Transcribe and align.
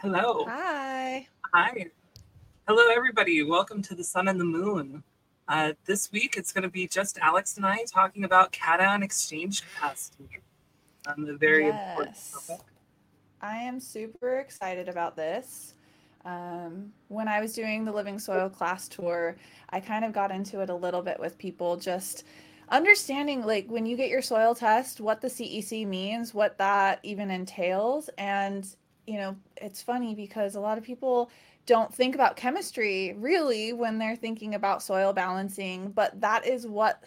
Hello. 0.00 0.46
Hi. 0.46 1.28
Hi. 1.52 1.86
Hello, 2.66 2.88
everybody. 2.90 3.42
Welcome 3.42 3.82
to 3.82 3.94
the 3.94 4.02
Sun 4.02 4.28
and 4.28 4.40
the 4.40 4.46
Moon. 4.46 5.02
Uh, 5.46 5.74
this 5.84 6.10
week, 6.10 6.36
it's 6.38 6.52
going 6.52 6.62
to 6.62 6.70
be 6.70 6.86
just 6.86 7.18
Alex 7.18 7.58
and 7.58 7.66
I 7.66 7.84
talking 7.84 8.24
about 8.24 8.50
cation 8.50 9.02
exchange 9.02 9.62
capacity. 9.62 10.38
Um, 11.06 11.28
a 11.28 11.34
very 11.34 11.68
important 11.68 12.16
Yes. 12.16 12.46
topic. 12.48 12.64
I 13.42 13.58
am 13.58 13.78
super 13.78 14.38
excited 14.38 14.88
about 14.88 15.16
this. 15.16 15.74
Um, 16.24 16.94
when 17.08 17.28
I 17.28 17.40
was 17.40 17.52
doing 17.52 17.84
the 17.84 17.92
Living 17.92 18.18
Soil 18.18 18.48
class 18.48 18.88
tour, 18.88 19.36
I 19.68 19.80
kind 19.80 20.06
of 20.06 20.14
got 20.14 20.30
into 20.30 20.62
it 20.62 20.70
a 20.70 20.74
little 20.74 21.02
bit 21.02 21.20
with 21.20 21.36
people, 21.36 21.76
just 21.76 22.24
understanding 22.70 23.44
like 23.44 23.66
when 23.68 23.84
you 23.84 23.98
get 23.98 24.08
your 24.08 24.22
soil 24.22 24.54
test, 24.54 24.98
what 25.02 25.20
the 25.20 25.28
CEC 25.28 25.86
means, 25.86 26.32
what 26.32 26.56
that 26.56 27.00
even 27.02 27.30
entails. 27.30 28.08
And, 28.16 28.66
you 29.06 29.18
know, 29.18 29.36
it's 29.56 29.82
funny 29.82 30.14
because 30.14 30.54
a 30.54 30.60
lot 30.60 30.78
of 30.78 30.84
people 30.84 31.30
don't 31.66 31.94
think 31.94 32.14
about 32.14 32.36
chemistry 32.36 33.14
really 33.18 33.72
when 33.72 33.98
they're 33.98 34.16
thinking 34.16 34.54
about 34.54 34.82
soil 34.82 35.12
balancing, 35.12 35.90
but 35.90 36.20
that 36.20 36.46
is 36.46 36.66
what 36.66 37.04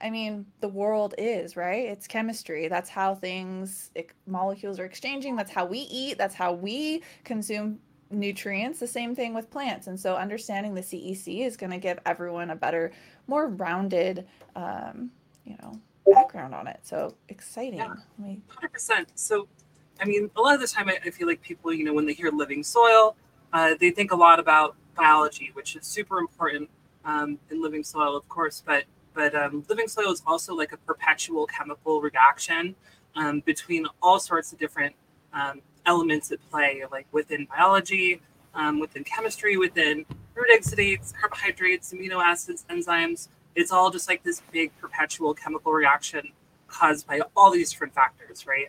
I 0.00 0.10
mean, 0.10 0.44
the 0.60 0.68
world 0.68 1.14
is, 1.16 1.56
right? 1.56 1.86
It's 1.86 2.06
chemistry. 2.06 2.68
That's 2.68 2.90
how 2.90 3.14
things, 3.14 3.90
ex- 3.96 4.12
molecules 4.26 4.78
are 4.78 4.84
exchanging. 4.84 5.36
That's 5.36 5.50
how 5.50 5.64
we 5.64 5.78
eat. 5.78 6.18
That's 6.18 6.34
how 6.34 6.52
we 6.52 7.02
consume 7.22 7.78
nutrients. 8.10 8.80
The 8.80 8.86
same 8.86 9.14
thing 9.14 9.34
with 9.34 9.50
plants. 9.50 9.86
And 9.86 9.98
so 9.98 10.16
understanding 10.16 10.74
the 10.74 10.80
CEC 10.80 11.46
is 11.46 11.56
going 11.56 11.70
to 11.70 11.78
give 11.78 11.98
everyone 12.04 12.50
a 12.50 12.56
better, 12.56 12.92
more 13.28 13.48
rounded, 13.48 14.26
um, 14.56 15.10
you 15.44 15.56
know, 15.62 15.80
background 16.12 16.54
on 16.54 16.66
it. 16.66 16.80
So 16.82 17.14
exciting. 17.28 17.78
Yeah. 17.78 17.94
Me- 18.18 18.42
100%. 18.62 19.06
So, 19.14 19.48
I 20.00 20.04
mean, 20.06 20.30
a 20.36 20.40
lot 20.40 20.54
of 20.54 20.60
the 20.60 20.66
time, 20.66 20.88
I, 20.88 20.98
I 21.04 21.10
feel 21.10 21.26
like 21.26 21.40
people, 21.42 21.72
you 21.72 21.84
know, 21.84 21.94
when 21.94 22.06
they 22.06 22.12
hear 22.12 22.30
living 22.30 22.62
soil, 22.62 23.16
uh, 23.52 23.74
they 23.78 23.90
think 23.90 24.12
a 24.12 24.16
lot 24.16 24.40
about 24.40 24.76
biology, 24.96 25.50
which 25.54 25.76
is 25.76 25.86
super 25.86 26.18
important 26.18 26.68
um, 27.04 27.38
in 27.50 27.62
living 27.62 27.84
soil, 27.84 28.16
of 28.16 28.28
course. 28.28 28.62
But 28.64 28.84
but 29.14 29.34
um, 29.34 29.64
living 29.68 29.86
soil 29.86 30.10
is 30.10 30.22
also 30.26 30.54
like 30.54 30.72
a 30.72 30.76
perpetual 30.76 31.46
chemical 31.46 32.00
reaction 32.00 32.74
um, 33.14 33.40
between 33.40 33.86
all 34.02 34.18
sorts 34.18 34.52
of 34.52 34.58
different 34.58 34.94
um, 35.32 35.62
elements 35.86 36.32
at 36.32 36.38
play, 36.50 36.82
like 36.90 37.06
within 37.12 37.46
biology, 37.46 38.20
um, 38.54 38.80
within 38.80 39.04
chemistry, 39.04 39.56
within 39.56 40.04
root 40.34 40.48
exudates, 40.52 41.12
carbohydrates, 41.14 41.92
amino 41.92 42.22
acids, 42.22 42.64
enzymes. 42.68 43.28
It's 43.54 43.70
all 43.70 43.90
just 43.90 44.08
like 44.08 44.24
this 44.24 44.42
big 44.50 44.76
perpetual 44.80 45.32
chemical 45.32 45.72
reaction 45.72 46.32
caused 46.66 47.06
by 47.06 47.20
all 47.36 47.52
these 47.52 47.70
different 47.70 47.94
factors, 47.94 48.46
right? 48.48 48.68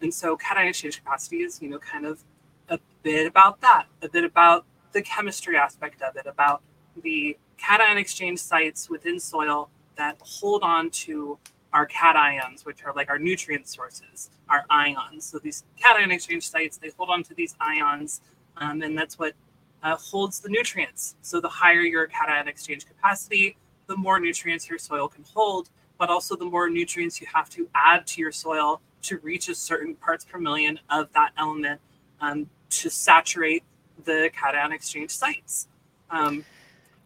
And 0.00 0.12
so 0.12 0.36
cation 0.36 0.68
exchange 0.68 0.98
capacity 0.98 1.38
is, 1.38 1.60
you 1.60 1.68
know, 1.68 1.78
kind 1.78 2.06
of 2.06 2.22
a 2.68 2.78
bit 3.02 3.26
about 3.26 3.60
that, 3.60 3.86
a 4.02 4.08
bit 4.08 4.24
about 4.24 4.64
the 4.92 5.02
chemistry 5.02 5.56
aspect 5.56 6.02
of 6.02 6.16
it, 6.16 6.26
about 6.26 6.62
the 7.02 7.36
cation 7.56 7.98
exchange 7.98 8.38
sites 8.38 8.88
within 8.88 9.18
soil 9.18 9.70
that 9.96 10.16
hold 10.20 10.62
on 10.62 10.90
to 10.90 11.38
our 11.72 11.86
cations, 11.86 12.64
which 12.64 12.84
are 12.84 12.92
like 12.94 13.10
our 13.10 13.18
nutrient 13.18 13.68
sources, 13.68 14.30
our 14.48 14.64
ions. 14.70 15.24
So 15.24 15.38
these 15.38 15.64
cation 15.76 16.10
exchange 16.10 16.48
sites, 16.48 16.78
they 16.78 16.90
hold 16.96 17.10
on 17.10 17.22
to 17.24 17.34
these 17.34 17.54
ions, 17.60 18.20
um, 18.56 18.82
and 18.82 18.96
that's 18.96 19.18
what 19.18 19.34
uh, 19.82 19.96
holds 19.96 20.40
the 20.40 20.48
nutrients. 20.48 21.16
So 21.22 21.40
the 21.40 21.48
higher 21.48 21.80
your 21.80 22.06
cation 22.06 22.48
exchange 22.48 22.86
capacity, 22.86 23.56
the 23.86 23.96
more 23.96 24.18
nutrients 24.18 24.68
your 24.68 24.78
soil 24.78 25.08
can 25.08 25.24
hold, 25.34 25.70
but 25.98 26.08
also 26.08 26.36
the 26.36 26.44
more 26.44 26.70
nutrients 26.70 27.20
you 27.20 27.26
have 27.32 27.50
to 27.50 27.68
add 27.74 28.06
to 28.06 28.20
your 28.20 28.32
soil 28.32 28.80
to 29.02 29.18
reach 29.18 29.48
a 29.48 29.54
certain 29.54 29.94
parts 29.94 30.24
per 30.24 30.38
million 30.38 30.78
of 30.90 31.12
that 31.12 31.32
element 31.36 31.80
um, 32.20 32.48
to 32.70 32.90
saturate 32.90 33.62
the 34.04 34.30
cation 34.34 34.72
exchange 34.72 35.10
sites. 35.10 35.68
Um, 36.10 36.44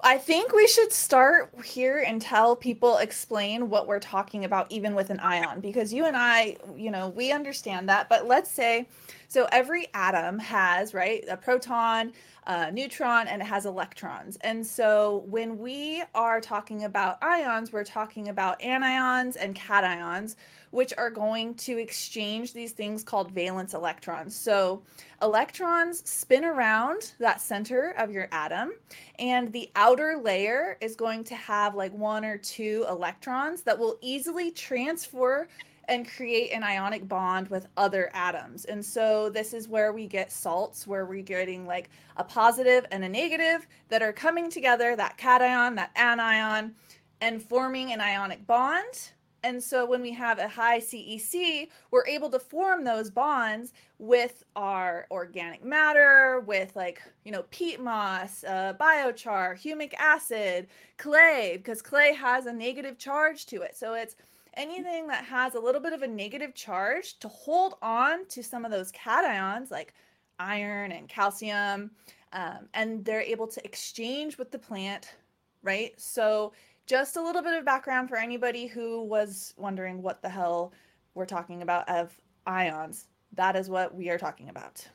I 0.05 0.19
think 0.19 0.53
we 0.53 0.67
should 0.67 0.93
start 0.93 1.53
here 1.65 2.05
and 2.05 2.21
tell 2.21 2.57
people 2.57 2.99
explain 2.99 3.71
what 3.71 3.87
we're 3.87 4.01
talking 4.01 4.45
about 4.45 4.71
even 4.71 4.97
with 4.97 5.11
an 5.11 5.21
ion 5.21 5.61
because 5.61 5.93
you 5.93 6.07
and 6.07 6.17
I, 6.17 6.57
you 6.77 6.91
know, 6.91 7.11
we 7.11 7.31
understand 7.31 7.89
that, 7.89 8.09
but 8.09 8.27
let's 8.27 8.51
say 8.51 8.89
so 9.33 9.49
every 9.51 9.89
atom 9.95 10.39
has, 10.41 10.93
right, 10.93 11.25
a 11.27 11.39
proton, 11.39 12.13
a 12.47 12.71
neutron 12.71 13.29
and 13.29 13.41
it 13.41 13.47
has 13.47 13.65
electrons. 13.65 14.37
And 14.43 14.67
so 14.67 15.25
when 15.27 15.59
we 15.59 16.03
are 16.15 16.39
talking 16.39 16.85
about 16.85 17.17
ions, 17.23 17.73
we're 17.73 17.83
talking 17.83 18.29
about 18.29 18.61
anions 18.61 19.39
and 19.41 19.57
cations 19.57 20.37
which 20.71 20.93
are 20.99 21.09
going 21.09 21.55
to 21.55 21.79
exchange 21.79 22.53
these 22.53 22.73
things 22.73 23.03
called 23.03 23.31
valence 23.31 23.73
electrons. 23.73 24.37
So 24.37 24.83
electrons 25.23 26.07
spin 26.07 26.45
around 26.45 27.13
that 27.19 27.41
center 27.41 27.95
of 27.97 28.11
your 28.11 28.29
atom 28.33 28.73
and 29.19 29.51
the 29.51 29.71
outer 29.77 30.21
layer 30.23 30.77
is 30.83 30.95
going 30.95 31.25
to 31.25 31.35
have 31.37 31.75
like 31.75 31.95
one 31.95 32.27
or 32.27 32.37
two 32.37 32.85
electrons 32.87 33.63
that 33.63 33.79
will 33.79 33.97
easily 34.03 34.51
transfer 34.51 35.49
and 35.89 36.09
create 36.09 36.53
an 36.53 36.63
ionic 36.63 37.09
bond 37.09 37.49
with 37.49 37.67
other 37.77 38.11
atoms. 38.15 38.65
And 38.65 38.85
so 38.85 39.29
this 39.31 39.53
is 39.53 39.69
where 39.69 39.93
we 39.93 40.07
get 40.07 40.31
salts, 40.31 40.87
where 40.87 41.05
we're 41.05 41.23
getting 41.23 41.67
like 41.67 41.91
a 42.17 42.25
positive 42.25 42.87
and 42.91 43.05
a 43.05 43.09
negative 43.09 43.67
that 43.89 44.03
are 44.03 44.13
coming 44.13 44.51
together, 44.51 44.95
that 44.97 45.17
cation, 45.17 45.75
that 45.75 45.91
anion, 45.97 46.75
and 47.21 47.43
forming 47.43 47.93
an 47.93 48.01
ionic 48.01 48.47
bond. 48.47 49.11
And 49.45 49.63
so 49.63 49.85
when 49.85 50.03
we 50.03 50.13
have 50.13 50.39
a 50.39 50.47
high 50.47 50.79
CEC, 50.79 51.69
we're 51.91 52.07
able 52.07 52.31
to 52.31 52.39
form 52.39 52.85
those 52.85 53.11
bonds 53.11 53.73
with 53.99 54.45
our 54.55 55.07
organic 55.11 55.65
matter, 55.65 56.45
with 56.47 56.77
like, 56.77 57.03
you 57.25 57.33
know, 57.33 57.45
peat 57.51 57.81
moss, 57.81 58.45
uh, 58.45 58.75
biochar, 58.81 59.61
humic 59.61 59.95
acid, 59.95 60.69
clay, 60.97 61.55
because 61.57 61.83
clay 61.83 62.15
has 62.15 62.47
a 62.47 62.53
negative 62.53 62.99
charge 62.99 63.47
to 63.47 63.63
it. 63.63 63.77
So 63.77 63.95
it's 63.95 64.15
anything 64.55 65.07
that 65.09 65.25
has 65.25 65.55
a 65.55 65.61
little 65.61 65.81
bit 65.81 65.93
of 65.93 66.03
a 66.03 66.07
negative 66.07 66.55
charge 66.55 67.19
to 67.21 67.29
hold 67.29 67.75
on 67.83 68.27
to 68.27 68.43
some 68.43 68.65
of 68.65 68.71
those 68.71 68.93
cations 68.93 69.71
like 69.71 69.95
iron 70.39 70.93
and 70.93 71.09
calcium. 71.09 71.91
Um, 72.33 72.69
and 72.75 73.05
they're 73.05 73.21
able 73.21 73.47
to 73.47 73.65
exchange 73.65 74.39
with 74.39 74.51
the 74.51 74.59
plant, 74.59 75.15
right? 75.63 75.93
So 76.01 76.53
just 76.87 77.17
a 77.17 77.23
little 77.23 77.43
bit 77.43 77.55
of 77.55 77.65
background 77.65 78.09
for 78.09 78.17
anybody 78.17 78.67
who 78.67 79.03
was 79.03 79.55
wondering 79.57 80.03
what 80.03 80.23
the 80.23 80.29
hell 80.29 80.73
we're 81.15 81.27
talking 81.27 81.63
about 81.63 81.89
of 81.89 82.17
ions. 82.47 83.07
That 83.35 83.57
is 83.57 83.69
what 83.69 83.95
we 83.95 84.09
are 84.09 84.19
talking 84.19 84.49
about. 84.49 84.87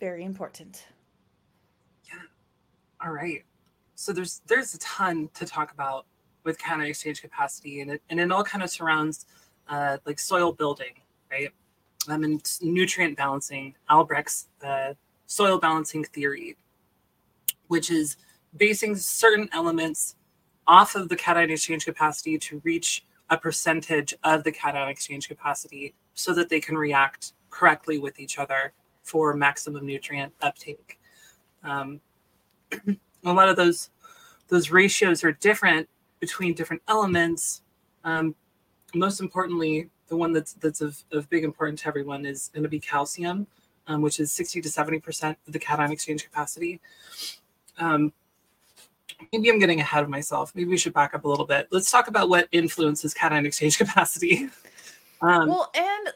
Very 0.00 0.24
important. 0.24 0.86
Yeah. 2.04 2.20
All 3.04 3.12
right. 3.12 3.44
So 3.94 4.12
there's 4.12 4.42
there's 4.46 4.74
a 4.74 4.78
ton 4.78 5.30
to 5.34 5.46
talk 5.46 5.72
about 5.72 6.06
with 6.46 6.58
cation 6.58 6.80
exchange 6.80 7.20
capacity, 7.20 7.80
and 7.82 7.90
it 7.90 8.02
and 8.08 8.18
it 8.18 8.32
all 8.32 8.44
kind 8.44 8.64
of 8.64 8.70
surrounds 8.70 9.26
uh, 9.68 9.98
like 10.06 10.18
soil 10.18 10.52
building, 10.52 10.94
right? 11.30 11.50
Um, 12.08 12.22
and 12.24 12.58
nutrient 12.62 13.16
balancing, 13.18 13.74
Albrecht's 13.90 14.46
uh, 14.64 14.94
soil 15.26 15.58
balancing 15.58 16.04
theory, 16.04 16.56
which 17.66 17.90
is 17.90 18.16
basing 18.56 18.94
certain 18.96 19.48
elements 19.52 20.14
off 20.68 20.94
of 20.94 21.08
the 21.08 21.16
cation 21.16 21.50
exchange 21.50 21.84
capacity 21.84 22.38
to 22.38 22.62
reach 22.64 23.04
a 23.28 23.36
percentage 23.36 24.14
of 24.22 24.44
the 24.44 24.52
cation 24.52 24.88
exchange 24.88 25.28
capacity 25.28 25.94
so 26.14 26.32
that 26.32 26.48
they 26.48 26.60
can 26.60 26.78
react 26.78 27.32
correctly 27.50 27.98
with 27.98 28.20
each 28.20 28.38
other 28.38 28.72
for 29.02 29.34
maximum 29.34 29.84
nutrient 29.84 30.32
uptake. 30.42 30.98
Um, 31.64 32.00
a 33.24 33.32
lot 33.32 33.48
of 33.48 33.56
those 33.56 33.90
those 34.48 34.70
ratios 34.70 35.24
are 35.24 35.32
different 35.32 35.88
between 36.20 36.54
different 36.54 36.82
elements. 36.88 37.62
Um, 38.04 38.34
most 38.94 39.20
importantly, 39.20 39.90
the 40.08 40.16
one 40.16 40.32
that's 40.32 40.54
that's 40.54 40.80
of, 40.80 41.02
of 41.12 41.28
big 41.28 41.44
importance 41.44 41.82
to 41.82 41.88
everyone 41.88 42.24
is 42.24 42.50
going 42.54 42.62
to 42.62 42.68
be 42.68 42.80
calcium, 42.80 43.46
um, 43.86 44.02
which 44.02 44.20
is 44.20 44.32
60 44.32 44.60
to 44.62 44.68
70 44.68 45.00
percent 45.00 45.38
of 45.46 45.52
the 45.52 45.58
cation 45.58 45.90
exchange 45.90 46.24
capacity. 46.24 46.80
Um, 47.78 48.12
maybe 49.32 49.50
I'm 49.50 49.58
getting 49.58 49.80
ahead 49.80 50.02
of 50.02 50.08
myself. 50.08 50.52
Maybe 50.54 50.70
we 50.70 50.76
should 50.76 50.94
back 50.94 51.14
up 51.14 51.24
a 51.24 51.28
little 51.28 51.46
bit. 51.46 51.68
Let's 51.70 51.90
talk 51.90 52.08
about 52.08 52.28
what 52.28 52.48
influences 52.52 53.14
cation 53.14 53.46
exchange 53.46 53.78
capacity. 53.78 54.48
Um, 55.20 55.48
Well, 55.48 55.70
and 55.74 56.12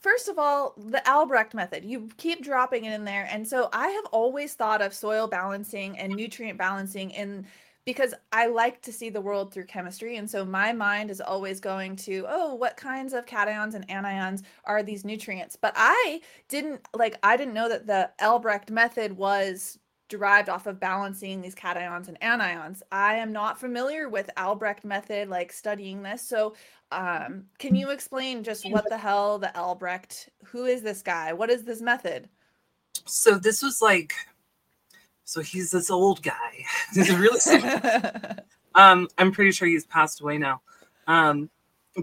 first 0.00 0.28
of 0.28 0.38
all, 0.38 0.74
the 0.76 1.06
Albrecht 1.10 1.54
method, 1.54 1.84
you 1.84 2.08
keep 2.16 2.42
dropping 2.42 2.84
it 2.84 2.92
in 2.92 3.04
there. 3.04 3.28
And 3.30 3.46
so 3.46 3.68
I 3.72 3.88
have 3.88 4.04
always 4.06 4.54
thought 4.54 4.82
of 4.82 4.94
soil 4.94 5.26
balancing 5.26 5.98
and 5.98 6.14
nutrient 6.14 6.58
balancing 6.58 7.10
in 7.10 7.46
because 7.84 8.14
I 8.32 8.46
like 8.46 8.80
to 8.82 8.92
see 8.92 9.10
the 9.10 9.20
world 9.20 9.52
through 9.52 9.66
chemistry. 9.66 10.16
And 10.16 10.28
so 10.28 10.44
my 10.44 10.72
mind 10.72 11.10
is 11.10 11.20
always 11.20 11.60
going 11.60 11.96
to, 11.96 12.24
oh, 12.28 12.54
what 12.54 12.76
kinds 12.76 13.12
of 13.12 13.26
cations 13.26 13.74
and 13.74 13.86
anions 13.88 14.42
are 14.64 14.82
these 14.82 15.04
nutrients? 15.04 15.56
But 15.56 15.74
I 15.76 16.20
didn't 16.48 16.80
like, 16.94 17.18
I 17.22 17.36
didn't 17.36 17.54
know 17.54 17.68
that 17.68 17.86
the 17.86 18.10
Albrecht 18.20 18.70
method 18.70 19.12
was 19.12 19.78
derived 20.08 20.48
off 20.48 20.66
of 20.66 20.80
balancing 20.80 21.40
these 21.40 21.54
cations 21.54 22.08
and 22.08 22.20
anions. 22.20 22.82
I 22.92 23.16
am 23.16 23.32
not 23.32 23.60
familiar 23.60 24.08
with 24.08 24.30
Albrecht 24.36 24.84
method, 24.84 25.28
like 25.28 25.52
studying 25.52 26.02
this. 26.02 26.22
So, 26.22 26.54
um, 26.92 27.46
can 27.58 27.74
you 27.74 27.90
explain 27.90 28.44
just 28.44 28.70
what 28.70 28.88
the 28.88 28.98
hell 28.98 29.38
the 29.38 29.54
Albrecht? 29.56 30.28
Who 30.44 30.66
is 30.66 30.82
this 30.82 31.02
guy? 31.02 31.32
What 31.32 31.50
is 31.50 31.64
this 31.64 31.80
method? 31.80 32.28
So 33.06 33.36
this 33.36 33.62
was 33.62 33.82
like, 33.82 34.14
so 35.24 35.40
he's 35.40 35.70
this 35.70 35.90
old 35.90 36.22
guy. 36.22 36.64
he's 36.94 37.14
really. 37.14 37.40
um, 38.74 39.08
I'm 39.18 39.32
pretty 39.32 39.52
sure 39.52 39.68
he's 39.68 39.86
passed 39.86 40.20
away 40.20 40.38
now. 40.38 40.60
Um, 41.06 41.50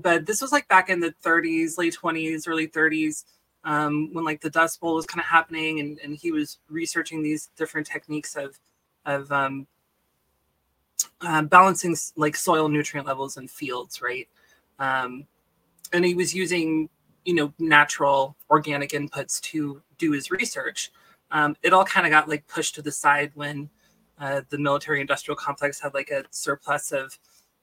but 0.02 0.26
this 0.26 0.42
was 0.42 0.52
like 0.52 0.68
back 0.68 0.90
in 0.90 1.00
the 1.00 1.14
30s, 1.24 1.78
late 1.78 1.98
20s, 2.02 2.48
early 2.48 2.68
30s 2.68 3.26
um, 3.64 4.10
when 4.14 4.26
like 4.26 4.42
the 4.42 4.50
Dust 4.50 4.80
Bowl 4.80 4.96
was 4.96 5.06
kind 5.06 5.20
of 5.20 5.26
happening, 5.26 5.80
and, 5.80 6.00
and 6.04 6.16
he 6.16 6.32
was 6.32 6.60
researching 6.70 7.22
these 7.22 7.50
different 7.56 7.88
techniques 7.88 8.36
of 8.36 8.60
of 9.06 9.32
um, 9.32 9.68
uh, 11.22 11.42
balancing 11.44 11.96
like 12.16 12.36
soil 12.36 12.70
nutrient 12.70 13.08
levels 13.08 13.38
in 13.38 13.48
fields, 13.48 14.02
right? 14.02 14.28
Um, 14.80 15.26
and 15.94 16.06
he 16.06 16.14
was 16.14 16.34
using 16.34 16.90
you 17.26 17.36
know 17.36 17.54
natural 17.60 18.36
organic 18.50 18.92
inputs 18.92 19.40
to 19.42 19.82
do 19.98 20.12
his 20.12 20.32
research. 20.32 20.92
Um, 21.32 21.56
it 21.64 21.74
all 21.74 21.86
kind 21.86 22.06
of 22.06 22.12
got 22.12 22.30
like 22.30 22.46
pushed 22.48 22.76
to 22.76 22.82
the 22.82 22.92
side 22.92 23.32
when 23.36 23.70
uh, 24.20 24.42
the 24.50 24.58
military 24.58 25.02
industrial 25.02 25.36
complex 25.36 25.80
had 25.80 25.94
like 25.94 26.12
a 26.12 26.24
surplus 26.32 26.92
of 26.92 27.18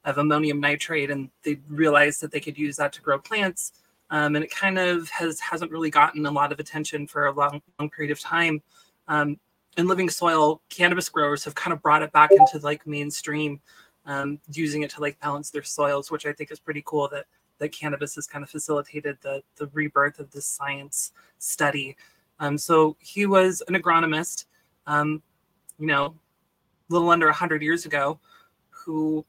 of 0.05 0.17
ammonium 0.19 0.61
nitrate, 0.61 1.11
and 1.11 1.31
they 1.43 1.59
realized 1.69 2.21
that 2.23 2.31
they 2.31 2.41
could 2.41 2.57
use 2.57 2.77
that 2.77 2.93
to 2.95 3.03
grow 3.03 3.19
plants 3.19 3.73
um, 4.11 4.37
and 4.37 4.45
it 4.45 4.51
kind 4.51 4.79
of 4.79 5.09
has 5.11 5.39
hasn't 5.41 5.71
really 5.71 5.91
gotten 5.91 6.25
a 6.27 6.31
lot 6.31 6.53
of 6.53 6.61
attention 6.61 7.07
for 7.07 7.27
a 7.27 7.33
long, 7.33 7.61
long 7.79 7.91
period 7.91 8.11
of 8.11 8.21
time. 8.21 8.63
Um, 9.07 9.39
in 9.77 9.87
living 9.87 10.09
soil, 10.11 10.63
cannabis 10.71 11.09
growers 11.09 11.45
have 11.45 11.55
kind 11.55 11.73
of 11.73 11.83
brought 11.83 12.03
it 12.03 12.13
back 12.13 12.31
into 12.33 12.59
like 12.59 12.87
mainstream, 12.87 13.61
um, 14.07 14.41
using 14.53 14.83
it 14.83 14.91
to 14.91 15.01
like 15.01 15.21
balance 15.21 15.51
their 15.51 15.63
soils, 15.63 16.11
which 16.11 16.27
I 16.27 16.33
think 16.33 16.51
is 16.51 16.59
pretty 16.59 16.83
cool. 16.87 17.09
That 17.09 17.27
that 17.59 17.71
cannabis 17.71 18.15
has 18.15 18.27
kind 18.27 18.43
of 18.43 18.51
facilitated 18.51 19.19
the 19.21 19.43
the 19.57 19.67
rebirth 19.73 20.19
of 20.19 20.31
this 20.31 20.47
science 20.47 21.13
study. 21.39 21.97
Um, 22.41 22.59
so 22.59 22.97
he 23.01 23.27
was 23.27 23.63
an 23.69 23.75
agronomist, 23.75 24.47
um, 24.87 25.23
you 25.79 25.87
know, 25.87 26.15
a 26.89 26.93
little 26.93 27.11
under 27.11 27.31
hundred 27.33 27.63
years 27.63 27.87
ago, 27.87 28.19
who 28.71 29.25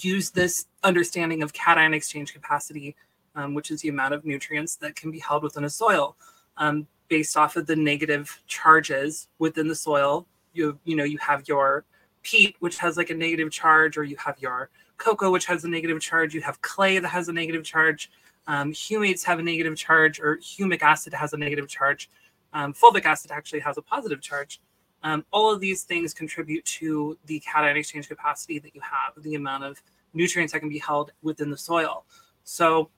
used 0.00 0.34
this 0.34 0.66
understanding 0.82 1.42
of 1.42 1.52
cation 1.52 1.94
exchange 1.94 2.32
capacity 2.32 2.96
um, 3.34 3.54
which 3.54 3.70
is 3.70 3.80
the 3.80 3.88
amount 3.88 4.14
of 4.14 4.24
nutrients 4.24 4.76
that 4.76 4.96
can 4.96 5.10
be 5.10 5.18
held 5.18 5.42
within 5.42 5.64
a 5.64 5.70
soil. 5.70 6.16
Um, 6.56 6.86
based 7.08 7.36
off 7.36 7.56
of 7.56 7.66
the 7.66 7.76
negative 7.76 8.40
charges 8.46 9.28
within 9.38 9.68
the 9.68 9.74
soil, 9.74 10.26
you 10.52 10.78
you 10.84 10.96
know 10.96 11.04
you 11.04 11.18
have 11.18 11.46
your 11.48 11.84
peat, 12.22 12.56
which 12.60 12.78
has 12.78 12.96
like 12.96 13.10
a 13.10 13.14
negative 13.14 13.50
charge, 13.50 13.96
or 13.96 14.04
you 14.04 14.16
have 14.16 14.38
your 14.38 14.70
coco, 14.98 15.30
which 15.30 15.46
has 15.46 15.64
a 15.64 15.68
negative 15.68 16.00
charge. 16.00 16.34
You 16.34 16.42
have 16.42 16.60
clay 16.62 16.98
that 16.98 17.08
has 17.08 17.28
a 17.28 17.32
negative 17.32 17.64
charge. 17.64 18.10
Um, 18.46 18.72
humates 18.72 19.24
have 19.24 19.38
a 19.38 19.42
negative 19.42 19.76
charge, 19.76 20.20
or 20.20 20.38
humic 20.38 20.82
acid 20.82 21.14
has 21.14 21.32
a 21.32 21.36
negative 21.36 21.68
charge. 21.68 22.10
Um, 22.52 22.74
fulvic 22.74 23.04
acid 23.04 23.30
actually 23.30 23.60
has 23.60 23.78
a 23.78 23.82
positive 23.82 24.20
charge. 24.20 24.60
Um, 25.04 25.24
all 25.32 25.52
of 25.52 25.60
these 25.60 25.82
things 25.82 26.14
contribute 26.14 26.64
to 26.64 27.18
the 27.26 27.40
cation 27.40 27.76
exchange 27.76 28.08
capacity 28.08 28.58
that 28.58 28.74
you 28.74 28.80
have, 28.80 29.22
the 29.22 29.34
amount 29.34 29.64
of 29.64 29.82
nutrients 30.14 30.52
that 30.52 30.60
can 30.60 30.68
be 30.68 30.78
held 30.78 31.12
within 31.22 31.50
the 31.50 31.56
soil. 31.56 32.04
So 32.44 32.90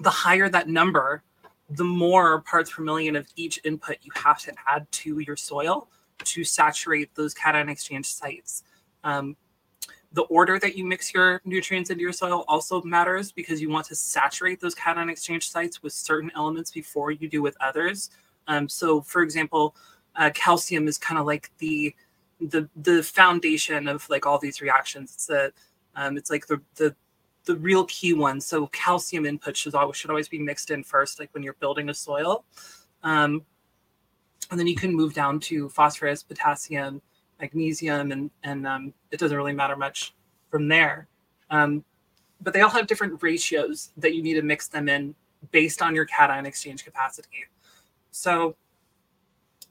the 0.00 0.10
higher 0.10 0.48
that 0.48 0.68
number, 0.68 1.22
the 1.70 1.84
more 1.84 2.40
parts 2.42 2.70
per 2.70 2.82
million 2.82 3.16
of 3.16 3.26
each 3.36 3.60
input 3.64 3.96
you 4.02 4.12
have 4.14 4.38
to 4.40 4.52
add 4.66 4.90
to 4.92 5.18
your 5.18 5.36
soil 5.36 5.88
to 6.24 6.44
saturate 6.44 7.14
those 7.14 7.34
cation 7.34 7.68
exchange 7.68 8.06
sites. 8.06 8.62
Um, 9.04 9.36
the 10.12 10.22
order 10.22 10.58
that 10.58 10.76
you 10.76 10.84
mix 10.84 11.12
your 11.12 11.40
nutrients 11.44 11.90
into 11.90 12.02
your 12.02 12.12
soil 12.12 12.44
also 12.48 12.82
matters 12.82 13.30
because 13.30 13.60
you 13.60 13.68
want 13.68 13.86
to 13.86 13.94
saturate 13.94 14.60
those 14.60 14.74
cation 14.74 15.10
exchange 15.10 15.50
sites 15.50 15.82
with 15.82 15.92
certain 15.92 16.30
elements 16.34 16.70
before 16.70 17.10
you 17.10 17.28
do 17.28 17.42
with 17.42 17.56
others. 17.60 18.10
Um, 18.46 18.68
so, 18.68 19.02
for 19.02 19.22
example, 19.22 19.76
uh, 20.16 20.30
calcium 20.34 20.88
is 20.88 20.98
kind 20.98 21.18
of 21.20 21.26
like 21.26 21.50
the 21.58 21.94
the 22.40 22.68
the 22.76 23.02
foundation 23.02 23.88
of 23.88 24.08
like 24.08 24.24
all 24.24 24.38
these 24.38 24.60
reactions. 24.60 25.12
It's 25.14 25.30
a 25.30 25.52
um, 25.94 26.16
it's 26.16 26.30
like 26.30 26.46
the 26.46 26.60
the 26.76 26.94
the 27.44 27.56
real 27.56 27.84
key 27.84 28.14
one. 28.14 28.40
So 28.40 28.68
calcium 28.68 29.26
input 29.26 29.56
should 29.56 29.74
always 29.74 29.96
should 29.96 30.10
always 30.10 30.28
be 30.28 30.38
mixed 30.38 30.70
in 30.70 30.82
first, 30.82 31.18
like 31.18 31.30
when 31.34 31.42
you're 31.42 31.54
building 31.54 31.90
a 31.90 31.94
soil. 31.94 32.44
Um, 33.02 33.44
and 34.50 34.58
then 34.58 34.66
you 34.66 34.76
can 34.76 34.94
move 34.94 35.12
down 35.12 35.40
to 35.40 35.68
phosphorus, 35.68 36.22
potassium, 36.22 37.02
magnesium, 37.40 38.12
and 38.12 38.30
and 38.44 38.66
um, 38.66 38.92
it 39.10 39.18
doesn't 39.18 39.36
really 39.36 39.52
matter 39.52 39.76
much 39.76 40.14
from 40.50 40.68
there. 40.68 41.08
Um, 41.50 41.84
but 42.40 42.52
they 42.52 42.60
all 42.60 42.70
have 42.70 42.86
different 42.86 43.22
ratios 43.22 43.90
that 43.96 44.14
you 44.14 44.22
need 44.22 44.34
to 44.34 44.42
mix 44.42 44.68
them 44.68 44.88
in 44.88 45.14
based 45.50 45.82
on 45.82 45.94
your 45.94 46.04
cation 46.04 46.46
exchange 46.46 46.84
capacity. 46.84 47.46
So 48.10 48.56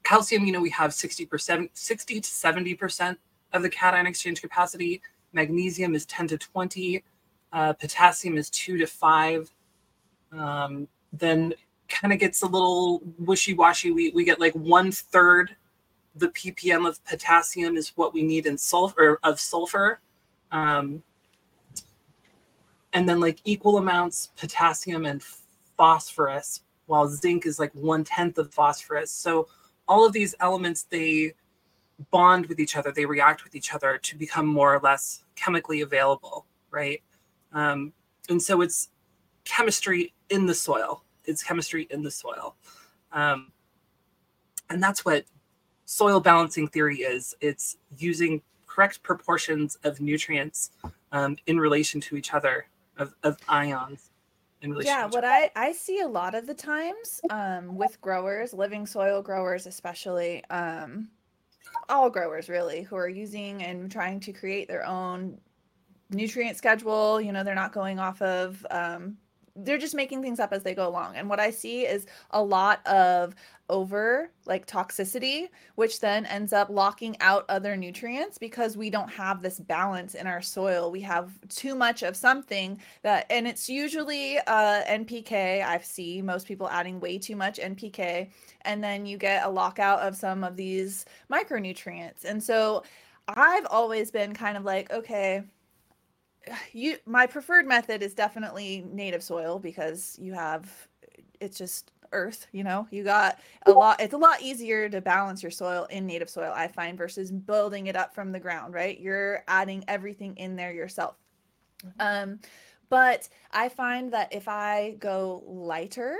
calcium, 0.02 0.44
you 0.44 0.52
know, 0.52 0.60
we 0.60 0.70
have 0.70 0.90
60%, 0.90 1.68
60 1.72 2.20
to 2.20 2.28
70% 2.28 3.16
of 3.52 3.62
the 3.62 3.68
cation 3.68 4.06
exchange 4.06 4.40
capacity. 4.40 5.00
Magnesium 5.32 5.94
is 5.94 6.04
10 6.06 6.28
to 6.28 6.38
20 6.38 7.02
uh, 7.52 7.72
potassium 7.72 8.36
is 8.36 8.50
two 8.50 8.76
to 8.78 8.86
five. 8.86 9.50
Um, 10.32 10.88
then 11.12 11.54
kind 11.88 12.12
of 12.12 12.18
gets 12.18 12.42
a 12.42 12.46
little 12.46 13.02
wishy-washy. 13.18 13.90
We, 13.90 14.10
we 14.10 14.24
get 14.24 14.40
like 14.40 14.52
one 14.52 14.92
third 14.92 15.56
the 16.18 16.28
ppm 16.28 16.88
of 16.88 17.02
potassium 17.04 17.76
is 17.76 17.92
what 17.96 18.12
we 18.12 18.22
need 18.22 18.46
in 18.46 18.56
sulfur 18.58 19.18
of 19.22 19.38
sulfur. 19.38 20.00
Um, 20.50 21.02
and 22.92 23.08
then 23.08 23.20
like 23.20 23.40
equal 23.44 23.78
amounts 23.78 24.30
potassium 24.36 25.04
and 25.04 25.22
phosphorus, 25.76 26.62
while 26.86 27.06
zinc 27.08 27.46
is 27.46 27.58
like 27.58 27.72
one 27.74 28.04
tenth 28.04 28.38
of 28.38 28.52
phosphorus. 28.52 29.10
So 29.10 29.48
all 29.86 30.06
of 30.06 30.12
these 30.12 30.34
elements 30.40 30.84
they 30.84 31.34
bond 32.10 32.46
with 32.46 32.60
each 32.60 32.76
other, 32.76 32.92
they 32.92 33.04
react 33.06 33.44
with 33.44 33.54
each 33.54 33.74
other 33.74 33.98
to 33.98 34.16
become 34.16 34.46
more 34.46 34.74
or 34.74 34.80
less 34.80 35.24
chemically 35.36 35.82
available, 35.82 36.46
right? 36.70 37.02
Um, 37.52 37.92
and 38.28 38.42
so 38.42 38.60
it's 38.60 38.90
chemistry 39.44 40.14
in 40.30 40.46
the 40.46 40.54
soil. 40.54 41.04
It's 41.24 41.42
chemistry 41.42 41.86
in 41.90 42.02
the 42.02 42.10
soil. 42.10 42.56
Um, 43.12 43.52
and 44.70 44.82
that's 44.82 45.04
what 45.04 45.24
soil 45.88 46.20
balancing 46.20 46.68
theory 46.68 46.98
is 46.98 47.34
it's 47.40 47.78
using 47.96 48.42
correct 48.66 49.02
proportions 49.02 49.78
of 49.84 50.02
nutrients 50.02 50.70
um, 51.12 51.34
in 51.46 51.58
relation 51.58 51.98
to 51.98 52.14
each 52.14 52.34
other, 52.34 52.66
of, 52.98 53.14
of 53.22 53.38
ions. 53.48 54.10
In 54.60 54.72
relation 54.72 54.92
yeah, 54.92 55.06
what 55.06 55.24
I, 55.24 55.50
I 55.56 55.72
see 55.72 56.00
a 56.00 56.06
lot 56.06 56.34
of 56.34 56.46
the 56.46 56.52
times 56.52 57.22
um, 57.30 57.74
with 57.74 57.98
growers, 58.02 58.52
living 58.52 58.86
soil 58.86 59.22
growers 59.22 59.66
especially, 59.66 60.44
um, 60.50 61.08
all 61.88 62.10
growers 62.10 62.50
really, 62.50 62.82
who 62.82 62.96
are 62.96 63.08
using 63.08 63.62
and 63.62 63.90
trying 63.90 64.20
to 64.20 64.32
create 64.32 64.68
their 64.68 64.84
own 64.84 65.40
nutrient 66.10 66.58
schedule. 66.58 67.18
You 67.18 67.32
know, 67.32 67.42
they're 67.42 67.54
not 67.54 67.72
going 67.72 67.98
off 67.98 68.20
of, 68.20 68.66
um, 68.70 69.16
they're 69.58 69.78
just 69.78 69.94
making 69.94 70.22
things 70.22 70.40
up 70.40 70.52
as 70.52 70.62
they 70.62 70.74
go 70.74 70.88
along. 70.88 71.16
And 71.16 71.28
what 71.28 71.40
I 71.40 71.50
see 71.50 71.82
is 71.82 72.06
a 72.30 72.42
lot 72.42 72.86
of 72.86 73.34
over 73.70 74.30
like 74.46 74.66
toxicity, 74.66 75.48
which 75.74 76.00
then 76.00 76.24
ends 76.26 76.52
up 76.52 76.70
locking 76.70 77.16
out 77.20 77.44
other 77.48 77.76
nutrients 77.76 78.38
because 78.38 78.76
we 78.76 78.88
don't 78.88 79.10
have 79.10 79.42
this 79.42 79.60
balance 79.60 80.14
in 80.14 80.26
our 80.26 80.40
soil. 80.40 80.90
We 80.90 81.00
have 81.02 81.32
too 81.48 81.74
much 81.74 82.02
of 82.02 82.16
something 82.16 82.80
that, 83.02 83.26
and 83.30 83.46
it's 83.46 83.68
usually 83.68 84.38
uh, 84.38 84.82
NPK. 84.84 85.62
I 85.62 85.78
see 85.78 86.22
most 86.22 86.46
people 86.46 86.68
adding 86.68 87.00
way 87.00 87.18
too 87.18 87.36
much 87.36 87.58
NPK, 87.58 88.30
and 88.62 88.82
then 88.82 89.04
you 89.04 89.18
get 89.18 89.44
a 89.44 89.50
lockout 89.50 90.00
of 90.00 90.16
some 90.16 90.44
of 90.44 90.56
these 90.56 91.04
micronutrients. 91.30 92.24
And 92.24 92.42
so 92.42 92.84
I've 93.28 93.66
always 93.66 94.10
been 94.10 94.32
kind 94.32 94.56
of 94.56 94.64
like, 94.64 94.90
okay, 94.90 95.42
you 96.72 96.96
my 97.06 97.26
preferred 97.26 97.66
method 97.66 98.02
is 98.02 98.14
definitely 98.14 98.84
native 98.92 99.22
soil 99.22 99.58
because 99.58 100.16
you 100.20 100.32
have 100.32 100.88
it's 101.40 101.58
just 101.58 101.92
earth 102.12 102.46
you 102.52 102.64
know 102.64 102.86
you 102.90 103.04
got 103.04 103.38
a 103.66 103.70
lot 103.70 104.00
it's 104.00 104.14
a 104.14 104.18
lot 104.18 104.40
easier 104.40 104.88
to 104.88 105.00
balance 105.00 105.42
your 105.42 105.50
soil 105.50 105.86
in 105.90 106.06
native 106.06 106.30
soil 106.30 106.52
i 106.54 106.66
find 106.66 106.96
versus 106.96 107.30
building 107.30 107.86
it 107.86 107.96
up 107.96 108.14
from 108.14 108.32
the 108.32 108.40
ground 108.40 108.72
right 108.72 108.98
you're 109.00 109.44
adding 109.46 109.84
everything 109.88 110.34
in 110.36 110.56
there 110.56 110.72
yourself 110.72 111.16
mm-hmm. 111.84 112.30
um 112.30 112.38
but 112.88 113.28
i 113.52 113.68
find 113.68 114.12
that 114.12 114.32
if 114.32 114.48
i 114.48 114.96
go 114.98 115.42
lighter 115.46 116.16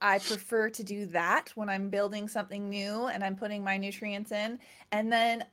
I 0.00 0.18
prefer 0.18 0.68
to 0.70 0.84
do 0.84 1.06
that 1.06 1.50
when 1.54 1.68
I'm 1.68 1.88
building 1.88 2.28
something 2.28 2.68
new 2.68 3.06
and 3.06 3.24
I'm 3.24 3.34
putting 3.34 3.64
my 3.64 3.78
nutrients 3.78 4.30
in. 4.30 4.58
And 4.92 5.10
then 5.10 5.44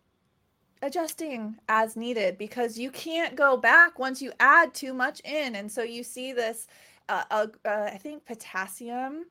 adjusting 0.83 1.55
as 1.69 1.95
needed 1.95 2.37
because 2.37 2.77
you 2.77 2.91
can't 2.91 3.35
go 3.35 3.57
back 3.57 3.97
once 3.97 4.21
you 4.21 4.31
add 4.39 4.73
too 4.73 4.93
much 4.93 5.21
in. 5.21 5.55
And 5.55 5.71
so 5.71 5.81
you 5.81 6.03
see 6.03 6.33
this 6.33 6.67
uh, 7.09 7.23
uh, 7.31 7.47
i 7.65 7.97
think 7.97 8.25
potassium 8.25 9.25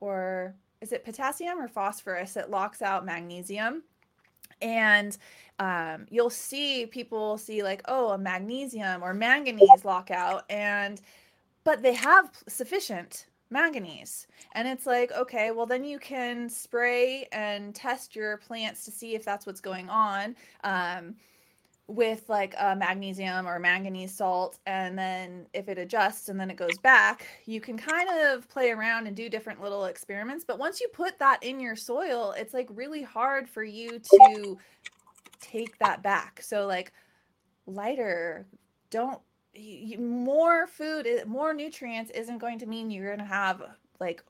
or 0.00 0.54
is 0.80 0.92
it 0.92 1.04
potassium 1.04 1.58
or 1.58 1.68
phosphorus 1.68 2.32
that 2.34 2.50
locks 2.50 2.82
out 2.82 3.04
magnesium. 3.04 3.82
And 4.62 5.16
um, 5.58 6.06
you'll 6.10 6.30
see 6.30 6.86
people 6.86 7.38
see 7.38 7.62
like 7.62 7.82
oh 7.86 8.10
a 8.10 8.18
magnesium 8.18 9.02
or 9.02 9.14
manganese 9.14 9.84
lockout 9.84 10.44
and 10.50 11.00
but 11.64 11.82
they 11.82 11.94
have 11.94 12.30
sufficient 12.48 13.26
manganese. 13.50 14.26
And 14.52 14.68
it's 14.68 14.86
like 14.86 15.12
okay 15.12 15.50
well 15.50 15.66
then 15.66 15.84
you 15.84 15.98
can 15.98 16.48
spray 16.48 17.26
and 17.32 17.74
test 17.74 18.14
your 18.14 18.36
plants 18.38 18.84
to 18.84 18.90
see 18.90 19.14
if 19.14 19.24
that's 19.24 19.46
what's 19.46 19.60
going 19.60 19.88
on 19.88 20.36
um, 20.64 21.14
with 21.86 22.28
like 22.28 22.54
a 22.58 22.76
magnesium 22.76 23.48
or 23.48 23.58
manganese 23.58 24.14
salt. 24.14 24.58
And 24.66 24.98
then 24.98 25.46
if 25.54 25.68
it 25.68 25.78
adjusts 25.78 26.28
and 26.28 26.38
then 26.38 26.50
it 26.50 26.56
goes 26.56 26.78
back 26.78 27.26
you 27.46 27.60
can 27.60 27.78
kind 27.78 28.08
of 28.10 28.48
play 28.48 28.70
around 28.70 29.06
and 29.06 29.16
do 29.16 29.28
different 29.28 29.62
little 29.62 29.86
experiments. 29.86 30.44
But 30.44 30.58
once 30.58 30.80
you 30.80 30.88
put 30.88 31.18
that 31.18 31.42
in 31.42 31.60
your 31.60 31.76
soil 31.76 32.34
it's 32.36 32.54
like 32.54 32.68
really 32.70 33.02
hard 33.02 33.48
for 33.48 33.64
you 33.64 33.98
to 33.98 34.58
take 35.40 35.78
that 35.78 36.02
back. 36.02 36.42
So 36.42 36.66
like 36.66 36.92
lighter 37.66 38.46
don't 38.90 39.20
more 39.98 40.66
food 40.66 41.06
more 41.26 41.52
nutrients 41.52 42.10
isn't 42.12 42.38
going 42.38 42.58
to 42.58 42.66
mean 42.66 42.90
you're 42.90 43.06
going 43.06 43.18
to 43.18 43.24
have 43.24 43.62
like 44.00 44.22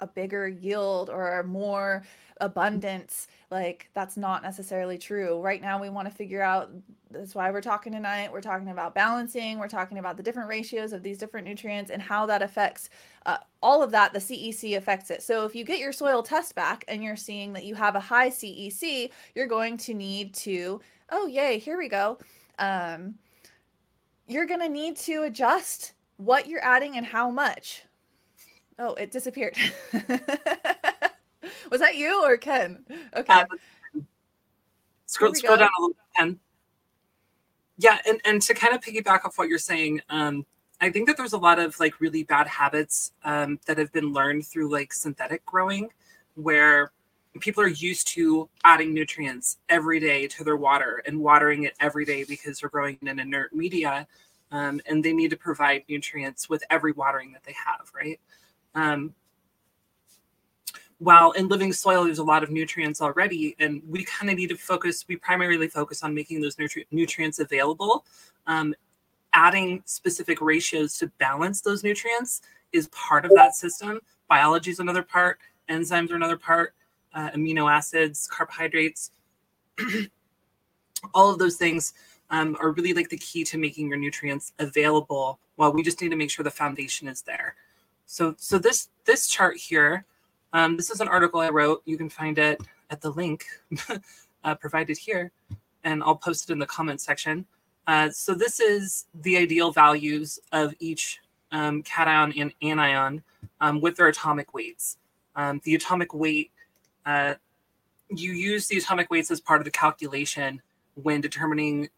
a 0.00 0.06
bigger 0.06 0.48
yield 0.48 1.08
or 1.08 1.42
more 1.44 2.04
abundance. 2.40 3.28
Like 3.50 3.88
that's 3.94 4.16
not 4.16 4.42
necessarily 4.42 4.98
true. 4.98 5.40
Right 5.40 5.60
now 5.60 5.80
we 5.80 5.88
want 5.88 6.08
to 6.08 6.14
figure 6.14 6.42
out 6.42 6.70
that's 7.10 7.34
why 7.34 7.50
we're 7.50 7.60
talking 7.60 7.92
tonight 7.92 8.32
we're 8.32 8.40
talking 8.40 8.70
about 8.70 8.92
balancing 8.92 9.60
we're 9.60 9.68
talking 9.68 9.98
about 9.98 10.16
the 10.16 10.22
different 10.22 10.48
ratios 10.48 10.92
of 10.92 11.04
these 11.04 11.16
different 11.16 11.46
nutrients 11.46 11.92
and 11.92 12.02
how 12.02 12.26
that 12.26 12.42
affects 12.42 12.90
uh, 13.24 13.36
all 13.62 13.84
of 13.84 13.92
that 13.92 14.12
the 14.12 14.18
cec 14.18 14.76
affects 14.76 15.10
it. 15.10 15.22
So 15.22 15.44
if 15.44 15.54
you 15.54 15.64
get 15.64 15.78
your 15.78 15.92
soil 15.92 16.22
test 16.22 16.54
back 16.56 16.84
and 16.88 17.04
you're 17.04 17.16
seeing 17.16 17.52
that 17.52 17.64
you 17.64 17.76
have 17.76 17.94
a 17.94 18.00
high 18.00 18.30
cec 18.30 19.10
you're 19.34 19.46
going 19.46 19.76
to 19.78 19.94
need 19.94 20.34
to 20.34 20.80
oh 21.10 21.26
yay 21.26 21.58
here 21.58 21.78
we 21.78 21.88
go. 21.88 22.18
Um, 22.58 23.14
you're 24.26 24.46
going 24.46 24.60
to 24.60 24.68
need 24.68 24.96
to 24.96 25.22
adjust 25.22 25.92
what 26.16 26.48
you're 26.48 26.64
adding 26.64 26.96
and 26.96 27.04
how 27.04 27.30
much 27.30 27.82
oh 28.78 28.94
it 28.94 29.10
disappeared 29.10 29.56
Was 31.70 31.80
that 31.80 31.96
you 31.96 32.24
or 32.24 32.36
Ken? 32.36 32.84
Okay. 33.16 33.32
Uh, 33.32 33.44
scroll 35.06 35.34
scroll 35.34 35.56
down 35.56 35.70
a 35.78 35.80
little 35.80 35.94
bit, 35.94 36.16
Ken. 36.16 36.38
Yeah, 37.76 37.98
and, 38.06 38.20
and 38.24 38.42
to 38.42 38.54
kind 38.54 38.74
of 38.74 38.80
piggyback 38.80 39.24
off 39.24 39.36
what 39.38 39.48
you're 39.48 39.58
saying, 39.58 40.00
um, 40.08 40.46
I 40.80 40.90
think 40.90 41.08
that 41.08 41.16
there's 41.16 41.32
a 41.32 41.38
lot 41.38 41.58
of 41.58 41.78
like 41.80 42.00
really 42.00 42.22
bad 42.22 42.46
habits 42.46 43.12
um, 43.24 43.58
that 43.66 43.78
have 43.78 43.92
been 43.92 44.12
learned 44.12 44.46
through 44.46 44.70
like 44.70 44.92
synthetic 44.92 45.44
growing, 45.44 45.88
where 46.34 46.92
people 47.40 47.62
are 47.62 47.68
used 47.68 48.08
to 48.08 48.48
adding 48.64 48.94
nutrients 48.94 49.58
every 49.68 49.98
day 50.00 50.26
to 50.28 50.44
their 50.44 50.56
water 50.56 51.02
and 51.06 51.18
watering 51.18 51.64
it 51.64 51.74
every 51.80 52.04
day 52.04 52.24
because 52.24 52.60
they're 52.60 52.70
growing 52.70 52.96
in 53.02 53.08
an 53.08 53.18
inert 53.18 53.52
media, 53.52 54.06
um, 54.52 54.80
and 54.86 55.04
they 55.04 55.12
need 55.12 55.30
to 55.30 55.36
provide 55.36 55.82
nutrients 55.88 56.48
with 56.48 56.62
every 56.70 56.92
watering 56.92 57.32
that 57.32 57.42
they 57.44 57.54
have, 57.54 57.90
right? 57.94 58.20
Um, 58.74 59.14
while 60.98 61.32
in 61.32 61.48
living 61.48 61.72
soil 61.72 62.04
there's 62.04 62.18
a 62.18 62.24
lot 62.24 62.42
of 62.42 62.50
nutrients 62.50 63.00
already 63.00 63.56
and 63.58 63.82
we 63.88 64.04
kind 64.04 64.30
of 64.30 64.36
need 64.36 64.48
to 64.48 64.56
focus 64.56 65.04
we 65.08 65.16
primarily 65.16 65.68
focus 65.68 66.02
on 66.02 66.14
making 66.14 66.40
those 66.40 66.56
nutri- 66.56 66.86
nutrients 66.92 67.40
available 67.40 68.04
um, 68.46 68.74
adding 69.32 69.82
specific 69.84 70.40
ratios 70.40 70.96
to 70.96 71.08
balance 71.18 71.60
those 71.60 71.82
nutrients 71.82 72.42
is 72.72 72.88
part 72.88 73.24
of 73.24 73.32
that 73.34 73.54
system 73.54 74.00
biology 74.28 74.70
is 74.70 74.78
another 74.78 75.02
part 75.02 75.38
enzymes 75.68 76.10
are 76.10 76.16
another 76.16 76.38
part 76.38 76.74
uh, 77.14 77.30
amino 77.30 77.70
acids 77.70 78.26
carbohydrates 78.30 79.10
all 81.14 81.30
of 81.30 81.38
those 81.38 81.56
things 81.56 81.94
um, 82.30 82.56
are 82.60 82.72
really 82.72 82.94
like 82.94 83.08
the 83.08 83.18
key 83.18 83.44
to 83.44 83.58
making 83.58 83.88
your 83.88 83.98
nutrients 83.98 84.52
available 84.58 85.38
while 85.56 85.72
we 85.72 85.82
just 85.82 86.00
need 86.00 86.10
to 86.10 86.16
make 86.16 86.30
sure 86.30 86.42
the 86.42 86.50
foundation 86.50 87.08
is 87.08 87.22
there 87.22 87.54
so 88.06 88.34
so 88.38 88.58
this 88.58 88.88
this 89.04 89.26
chart 89.28 89.56
here 89.56 90.04
um, 90.54 90.76
this 90.76 90.88
is 90.88 91.00
an 91.00 91.08
article 91.08 91.40
I 91.40 91.48
wrote. 91.48 91.82
You 91.84 91.98
can 91.98 92.08
find 92.08 92.38
it 92.38 92.60
at 92.90 93.00
the 93.00 93.10
link 93.10 93.44
uh, 94.44 94.54
provided 94.54 94.96
here, 94.96 95.32
and 95.82 96.00
I'll 96.04 96.14
post 96.14 96.48
it 96.48 96.52
in 96.52 96.60
the 96.60 96.66
comment 96.66 97.00
section. 97.00 97.44
Uh, 97.88 98.08
so 98.10 98.34
this 98.34 98.60
is 98.60 99.06
the 99.22 99.36
ideal 99.36 99.72
values 99.72 100.38
of 100.52 100.72
each 100.78 101.20
um, 101.50 101.82
cation 101.82 102.32
and 102.38 102.54
anion 102.62 103.22
um, 103.60 103.80
with 103.80 103.96
their 103.96 104.06
atomic 104.06 104.54
weights. 104.54 104.98
Um, 105.34 105.60
the 105.64 105.74
atomic 105.74 106.14
weight, 106.14 106.52
uh, 107.06 107.34
you 108.08 108.32
use 108.32 108.66
the 108.66 108.78
atomic 108.78 109.10
weights 109.10 109.30
as 109.30 109.40
part 109.40 109.60
of 109.60 109.64
the 109.64 109.70
calculation 109.70 110.60
when 110.94 111.20
determining, 111.20 111.88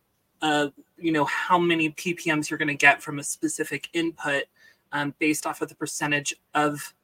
uh, 0.43 0.69
you 0.99 1.13
know, 1.13 1.25
how 1.25 1.59
many 1.59 1.91
ppms 1.91 2.49
you're 2.49 2.59
going 2.59 2.69
to 2.69 2.75
get 2.75 3.03
from 3.03 3.19
a 3.19 3.23
specific 3.23 3.89
input 3.93 4.45
um, 4.93 5.15
based 5.19 5.47
off 5.47 5.61
of 5.61 5.69
the 5.69 5.75
percentage 5.75 6.35
of 6.55 6.95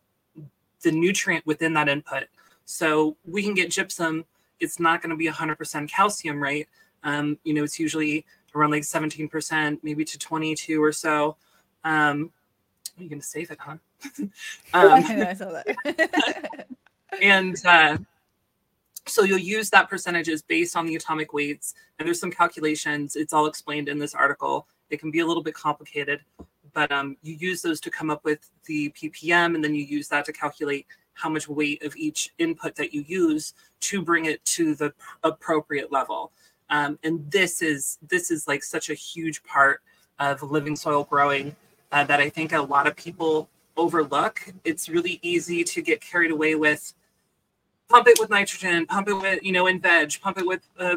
the 0.82 0.92
nutrient 0.92 1.46
within 1.46 1.74
that 1.74 1.88
input. 1.88 2.24
So 2.64 3.16
we 3.24 3.42
can 3.42 3.54
get 3.54 3.70
gypsum. 3.70 4.24
It's 4.60 4.78
not 4.78 5.02
going 5.02 5.10
to 5.10 5.16
be 5.16 5.26
100% 5.26 5.88
calcium, 5.88 6.42
right? 6.42 6.68
Um, 7.04 7.38
you 7.44 7.54
know, 7.54 7.64
it's 7.64 7.78
usually 7.78 8.24
around 8.54 8.70
like 8.70 8.82
17%, 8.82 9.78
maybe 9.82 10.04
to 10.04 10.18
22 10.18 10.82
or 10.82 10.92
so. 10.92 11.36
Um, 11.84 12.30
you're 12.96 13.08
going 13.08 13.20
to 13.20 13.26
save 13.26 13.50
it, 13.50 13.58
huh? 13.60 13.76
um, 14.20 14.30
I 14.74 15.14
know, 15.14 15.28
I 15.28 15.34
saw 15.34 15.50
that. 15.50 16.66
and 17.20 17.56
uh, 17.66 17.98
so 19.06 19.24
you'll 19.24 19.38
use 19.38 19.70
that 19.70 19.90
percentages 19.90 20.42
based 20.42 20.76
on 20.76 20.86
the 20.86 20.96
atomic 20.96 21.32
weights. 21.32 21.74
And 21.98 22.06
there's 22.06 22.20
some 22.20 22.30
calculations. 22.30 23.16
It's 23.16 23.32
all 23.32 23.46
explained 23.46 23.88
in 23.88 23.98
this 23.98 24.14
article. 24.14 24.66
It 24.90 25.00
can 25.00 25.10
be 25.10 25.20
a 25.20 25.26
little 25.26 25.42
bit 25.42 25.54
complicated, 25.54 26.20
but 26.72 26.90
um, 26.92 27.16
you 27.22 27.34
use 27.34 27.62
those 27.62 27.80
to 27.80 27.90
come 27.90 28.10
up 28.10 28.24
with 28.24 28.50
the 28.66 28.90
ppm 28.90 29.54
and 29.54 29.62
then 29.62 29.74
you 29.74 29.84
use 29.84 30.08
that 30.08 30.24
to 30.26 30.32
calculate 30.32 30.86
how 31.14 31.28
much 31.28 31.48
weight 31.48 31.82
of 31.82 31.94
each 31.96 32.32
input 32.38 32.74
that 32.76 32.94
you 32.94 33.04
use 33.06 33.54
to 33.80 34.02
bring 34.02 34.24
it 34.26 34.44
to 34.44 34.74
the 34.74 34.92
appropriate 35.24 35.92
level 35.92 36.32
um, 36.70 36.98
and 37.02 37.30
this 37.30 37.62
is 37.62 37.98
this 38.08 38.30
is 38.30 38.48
like 38.48 38.62
such 38.62 38.90
a 38.90 38.94
huge 38.94 39.42
part 39.44 39.80
of 40.18 40.42
living 40.42 40.76
soil 40.76 41.04
growing 41.04 41.54
uh, 41.92 42.04
that 42.04 42.20
i 42.20 42.28
think 42.28 42.52
a 42.52 42.60
lot 42.60 42.86
of 42.86 42.96
people 42.96 43.48
overlook 43.76 44.40
it's 44.64 44.88
really 44.88 45.18
easy 45.22 45.64
to 45.64 45.82
get 45.82 46.00
carried 46.00 46.30
away 46.30 46.54
with 46.54 46.94
pump 47.92 48.08
it 48.08 48.18
with 48.20 48.30
nitrogen 48.30 48.86
pump 48.86 49.08
it 49.08 49.14
with 49.14 49.42
you 49.42 49.52
know 49.52 49.66
in 49.66 49.78
veg 49.78 50.20
pump 50.20 50.38
it 50.38 50.46
with 50.46 50.62
uh, 50.78 50.96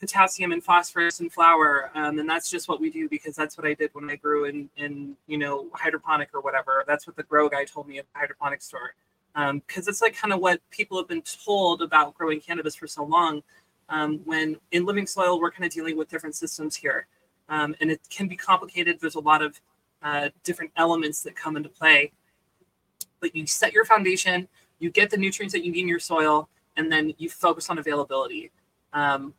potassium 0.00 0.50
and 0.52 0.64
phosphorus 0.64 1.20
and 1.20 1.32
flower 1.32 1.90
um, 1.94 2.18
and 2.18 2.28
that's 2.28 2.50
just 2.50 2.68
what 2.68 2.80
we 2.80 2.90
do 2.90 3.08
because 3.08 3.34
that's 3.36 3.56
what 3.56 3.66
i 3.66 3.72
did 3.74 3.90
when 3.92 4.10
i 4.10 4.16
grew 4.16 4.46
in 4.46 4.68
in 4.76 5.16
you 5.26 5.38
know 5.38 5.68
hydroponic 5.72 6.28
or 6.34 6.40
whatever. 6.40 6.84
That's 6.86 7.06
what 7.06 7.16
the 7.16 7.22
grow 7.22 7.48
guy 7.48 7.64
told 7.64 7.88
me 7.88 7.98
at 7.98 8.06
the 8.12 8.18
hydroponic 8.18 8.62
store. 8.62 8.94
Because 9.34 9.50
um, 9.50 9.90
it's 9.90 10.02
like 10.02 10.14
kind 10.14 10.32
of 10.32 10.40
what 10.40 10.60
people 10.70 10.98
have 10.98 11.08
been 11.08 11.22
told 11.22 11.80
about 11.80 12.14
growing 12.14 12.40
cannabis 12.40 12.74
for 12.74 12.86
so 12.86 13.04
long 13.04 13.42
um, 13.88 14.20
when 14.24 14.56
in 14.72 14.84
living 14.84 15.06
soil 15.06 15.40
we're 15.40 15.50
kind 15.50 15.64
of 15.64 15.72
dealing 15.72 15.96
with 15.96 16.08
different 16.08 16.34
systems 16.34 16.76
here. 16.76 17.06
Um, 17.48 17.74
and 17.80 17.90
it 17.90 18.00
can 18.10 18.28
be 18.28 18.36
complicated. 18.36 18.98
There's 19.00 19.14
a 19.14 19.20
lot 19.20 19.42
of 19.42 19.60
uh, 20.02 20.28
different 20.44 20.72
elements 20.76 21.22
that 21.22 21.34
come 21.34 21.56
into 21.56 21.68
play. 21.68 22.12
But 23.20 23.34
you 23.34 23.46
set 23.46 23.72
your 23.72 23.84
foundation 23.84 24.48
you 24.82 24.90
get 24.90 25.10
the 25.10 25.16
nutrients 25.16 25.52
that 25.52 25.64
you 25.64 25.72
need 25.72 25.82
in 25.82 25.88
your 25.88 25.98
soil 25.98 26.48
and 26.76 26.90
then 26.90 27.14
you 27.18 27.28
focus 27.28 27.70
on 27.70 27.78
availability 27.78 28.50
um, 28.92 29.34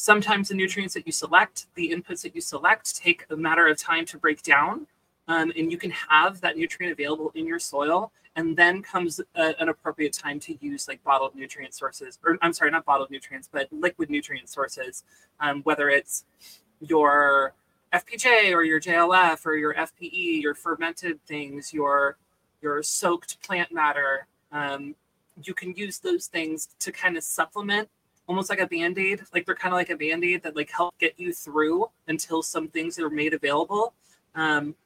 Sometimes 0.00 0.48
the 0.48 0.54
nutrients 0.54 0.94
that 0.94 1.04
you 1.04 1.12
select, 1.12 1.66
the 1.74 1.90
inputs 1.90 2.22
that 2.22 2.34
you 2.34 2.40
select, 2.40 2.96
take 2.96 3.26
a 3.28 3.36
matter 3.36 3.66
of 3.66 3.76
time 3.76 4.06
to 4.06 4.16
break 4.16 4.42
down. 4.42 4.86
Um, 5.28 5.52
and 5.56 5.70
you 5.70 5.76
can 5.76 5.90
have 5.90 6.40
that 6.40 6.56
nutrient 6.56 6.92
available 6.92 7.32
in 7.34 7.46
your 7.46 7.58
soil. 7.58 8.10
And 8.34 8.56
then 8.56 8.80
comes 8.80 9.20
a, 9.34 9.60
an 9.60 9.68
appropriate 9.68 10.14
time 10.14 10.40
to 10.40 10.56
use 10.64 10.88
like 10.88 11.04
bottled 11.04 11.34
nutrient 11.34 11.74
sources, 11.74 12.18
or 12.24 12.38
I'm 12.40 12.54
sorry, 12.54 12.70
not 12.70 12.86
bottled 12.86 13.10
nutrients, 13.10 13.48
but 13.52 13.68
liquid 13.72 14.08
nutrient 14.08 14.48
sources, 14.48 15.04
um, 15.40 15.60
whether 15.64 15.90
it's 15.90 16.24
your 16.80 17.52
FPJ 17.92 18.54
or 18.54 18.62
your 18.62 18.80
JLF 18.80 19.44
or 19.44 19.56
your 19.56 19.74
FPE, 19.74 20.40
your 20.40 20.54
fermented 20.54 21.22
things, 21.26 21.74
your 21.74 22.16
your 22.62 22.82
soaked 22.82 23.42
plant 23.42 23.70
matter. 23.70 24.26
Um, 24.52 24.94
you 25.42 25.54
can 25.54 25.74
use 25.74 25.98
those 25.98 26.26
things 26.26 26.68
to 26.80 26.92
kind 26.92 27.16
of 27.16 27.24
supplement 27.24 27.88
almost 28.26 28.48
like 28.48 28.60
a 28.60 28.66
band-aid 28.66 29.22
like 29.34 29.44
they're 29.44 29.56
kind 29.56 29.72
of 29.72 29.76
like 29.76 29.90
a 29.90 29.96
band-aid 29.96 30.42
that 30.44 30.54
like 30.54 30.70
help 30.70 30.96
get 31.00 31.14
you 31.18 31.32
through 31.32 31.90
until 32.06 32.42
some 32.42 32.68
things 32.68 32.98
are 32.98 33.10
made 33.10 33.34
available. 33.34 33.92
Um, 34.34 34.76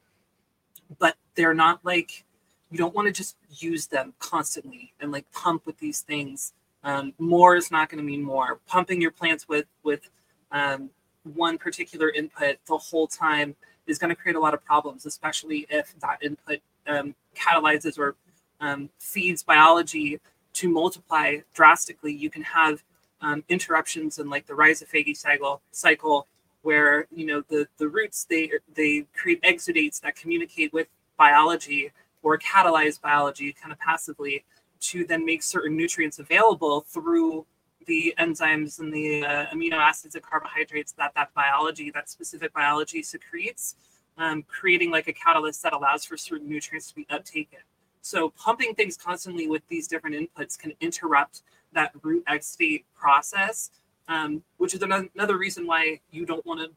but 0.97 1.15
they're 1.35 1.53
not 1.53 1.83
like 1.83 2.25
you 2.71 2.77
don't 2.77 2.95
want 2.95 3.07
to 3.07 3.11
just 3.11 3.37
use 3.49 3.87
them 3.87 4.13
constantly 4.19 4.93
and 4.99 5.11
like 5.11 5.31
pump 5.31 5.65
with 5.65 5.77
these 5.77 6.01
things. 6.01 6.53
Um, 6.83 7.13
more 7.19 7.55
is 7.55 7.71
not 7.71 7.89
going 7.89 7.99
to 7.99 8.03
mean 8.03 8.23
more. 8.23 8.59
Pumping 8.67 8.99
your 8.99 9.11
plants 9.11 9.47
with 9.47 9.65
with 9.83 10.09
um, 10.51 10.89
one 11.23 11.57
particular 11.57 12.09
input 12.09 12.57
the 12.67 12.77
whole 12.77 13.07
time 13.07 13.55
is 13.87 13.97
going 13.97 14.09
to 14.09 14.15
create 14.15 14.35
a 14.35 14.39
lot 14.39 14.53
of 14.53 14.63
problems 14.63 15.05
especially 15.05 15.65
if 15.69 15.93
that 15.99 16.17
input 16.21 16.59
um, 16.87 17.15
catalyzes 17.35 17.97
or 17.97 18.15
um, 18.59 18.89
feeds 18.99 19.43
biology 19.43 20.19
to 20.53 20.69
multiply 20.69 21.37
drastically, 21.53 22.13
you 22.13 22.29
can 22.29 22.43
have 22.43 22.83
um, 23.21 23.43
interruptions 23.49 24.19
in 24.19 24.29
like 24.29 24.45
the 24.45 24.53
rhizophagy 24.53 25.15
cycle, 25.15 25.61
cycle 25.71 26.27
where 26.65 27.07
you 27.11 27.25
know 27.25 27.43
the 27.47 27.67
the 27.77 27.87
roots 27.87 28.25
they 28.25 28.51
they 28.73 29.05
create 29.15 29.41
exudates 29.43 30.01
that 30.01 30.15
communicate 30.15 30.73
with 30.73 30.87
biology 31.15 31.91
or 32.23 32.37
catalyze 32.39 32.99
biology 32.99 33.53
kind 33.53 33.71
of 33.71 33.79
passively 33.79 34.43
to 34.79 35.05
then 35.05 35.23
make 35.23 35.43
certain 35.43 35.77
nutrients 35.77 36.19
available 36.19 36.81
through 36.81 37.45
the 37.85 38.13
enzymes 38.19 38.79
and 38.79 38.91
the 38.91 39.23
uh, 39.23 39.45
amino 39.53 39.75
acids 39.75 40.15
and 40.15 40.23
carbohydrates 40.23 40.91
that 40.93 41.13
that 41.15 41.31
biology 41.35 41.91
that 41.91 42.09
specific 42.09 42.51
biology 42.51 43.03
secretes 43.03 43.75
um, 44.17 44.43
creating 44.43 44.89
like 44.89 45.07
a 45.07 45.13
catalyst 45.13 45.61
that 45.61 45.73
allows 45.73 46.03
for 46.03 46.17
certain 46.17 46.49
nutrients 46.49 46.89
to 46.89 46.95
be 46.95 47.05
uptaken 47.05 47.61
so 48.05 48.29
pumping 48.29 48.75
things 48.75 48.97
constantly 48.97 49.47
with 49.47 49.65
these 49.67 49.87
different 49.87 50.15
inputs 50.15 50.57
can 50.57 50.73
interrupt 50.79 51.41
that 51.73 51.91
root 52.03 52.23
exudate 52.25 52.83
process 52.95 53.71
um, 54.07 54.43
which 54.57 54.73
is 54.73 54.81
another 54.81 55.37
reason 55.37 55.65
why 55.65 55.99
you 56.11 56.25
don't 56.25 56.45
want 56.45 56.59
to 56.59 56.69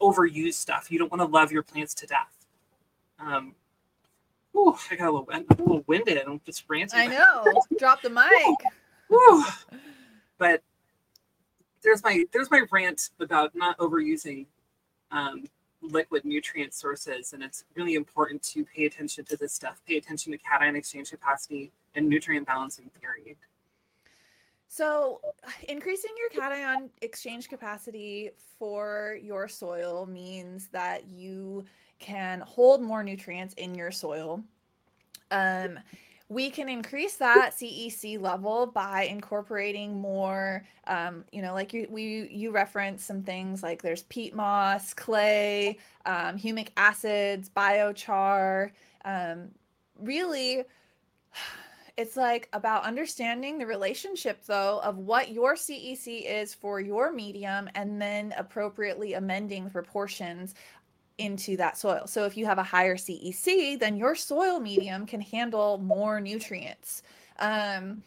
overuse 0.00 0.54
stuff. 0.54 0.90
You 0.90 0.98
don't 0.98 1.10
want 1.10 1.20
to 1.20 1.26
love 1.26 1.52
your 1.52 1.62
plants 1.62 1.94
to 1.94 2.06
death. 2.06 2.46
Um, 3.18 3.54
whew, 4.52 4.76
I 4.90 4.96
got 4.96 5.08
a 5.08 5.12
little, 5.12 5.28
a 5.30 5.44
little 5.58 5.84
winded. 5.86 6.22
I'm 6.26 6.40
just 6.44 6.64
ranting. 6.68 7.00
I 7.00 7.06
know. 7.06 7.62
Drop 7.78 8.02
the 8.02 8.10
mic. 8.10 8.56
Whew. 9.08 9.44
But 10.38 10.62
there's 11.82 12.02
my 12.04 12.24
there's 12.32 12.50
my 12.50 12.62
rant 12.70 13.10
about 13.20 13.54
not 13.54 13.78
overusing 13.78 14.46
um, 15.10 15.44
liquid 15.82 16.24
nutrient 16.24 16.74
sources, 16.74 17.32
and 17.32 17.42
it's 17.42 17.64
really 17.74 17.94
important 17.94 18.42
to 18.42 18.64
pay 18.64 18.86
attention 18.86 19.24
to 19.26 19.36
this 19.36 19.52
stuff. 19.52 19.80
Pay 19.86 19.96
attention 19.96 20.32
to 20.32 20.38
cation 20.38 20.76
exchange 20.76 21.10
capacity 21.10 21.72
and 21.94 22.08
nutrient 22.08 22.46
balancing 22.46 22.90
theory. 23.00 23.36
So, 24.68 25.20
increasing 25.68 26.10
your 26.18 26.48
cation 26.48 26.90
exchange 27.02 27.48
capacity 27.48 28.30
for 28.58 29.18
your 29.22 29.48
soil 29.48 30.06
means 30.06 30.68
that 30.68 31.06
you 31.06 31.64
can 31.98 32.40
hold 32.40 32.82
more 32.82 33.02
nutrients 33.02 33.54
in 33.54 33.74
your 33.74 33.90
soil. 33.90 34.42
Um, 35.30 35.78
we 36.28 36.50
can 36.50 36.68
increase 36.68 37.16
that 37.16 37.52
CEC 37.52 38.20
level 38.20 38.66
by 38.66 39.02
incorporating 39.04 40.00
more, 40.00 40.64
um, 40.88 41.24
you 41.30 41.40
know, 41.40 41.54
like 41.54 41.72
you, 41.72 41.86
we 41.88 42.28
you 42.32 42.50
reference 42.50 43.04
some 43.04 43.22
things 43.22 43.62
like 43.62 43.80
there's 43.80 44.02
peat 44.04 44.34
moss, 44.34 44.92
clay, 44.92 45.78
um, 46.04 46.36
humic 46.36 46.68
acids, 46.76 47.48
biochar. 47.48 48.72
Um, 49.04 49.50
really, 50.00 50.64
it's 51.96 52.16
like 52.16 52.48
about 52.52 52.84
understanding 52.84 53.58
the 53.58 53.66
relationship 53.66 54.44
though 54.46 54.80
of 54.82 54.98
what 54.98 55.30
your 55.30 55.54
CEC 55.54 56.24
is 56.26 56.52
for 56.52 56.80
your 56.80 57.12
medium 57.12 57.70
and 57.74 58.02
then 58.02 58.34
appropriately 58.36 59.14
amending 59.14 59.64
the 59.64 59.70
proportions 59.70 60.54
into 61.18 61.56
that 61.56 61.78
soil. 61.78 62.06
So 62.06 62.24
if 62.24 62.36
you 62.36 62.46
have 62.46 62.58
a 62.58 62.62
higher 62.62 62.96
CEC, 62.96 63.78
then 63.78 63.96
your 63.96 64.14
soil 64.14 64.60
medium 64.60 65.06
can 65.06 65.20
handle 65.20 65.78
more 65.78 66.20
nutrients. 66.20 67.02
Um, 67.38 68.02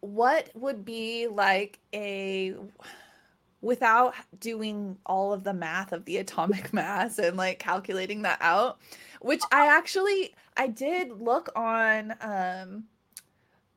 what 0.00 0.50
would 0.54 0.84
be 0.84 1.28
like 1.28 1.78
a 1.94 2.54
without 3.60 4.14
doing 4.40 4.98
all 5.06 5.32
of 5.32 5.44
the 5.44 5.54
math 5.54 5.92
of 5.92 6.04
the 6.04 6.16
atomic 6.16 6.72
mass 6.72 7.18
and 7.18 7.36
like 7.36 7.60
calculating 7.60 8.22
that 8.22 8.38
out 8.40 8.80
which 9.20 9.40
i 9.52 9.68
actually 9.68 10.34
i 10.56 10.66
did 10.66 11.12
look 11.20 11.48
on 11.54 12.12
um 12.20 12.84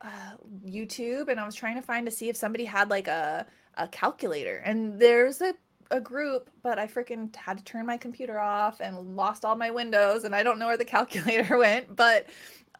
uh, 0.02 0.36
YouTube 0.64 1.28
and 1.28 1.40
I 1.40 1.46
was 1.46 1.54
trying 1.54 1.76
to 1.76 1.82
find 1.82 2.06
to 2.06 2.12
see 2.12 2.28
if 2.28 2.36
somebody 2.36 2.64
had 2.64 2.90
like 2.90 3.08
a 3.08 3.46
a 3.78 3.88
calculator 3.88 4.62
and 4.64 4.98
there's 4.98 5.42
a 5.42 5.54
a 5.90 6.00
group, 6.00 6.50
but 6.62 6.78
I 6.78 6.86
freaking 6.86 7.34
had 7.36 7.58
to 7.58 7.64
turn 7.64 7.86
my 7.86 7.96
computer 7.96 8.38
off 8.38 8.80
and 8.80 9.16
lost 9.16 9.44
all 9.44 9.56
my 9.56 9.70
windows 9.70 10.24
and 10.24 10.34
I 10.34 10.42
don't 10.42 10.58
know 10.58 10.66
where 10.66 10.76
the 10.76 10.84
calculator 10.96 11.58
went, 11.58 11.94
but 11.94 12.26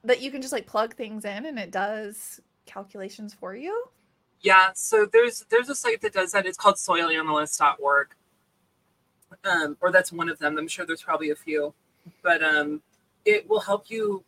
that 0.04 0.20
you 0.20 0.30
can 0.30 0.40
just 0.40 0.52
like 0.52 0.66
plug 0.66 0.94
things 0.94 1.24
in 1.24 1.46
and 1.46 1.58
it 1.58 1.70
does 1.70 2.40
calculations 2.66 3.34
for 3.34 3.54
you. 3.54 3.84
Yeah, 4.40 4.70
so 4.74 5.06
there's 5.10 5.44
there's 5.50 5.68
a 5.68 5.74
site 5.74 6.00
that 6.02 6.12
does 6.12 6.32
that. 6.32 6.46
It's 6.46 6.58
called 6.58 6.76
soilanalyst.org. 6.76 8.08
Um, 9.44 9.76
or 9.80 9.90
that's 9.90 10.12
one 10.12 10.28
of 10.28 10.38
them. 10.38 10.58
I'm 10.58 10.68
sure 10.68 10.86
there's 10.86 11.02
probably 11.02 11.30
a 11.30 11.36
few. 11.36 11.74
But 12.22 12.42
um 12.42 12.82
it 13.24 13.48
will 13.48 13.60
help 13.60 13.90
you 13.90 14.24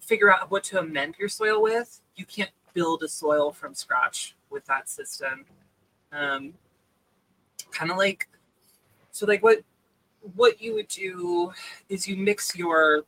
figure 0.00 0.32
out 0.32 0.50
what 0.50 0.64
to 0.64 0.78
amend 0.78 1.16
your 1.18 1.28
soil 1.28 1.62
with. 1.62 2.00
You 2.16 2.26
can't 2.26 2.50
build 2.74 3.02
a 3.02 3.08
soil 3.08 3.52
from 3.52 3.74
scratch 3.74 4.36
with 4.50 4.66
that 4.66 4.88
system. 4.88 5.46
Um, 6.12 6.54
kind 7.72 7.90
of 7.90 7.96
like, 7.96 8.28
so 9.10 9.26
like 9.26 9.42
what 9.42 9.60
what 10.34 10.60
you 10.60 10.74
would 10.74 10.88
do 10.88 11.52
is 11.88 12.06
you 12.06 12.16
mix 12.16 12.56
your 12.56 13.02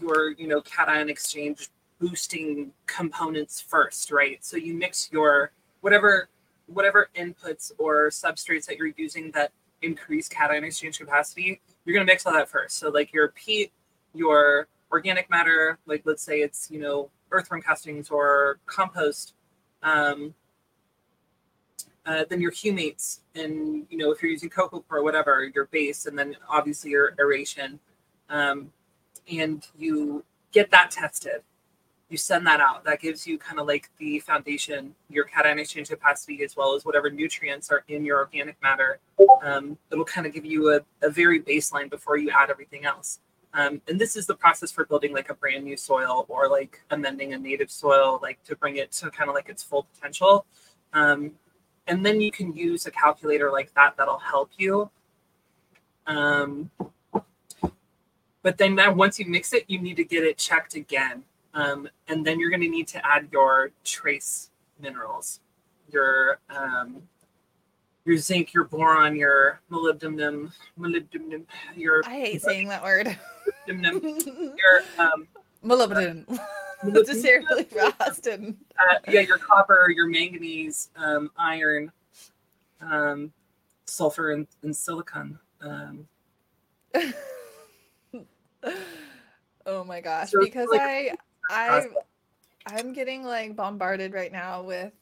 your 0.00 0.32
you 0.32 0.46
know 0.46 0.60
cation 0.60 1.08
exchange 1.08 1.68
boosting 2.00 2.72
components 2.86 3.60
first, 3.60 4.10
right? 4.10 4.44
So 4.44 4.56
you 4.56 4.74
mix 4.74 5.10
your 5.12 5.52
whatever 5.80 6.28
whatever 6.66 7.08
inputs 7.16 7.72
or 7.78 8.08
substrates 8.10 8.66
that 8.66 8.76
you're 8.76 8.92
using 8.96 9.30
that 9.32 9.52
increase 9.82 10.28
cation 10.28 10.64
exchange 10.64 10.98
capacity, 10.98 11.60
you're 11.84 11.94
gonna 11.94 12.06
mix 12.06 12.26
all 12.26 12.32
that 12.32 12.48
first. 12.48 12.78
So 12.78 12.88
like 12.88 13.12
your 13.12 13.28
peat, 13.28 13.72
your 14.14 14.68
organic 14.90 15.30
matter, 15.30 15.78
like 15.86 16.02
let's 16.04 16.22
say 16.22 16.40
it's, 16.40 16.70
you 16.70 16.78
know, 16.78 17.10
earthworm 17.30 17.62
castings 17.62 18.10
or 18.10 18.58
compost, 18.66 19.34
um, 19.82 20.34
uh, 22.04 22.24
then 22.28 22.40
your 22.40 22.52
humates 22.52 23.20
and, 23.34 23.86
you 23.90 23.96
know, 23.98 24.10
if 24.10 24.22
you're 24.22 24.30
using 24.30 24.50
coco 24.50 24.84
or 24.90 25.02
whatever, 25.02 25.50
your 25.54 25.66
base, 25.66 26.06
and 26.06 26.18
then 26.18 26.36
obviously 26.48 26.90
your 26.90 27.14
aeration. 27.18 27.78
Um, 28.28 28.72
and 29.30 29.66
you 29.78 30.24
get 30.50 30.70
that 30.70 30.90
tested. 30.90 31.42
You 32.08 32.18
send 32.18 32.46
that 32.46 32.60
out. 32.60 32.84
That 32.84 33.00
gives 33.00 33.26
you 33.26 33.38
kind 33.38 33.58
of 33.58 33.66
like 33.66 33.88
the 33.98 34.18
foundation, 34.18 34.94
your 35.08 35.24
cation 35.24 35.58
exchange 35.58 35.88
capacity, 35.88 36.42
as 36.42 36.56
well 36.56 36.74
as 36.74 36.84
whatever 36.84 37.08
nutrients 37.08 37.70
are 37.70 37.84
in 37.88 38.04
your 38.04 38.18
organic 38.18 38.60
matter. 38.62 38.98
Um, 39.42 39.78
it'll 39.90 40.04
kind 40.04 40.26
of 40.26 40.34
give 40.34 40.44
you 40.44 40.74
a, 40.74 40.80
a 41.02 41.08
very 41.08 41.40
baseline 41.40 41.88
before 41.88 42.18
you 42.18 42.30
add 42.30 42.50
everything 42.50 42.84
else. 42.84 43.20
Um, 43.54 43.80
and 43.88 43.98
this 43.98 44.16
is 44.16 44.26
the 44.26 44.34
process 44.34 44.72
for 44.72 44.84
building 44.84 45.12
like 45.12 45.30
a 45.30 45.34
brand 45.34 45.64
new 45.64 45.76
soil 45.76 46.26
or 46.28 46.48
like 46.48 46.82
amending 46.90 47.32
a 47.34 47.38
native 47.38 47.70
soil, 47.70 48.18
like 48.22 48.42
to 48.44 48.56
bring 48.56 48.76
it 48.76 48.92
to 48.92 49.10
kind 49.10 49.28
of 49.28 49.34
like 49.34 49.48
its 49.48 49.62
full 49.62 49.86
potential. 49.94 50.46
And 51.86 52.04
then 52.04 52.20
you 52.20 52.30
can 52.30 52.54
use 52.54 52.86
a 52.86 52.90
calculator 52.90 53.50
like 53.50 53.72
that 53.74 53.96
that'll 53.96 54.18
help 54.18 54.50
you. 54.56 54.90
Um, 56.06 56.70
but 58.42 58.58
then 58.58 58.76
that 58.76 58.96
once 58.96 59.18
you 59.18 59.26
mix 59.26 59.52
it, 59.52 59.64
you 59.68 59.80
need 59.80 59.96
to 59.96 60.04
get 60.04 60.24
it 60.24 60.38
checked 60.38 60.74
again. 60.74 61.24
Um, 61.54 61.88
and 62.08 62.26
then 62.26 62.40
you're 62.40 62.50
going 62.50 62.62
to 62.62 62.68
need 62.68 62.88
to 62.88 63.06
add 63.06 63.28
your 63.30 63.70
trace 63.84 64.50
minerals, 64.80 65.40
your 65.90 66.38
um, 66.50 67.02
your 68.04 68.16
zinc, 68.16 68.52
your 68.52 68.64
boron, 68.64 69.14
your 69.16 69.60
molybdenum, 69.70 70.52
molybdenum, 70.78 71.44
your. 71.76 72.02
I 72.06 72.20
hate 72.20 72.42
saying 72.42 72.68
that 72.68 72.82
word. 72.82 73.16
Your 73.66 74.82
um. 74.98 75.28
Molybdenum. 75.64 76.38
Just 77.06 77.22
say 77.22 77.38
really 77.38 77.64
fast 77.64 78.26
and. 78.26 78.56
Uh, 78.78 78.98
yeah, 79.08 79.20
your 79.20 79.38
copper, 79.38 79.88
your 79.94 80.08
manganese, 80.08 80.90
um, 80.96 81.30
iron, 81.38 81.92
um, 82.80 83.32
sulfur, 83.86 84.32
and, 84.32 84.46
and 84.62 84.74
silicon. 84.74 85.38
Um, 85.60 86.08
oh 89.66 89.84
my 89.84 90.00
gosh! 90.00 90.30
So 90.30 90.40
because 90.40 90.68
like, 90.72 90.80
I, 90.80 91.16
I, 91.48 91.86
I'm 92.66 92.92
getting 92.92 93.22
like 93.22 93.54
bombarded 93.54 94.12
right 94.12 94.32
now 94.32 94.62
with 94.62 94.92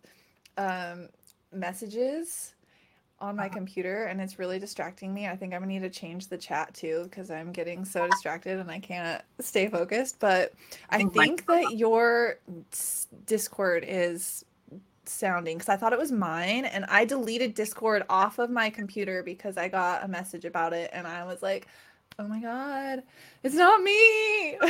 um 0.59 1.09
messages 1.53 2.55
on 3.21 3.37
my 3.37 3.47
uh-huh. 3.47 3.55
computer 3.55 4.05
and 4.05 4.21
it's 4.21 4.39
really 4.39 4.59
distracting 4.59 5.13
me. 5.13 5.29
I 5.29 5.37
think 5.37 5.53
I'm 5.53 5.61
gonna 5.61 5.73
need 5.73 5.83
to 5.83 5.91
change 5.91 6.29
the 6.29 6.39
chat 6.39 6.73
too 6.75 7.05
because 7.05 7.31
I'm 7.31 7.53
getting 7.53 7.85
so 7.85 8.09
distracted 8.09 8.59
and 8.59 8.71
I 8.71 8.81
can't 8.81 9.23
stay 9.41 9.69
focused. 9.69 10.19
But 10.19 10.53
I 10.89 11.03
oh 11.03 11.09
think 11.09 11.47
that 11.47 11.77
your 11.77 12.39
Discord 13.27 13.85
is 13.87 14.45
sounding 15.05 15.59
because 15.59 15.69
I 15.69 15.77
thought 15.77 15.93
it 15.93 15.99
was 15.99 16.13
mine 16.13 16.65
and 16.65 16.85
I 16.87 17.05
deleted 17.05 17.55
Discord 17.55 18.05
off 18.09 18.39
of 18.39 18.51
my 18.51 18.71
computer 18.71 19.23
because 19.23 19.57
I 19.57 19.69
got 19.69 20.05
a 20.05 20.09
message 20.09 20.45
about 20.45 20.73
it 20.73 20.91
and 20.93 21.07
I 21.07 21.25
was 21.25 21.43
like, 21.43 21.67
oh 22.19 22.27
my 22.27 22.41
god, 22.41 23.03
it's 23.43 23.55
not 23.55 23.83
me. 23.83 24.59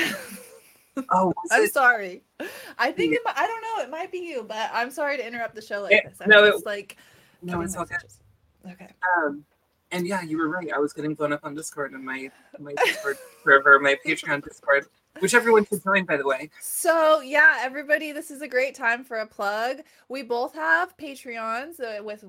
Oh, 1.08 1.32
I'm 1.50 1.62
it? 1.62 1.72
sorry. 1.72 2.22
I 2.78 2.90
think 2.92 3.14
it, 3.14 3.22
I 3.24 3.46
don't 3.46 3.62
know. 3.62 3.84
It 3.84 3.90
might 3.90 4.10
be 4.10 4.18
you, 4.18 4.44
but 4.46 4.70
I'm 4.72 4.90
sorry 4.90 5.16
to 5.16 5.26
interrupt 5.26 5.54
the 5.54 5.62
show 5.62 5.82
like 5.82 5.92
it, 5.92 6.04
this. 6.04 6.18
I'm 6.20 6.28
no, 6.28 6.44
just 6.50 6.62
it, 6.62 6.66
like 6.66 6.96
no, 7.42 7.60
it's 7.60 7.76
okay. 7.76 7.96
Okay. 8.66 8.88
Um, 9.16 9.44
and 9.92 10.06
yeah, 10.06 10.22
you 10.22 10.38
were 10.38 10.48
right. 10.48 10.70
I 10.74 10.78
was 10.78 10.92
getting 10.92 11.14
blown 11.14 11.32
up 11.32 11.40
on 11.42 11.54
Discord 11.54 11.92
and 11.92 12.04
my 12.04 12.30
my 12.58 12.74
Discord 12.84 13.18
server, 13.44 13.78
my 13.80 13.96
Patreon 14.06 14.44
Discord. 14.44 14.86
which 15.18 15.34
everyone 15.34 15.66
should 15.66 15.82
join, 15.82 16.04
by 16.04 16.16
the 16.16 16.26
way. 16.26 16.50
So 16.60 17.20
yeah, 17.20 17.58
everybody, 17.60 18.12
this 18.12 18.30
is 18.30 18.42
a 18.42 18.48
great 18.48 18.74
time 18.76 19.02
for 19.02 19.18
a 19.18 19.26
plug. 19.26 19.78
We 20.08 20.22
both 20.22 20.54
have 20.54 20.96
Patreons 20.96 21.80
uh, 21.80 22.02
with 22.02 22.24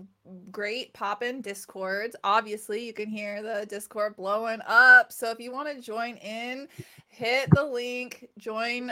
great 0.50 0.92
pop-in 0.94 1.42
discords. 1.42 2.16
Obviously, 2.24 2.84
you 2.86 2.94
can 2.94 3.08
hear 3.08 3.44
the 3.44 3.68
Discord 3.68 4.16
blowing 4.16 4.62
up. 4.66 5.12
So 5.12 5.30
if 5.30 5.40
you 5.40 5.52
want 5.52 5.70
to 5.74 5.80
join 5.80 6.16
in, 6.18 6.68
hit 7.08 7.50
the 7.52 7.64
link, 7.64 8.28
join 8.40 8.92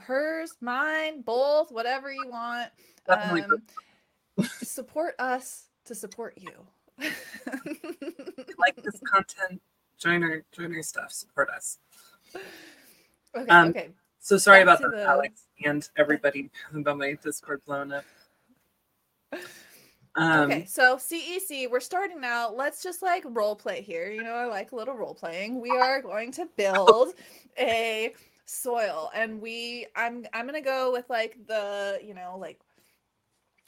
hers, 0.00 0.54
mine, 0.62 1.20
both, 1.20 1.70
whatever 1.70 2.10
you 2.10 2.28
want. 2.28 2.70
Definitely. 3.06 3.58
Um, 4.38 4.48
support 4.62 5.14
us 5.18 5.67
to 5.88 5.94
support 5.94 6.34
you. 6.38 6.50
like 8.58 8.76
this 8.82 9.00
content, 9.04 9.60
join 9.98 10.22
our 10.22 10.42
join 10.52 10.74
our 10.74 10.82
stuff, 10.82 11.12
support 11.12 11.48
us. 11.50 11.78
Okay, 13.36 13.48
Um, 13.48 13.68
okay. 13.68 13.90
So 14.20 14.36
sorry 14.38 14.64
Back 14.64 14.80
about 14.80 14.90
that, 14.90 14.96
the- 14.96 15.04
Alex, 15.04 15.42
and 15.64 15.88
everybody 15.96 16.50
about 16.74 16.98
my 16.98 17.14
Discord 17.22 17.64
blown 17.64 17.92
up. 17.92 18.04
Um, 20.14 20.50
okay, 20.50 20.64
so 20.64 20.96
CEC, 20.96 21.70
we're 21.70 21.78
starting 21.80 22.20
now. 22.20 22.50
Let's 22.52 22.82
just 22.82 23.02
like 23.02 23.22
role 23.26 23.54
play 23.54 23.80
here. 23.82 24.10
You 24.10 24.24
know, 24.24 24.34
I 24.34 24.46
like 24.46 24.72
a 24.72 24.76
little 24.76 24.94
role 24.94 25.14
playing. 25.14 25.60
We 25.60 25.70
are 25.70 26.02
going 26.02 26.32
to 26.32 26.46
build 26.56 27.14
a 27.58 28.12
soil, 28.46 29.10
and 29.14 29.40
we, 29.40 29.86
I'm, 29.94 30.26
I'm 30.32 30.46
gonna 30.46 30.60
go 30.60 30.90
with 30.92 31.08
like 31.08 31.38
the, 31.46 32.00
you 32.02 32.14
know, 32.14 32.36
like 32.40 32.58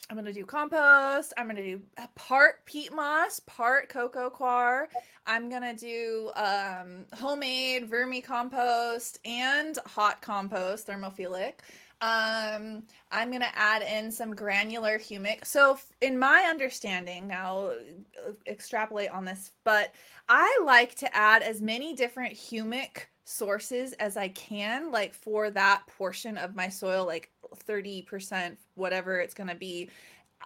I'm 0.09 0.17
gonna 0.17 0.33
do 0.33 0.45
compost. 0.45 1.33
I'm 1.37 1.47
gonna 1.47 1.63
do 1.63 1.81
part 2.17 2.65
peat 2.67 2.93
moss, 2.93 3.41
part 3.41 3.89
coco 3.89 4.29
coir. 4.29 4.89
I'm 5.27 5.49
gonna 5.49 5.75
do 5.75 6.33
um, 6.35 7.07
homemade 7.15 7.89
vermicompost 7.89 9.19
and 9.25 9.79
hot 9.87 10.21
compost, 10.21 10.89
thermophilic. 10.89 11.61
Um, 12.03 12.85
I'm 13.13 13.31
gonna 13.31 13.53
add 13.55 13.83
in 13.83 14.11
some 14.11 14.35
granular 14.35 14.99
humic. 14.99 15.45
So, 15.45 15.79
in 16.01 16.19
my 16.19 16.47
understanding, 16.49 17.29
now 17.29 17.67
uh, 17.67 18.33
extrapolate 18.47 19.11
on 19.11 19.25
this, 19.25 19.53
but 19.65 19.93
I 20.29 20.61
like 20.65 20.95
to 20.97 21.17
add 21.17 21.43
as 21.43 21.61
many 21.61 21.95
different 21.95 22.35
humic 22.35 23.07
sources 23.25 23.93
as 23.95 24.17
I 24.17 24.29
can, 24.29 24.91
like 24.91 25.15
for 25.15 25.51
that 25.51 25.83
portion 25.87 26.37
of 26.39 26.57
my 26.57 26.69
soil, 26.69 27.07
like 27.07 27.31
30%, 27.57 28.57
whatever 28.75 29.21
it's 29.21 29.35
gonna 29.35 29.55
be, 29.55 29.89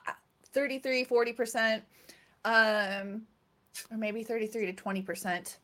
uh, 0.07 0.13
33, 0.53 1.05
40%, 1.05 1.83
um, 2.45 3.23
or 3.91 3.97
maybe 3.97 4.23
33 4.23 4.67
to 4.67 4.73
20%. 4.73 5.59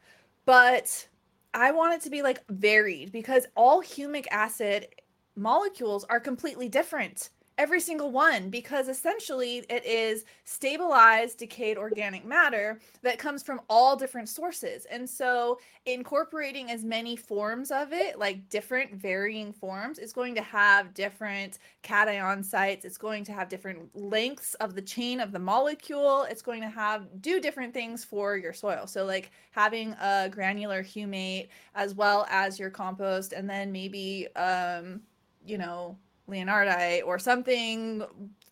But 0.45 1.09
I 1.55 1.71
want 1.73 1.95
it 1.95 2.01
to 2.03 2.11
be 2.11 2.23
like 2.23 2.45
varied 2.49 3.13
because 3.13 3.47
all 3.57 3.83
humic 3.83 4.27
acid 4.31 4.89
molecules 5.37 6.05
are 6.05 6.21
completely 6.21 6.69
different 6.69 7.31
every 7.61 7.79
single 7.79 8.11
one 8.11 8.49
because 8.49 8.89
essentially 8.89 9.59
it 9.69 9.85
is 9.85 10.25
stabilized 10.45 11.37
decayed 11.37 11.77
organic 11.77 12.25
matter 12.25 12.81
that 13.03 13.19
comes 13.19 13.43
from 13.43 13.61
all 13.69 13.95
different 13.97 14.31
sources. 14.31 14.87
And 14.87 15.09
so 15.09 15.59
incorporating 15.85 16.71
as 16.71 16.85
many 16.85 17.17
forms 17.17 17.71
of 17.71 17.93
it 17.93 18.19
like 18.19 18.49
different 18.49 18.95
varying 18.95 19.53
forms 19.53 19.99
is 19.99 20.11
going 20.11 20.35
to 20.35 20.41
have 20.41 20.95
different 20.95 21.59
cation 21.83 22.43
sites 22.43 22.85
it's 22.85 22.99
going 22.99 23.25
to 23.25 23.33
have 23.33 23.49
different 23.49 23.95
lengths 23.95 24.55
of 24.55 24.75
the 24.75 24.83
chain 24.83 25.21
of 25.21 25.33
the 25.33 25.39
molecule 25.39 26.27
it's 26.31 26.43
going 26.43 26.61
to 26.61 26.69
have 26.69 27.09
do 27.21 27.41
different 27.41 27.75
things 27.75 28.05
for 28.05 28.39
your 28.39 28.55
soil. 28.55 28.87
So 28.87 29.05
like 29.05 29.33
having 29.51 29.95
a 30.01 30.31
granular 30.31 30.83
humate 30.83 31.49
as 31.75 31.95
well 31.95 32.27
as 32.31 32.59
your 32.59 32.71
compost 32.71 33.35
and 33.35 33.51
then 33.51 33.71
maybe 33.71 34.29
um 34.35 35.03
you 35.45 35.59
know 35.59 35.99
leonardite 36.31 37.05
or 37.05 37.19
something 37.19 38.05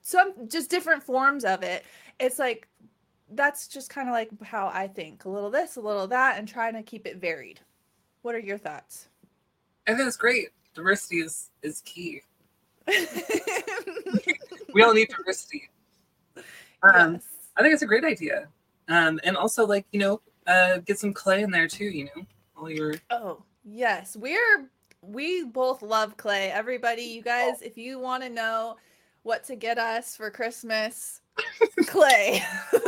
some 0.02 0.32
just 0.48 0.70
different 0.70 1.02
forms 1.02 1.44
of 1.44 1.62
it 1.62 1.84
it's 2.18 2.38
like 2.38 2.68
that's 3.32 3.68
just 3.68 3.90
kind 3.90 4.08
of 4.08 4.12
like 4.12 4.30
how 4.42 4.68
i 4.68 4.86
think 4.86 5.24
a 5.24 5.28
little 5.28 5.50
this 5.50 5.76
a 5.76 5.80
little 5.80 6.06
that 6.06 6.38
and 6.38 6.48
trying 6.48 6.74
to 6.74 6.82
keep 6.82 7.06
it 7.06 7.16
varied 7.16 7.60
what 8.22 8.34
are 8.34 8.40
your 8.40 8.58
thoughts 8.58 9.08
I 9.88 9.94
think 9.94 10.06
it's 10.06 10.18
great. 10.18 10.48
Diversity 10.74 11.20
is 11.20 11.50
is 11.62 11.80
key. 11.80 12.22
We 14.74 14.82
all 14.82 14.92
need 14.92 15.08
diversity. 15.08 15.70
Um, 16.82 17.14
yes. 17.14 17.22
I 17.56 17.62
think 17.62 17.72
it's 17.72 17.82
a 17.82 17.86
great 17.86 18.04
idea. 18.04 18.48
Um, 18.88 19.18
and 19.24 19.34
also 19.34 19.66
like 19.66 19.86
you 19.92 19.98
know, 19.98 20.20
uh, 20.46 20.78
get 20.78 20.98
some 20.98 21.14
clay 21.14 21.42
in 21.42 21.50
there 21.50 21.66
too. 21.66 21.86
You 21.86 22.04
know, 22.04 22.26
all 22.54 22.70
your 22.70 22.94
oh 23.10 23.42
yes 23.64 24.14
we're 24.14 24.68
we 25.08 25.44
both 25.44 25.82
love 25.82 26.16
clay 26.16 26.50
everybody 26.50 27.02
you 27.02 27.20
oh. 27.20 27.24
guys 27.24 27.62
if 27.62 27.76
you 27.76 27.98
want 27.98 28.22
to 28.22 28.28
know 28.28 28.76
what 29.22 29.44
to 29.44 29.56
get 29.56 29.78
us 29.78 30.16
for 30.16 30.30
christmas 30.30 31.20
clay 31.86 32.42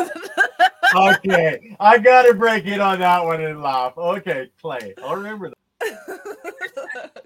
Okay, 0.95 1.77
I 1.79 1.99
gotta 1.99 2.35
break 2.35 2.67
it 2.67 2.81
on 2.81 2.99
that 3.01 3.25
one 3.25 3.41
and 3.41 3.63
laugh. 3.63 3.97
Okay, 3.97 4.49
Clay, 4.61 4.95
I'll 5.03 5.17
remember 5.17 5.53
that. 5.81 7.23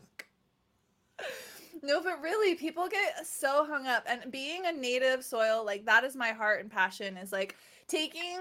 no, 1.82 2.02
but 2.02 2.20
really, 2.20 2.54
people 2.56 2.88
get 2.88 3.26
so 3.26 3.64
hung 3.64 3.86
up. 3.86 4.04
And 4.06 4.30
being 4.30 4.66
a 4.66 4.72
native 4.72 5.24
soil, 5.24 5.64
like 5.64 5.86
that 5.86 6.04
is 6.04 6.14
my 6.14 6.32
heart 6.32 6.60
and 6.60 6.70
passion, 6.70 7.16
is 7.16 7.32
like 7.32 7.56
taking 7.88 8.38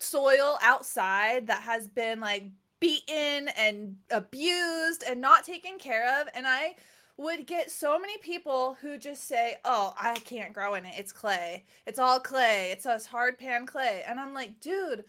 soil 0.00 0.58
outside 0.62 1.46
that 1.46 1.62
has 1.62 1.88
been 1.88 2.20
like 2.20 2.44
beaten 2.80 3.48
and 3.56 3.96
abused 4.10 5.04
and 5.08 5.20
not 5.20 5.44
taken 5.44 5.78
care 5.78 6.20
of. 6.20 6.28
And 6.34 6.46
I 6.46 6.76
would 7.16 7.46
get 7.46 7.70
so 7.70 7.98
many 7.98 8.18
people 8.18 8.76
who 8.80 8.98
just 8.98 9.26
say, 9.26 9.56
Oh, 9.64 9.94
I 9.98 10.14
can't 10.16 10.52
grow 10.52 10.74
in 10.74 10.84
it. 10.84 10.94
It's 10.98 11.12
clay. 11.12 11.64
It's 11.86 11.98
all 11.98 12.20
clay. 12.20 12.70
It's 12.72 12.86
us 12.86 13.06
hard 13.06 13.38
pan 13.38 13.66
clay. 13.66 14.04
And 14.06 14.20
I'm 14.20 14.34
like, 14.34 14.60
dude, 14.60 15.04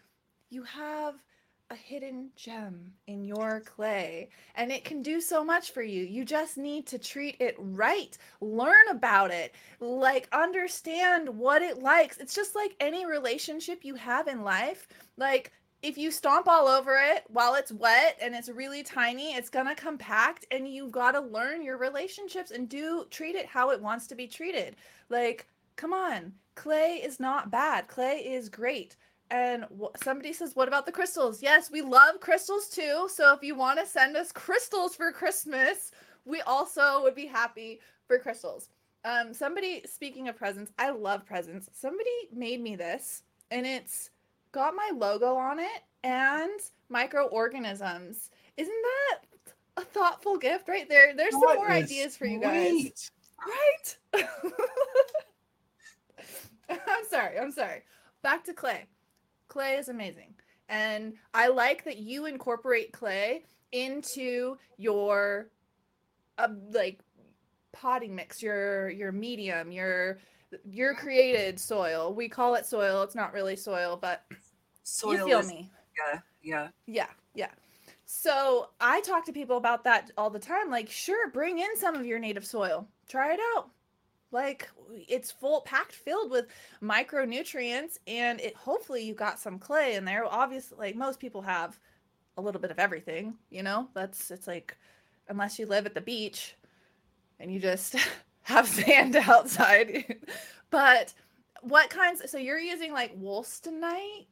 you 0.50 0.64
have 0.64 1.16
a 1.70 1.76
hidden 1.76 2.30
gem 2.36 2.94
in 3.08 3.26
your 3.26 3.60
clay 3.60 4.30
and 4.56 4.72
it 4.72 4.86
can 4.86 5.02
do 5.02 5.20
so 5.20 5.44
much 5.44 5.72
for 5.72 5.82
you. 5.82 6.04
You 6.04 6.24
just 6.24 6.58
need 6.58 6.88
to 6.88 6.98
treat 6.98 7.36
it 7.42 7.56
right, 7.58 8.18
learn 8.40 8.88
about 8.90 9.32
it, 9.32 9.54
like 9.82 10.30
understand 10.32 11.28
what 11.28 11.62
it 11.62 11.84
likes. 11.84 12.18
It's 12.18 12.36
just 12.36 12.56
like 12.56 12.76
any 12.80 13.06
relationship 13.06 13.84
you 13.84 13.96
have 13.96 14.28
in 14.28 14.44
life. 14.44 14.88
Like, 15.18 15.52
if 15.82 15.98
you 15.98 16.12
stomp 16.12 16.48
all 16.48 16.68
over 16.68 16.98
it 16.98 17.24
while 17.28 17.56
it's 17.56 17.72
wet 17.72 18.18
and 18.22 18.34
it's 18.34 18.50
really 18.50 18.84
tiny, 18.84 19.34
it's 19.34 19.50
gonna 19.50 19.76
compact, 19.76 20.46
and 20.52 20.68
you've 20.68 20.92
got 20.92 21.12
to 21.12 21.22
learn 21.22 21.64
your 21.64 21.78
relationships 21.78 22.52
and 22.52 22.68
do 22.68 23.06
treat 23.12 23.36
it 23.36 23.46
how 23.46 23.70
it 23.70 23.82
wants 23.82 24.08
to 24.08 24.16
be 24.16 24.28
treated. 24.28 24.76
Like, 25.10 25.48
come 25.76 25.94
on, 25.94 26.34
clay 26.56 27.02
is 27.04 27.20
not 27.20 27.52
bad. 27.52 27.88
Clay 27.88 28.18
is 28.26 28.50
great. 28.50 28.96
And 29.30 29.66
somebody 30.02 30.34
says, 30.34 30.56
What 30.56 30.68
about 30.68 30.86
the 30.86 30.92
crystals? 30.92 31.42
Yes, 31.42 31.70
we 31.70 31.82
love 31.82 32.20
crystals 32.20 32.70
too. 32.70 33.08
So 33.14 33.34
if 33.34 33.44
you 33.44 33.56
want 33.56 33.80
to 33.80 33.86
send 33.86 34.16
us 34.16 34.32
crystals 34.32 34.96
for 34.96 35.12
Christmas, 35.12 35.92
we 36.26 36.42
also 36.42 37.02
would 37.04 37.16
be 37.16 37.26
happy 37.26 37.80
for 38.08 38.20
crystals. 38.20 38.70
Um, 39.06 39.34
somebody, 39.34 39.84
speaking 39.86 40.28
of 40.28 40.38
presents, 40.38 40.72
I 40.80 40.90
love 40.90 41.26
presents. 41.26 41.70
Somebody 41.74 42.10
made 42.34 42.62
me 42.62 42.76
this, 42.76 43.24
and 43.52 43.66
it's 43.66 44.10
got 44.58 44.74
my 44.76 44.90
logo 44.96 45.36
on 45.36 45.60
it 45.60 45.84
and 46.04 46.60
microorganisms. 46.90 48.32
Isn't 48.58 48.74
that 48.74 49.20
a 49.78 49.86
thoughtful 49.86 50.40
gift 50.40 50.68
right 50.68 50.90
there? 50.90 51.16
There's 51.16 51.34
some 51.34 51.42
more 51.42 51.70
ideas 51.70 52.18
for 52.18 52.26
you 52.26 52.40
guys. 52.40 53.12
Right? 53.46 53.98
I'm 56.72 57.06
sorry. 57.08 57.38
I'm 57.38 57.52
sorry. 57.52 57.84
Back 58.24 58.44
to 58.46 58.54
clay. 58.54 58.86
Clay 59.48 59.76
is 59.76 59.90
amazing. 59.90 60.34
And 60.70 61.14
I 61.36 61.50
like 61.50 61.84
that 61.86 61.98
you 62.00 62.26
incorporate 62.26 62.92
clay 62.92 63.44
into 63.74 64.58
your 64.78 65.50
uh, 66.40 66.48
like 66.72 67.00
potting 67.74 68.16
mix, 68.16 68.42
your 68.42 68.90
your 68.90 69.12
medium, 69.12 69.72
your 69.72 70.18
your 70.66 70.96
created 70.96 71.60
soil. 71.60 72.12
We 72.16 72.28
call 72.28 72.56
it 72.56 72.66
soil. 72.66 73.04
It's 73.04 73.14
not 73.14 73.34
really 73.34 73.56
soil, 73.56 74.00
but 74.02 74.24
soil. 74.88 75.14
you 75.14 75.26
feel 75.26 75.40
is- 75.40 75.48
me. 75.48 75.72
Yeah, 75.98 76.20
yeah. 76.44 76.68
Yeah, 76.86 77.08
yeah. 77.34 77.52
So 78.06 78.70
I 78.80 79.02
talk 79.02 79.26
to 79.26 79.34
people 79.34 79.58
about 79.58 79.84
that 79.84 80.12
all 80.18 80.30
the 80.30 80.40
time. 80.40 80.70
Like, 80.70 80.90
sure, 80.90 81.30
bring 81.32 81.60
in 81.60 81.76
some 81.76 81.96
of 81.96 82.06
your 82.06 82.20
native 82.20 82.46
soil. 82.46 82.88
Try 83.10 83.34
it 83.34 83.40
out. 83.56 83.70
Like 84.32 84.70
it's 85.08 85.32
full 85.32 85.62
packed 85.62 85.94
filled 85.94 86.32
with 86.32 86.48
micronutrients 86.82 87.98
and 88.08 88.42
it 88.42 88.56
hopefully 88.56 89.02
you 89.04 89.14
got 89.14 89.40
some 89.40 89.58
clay 89.58 89.96
in 89.96 90.04
there. 90.06 90.26
Obviously, 90.26 90.78
like 90.78 90.96
most 90.96 91.20
people 91.20 91.42
have 91.42 91.80
a 92.36 92.42
little 92.42 92.60
bit 92.62 92.72
of 92.72 92.78
everything, 92.80 93.36
you 93.50 93.64
know? 93.64 93.88
That's 93.94 94.30
it's 94.32 94.48
like 94.48 94.78
unless 95.30 95.58
you 95.58 95.66
live 95.66 95.86
at 95.86 95.94
the 95.96 96.02
beach 96.02 96.56
and 97.40 97.52
you 97.52 97.60
just 97.60 97.96
have 98.42 98.68
sand 98.68 99.16
outside. 99.28 100.18
but 100.70 101.14
what 101.62 101.90
kinds 101.90 102.30
so 102.30 102.38
you're 102.38 102.60
using 102.60 102.92
like 102.94 103.18
wolstenite 103.20 104.28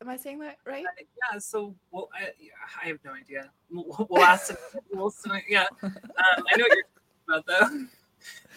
Am 0.00 0.08
I 0.08 0.16
saying 0.16 0.38
that 0.40 0.58
right? 0.66 0.84
yeah. 0.98 1.38
So, 1.38 1.74
well, 1.90 2.08
I, 2.14 2.30
yeah, 2.38 2.50
I 2.82 2.88
have 2.88 2.98
no 3.04 3.12
idea. 3.12 3.50
Wollastonite. 3.72 4.56
wollastonite 4.94 5.42
yeah. 5.48 5.66
Um, 5.82 5.94
I 6.22 6.56
know 6.56 6.64
what 6.64 6.76
you're 6.76 6.84
talking 6.84 7.28
about 7.28 7.46
though. 7.46 7.84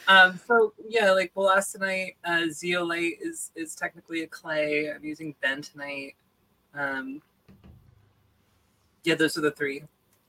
Um, 0.08 0.39
so 0.47 0.73
yeah, 0.88 1.12
like 1.12 1.32
wollastonite, 1.36 2.15
uh, 2.25 2.45
zeolite 2.49 3.17
is 3.21 3.52
is 3.56 3.75
technically 3.75 4.23
a 4.23 4.28
clay. 4.28 4.89
I'm 4.91 5.04
using 5.04 5.36
bentonite. 5.43 6.15
Um, 6.73 7.21
yeah, 9.04 9.13
those 9.15 9.38
are 9.38 9.41
the 9.41 9.52
three. 9.52 9.84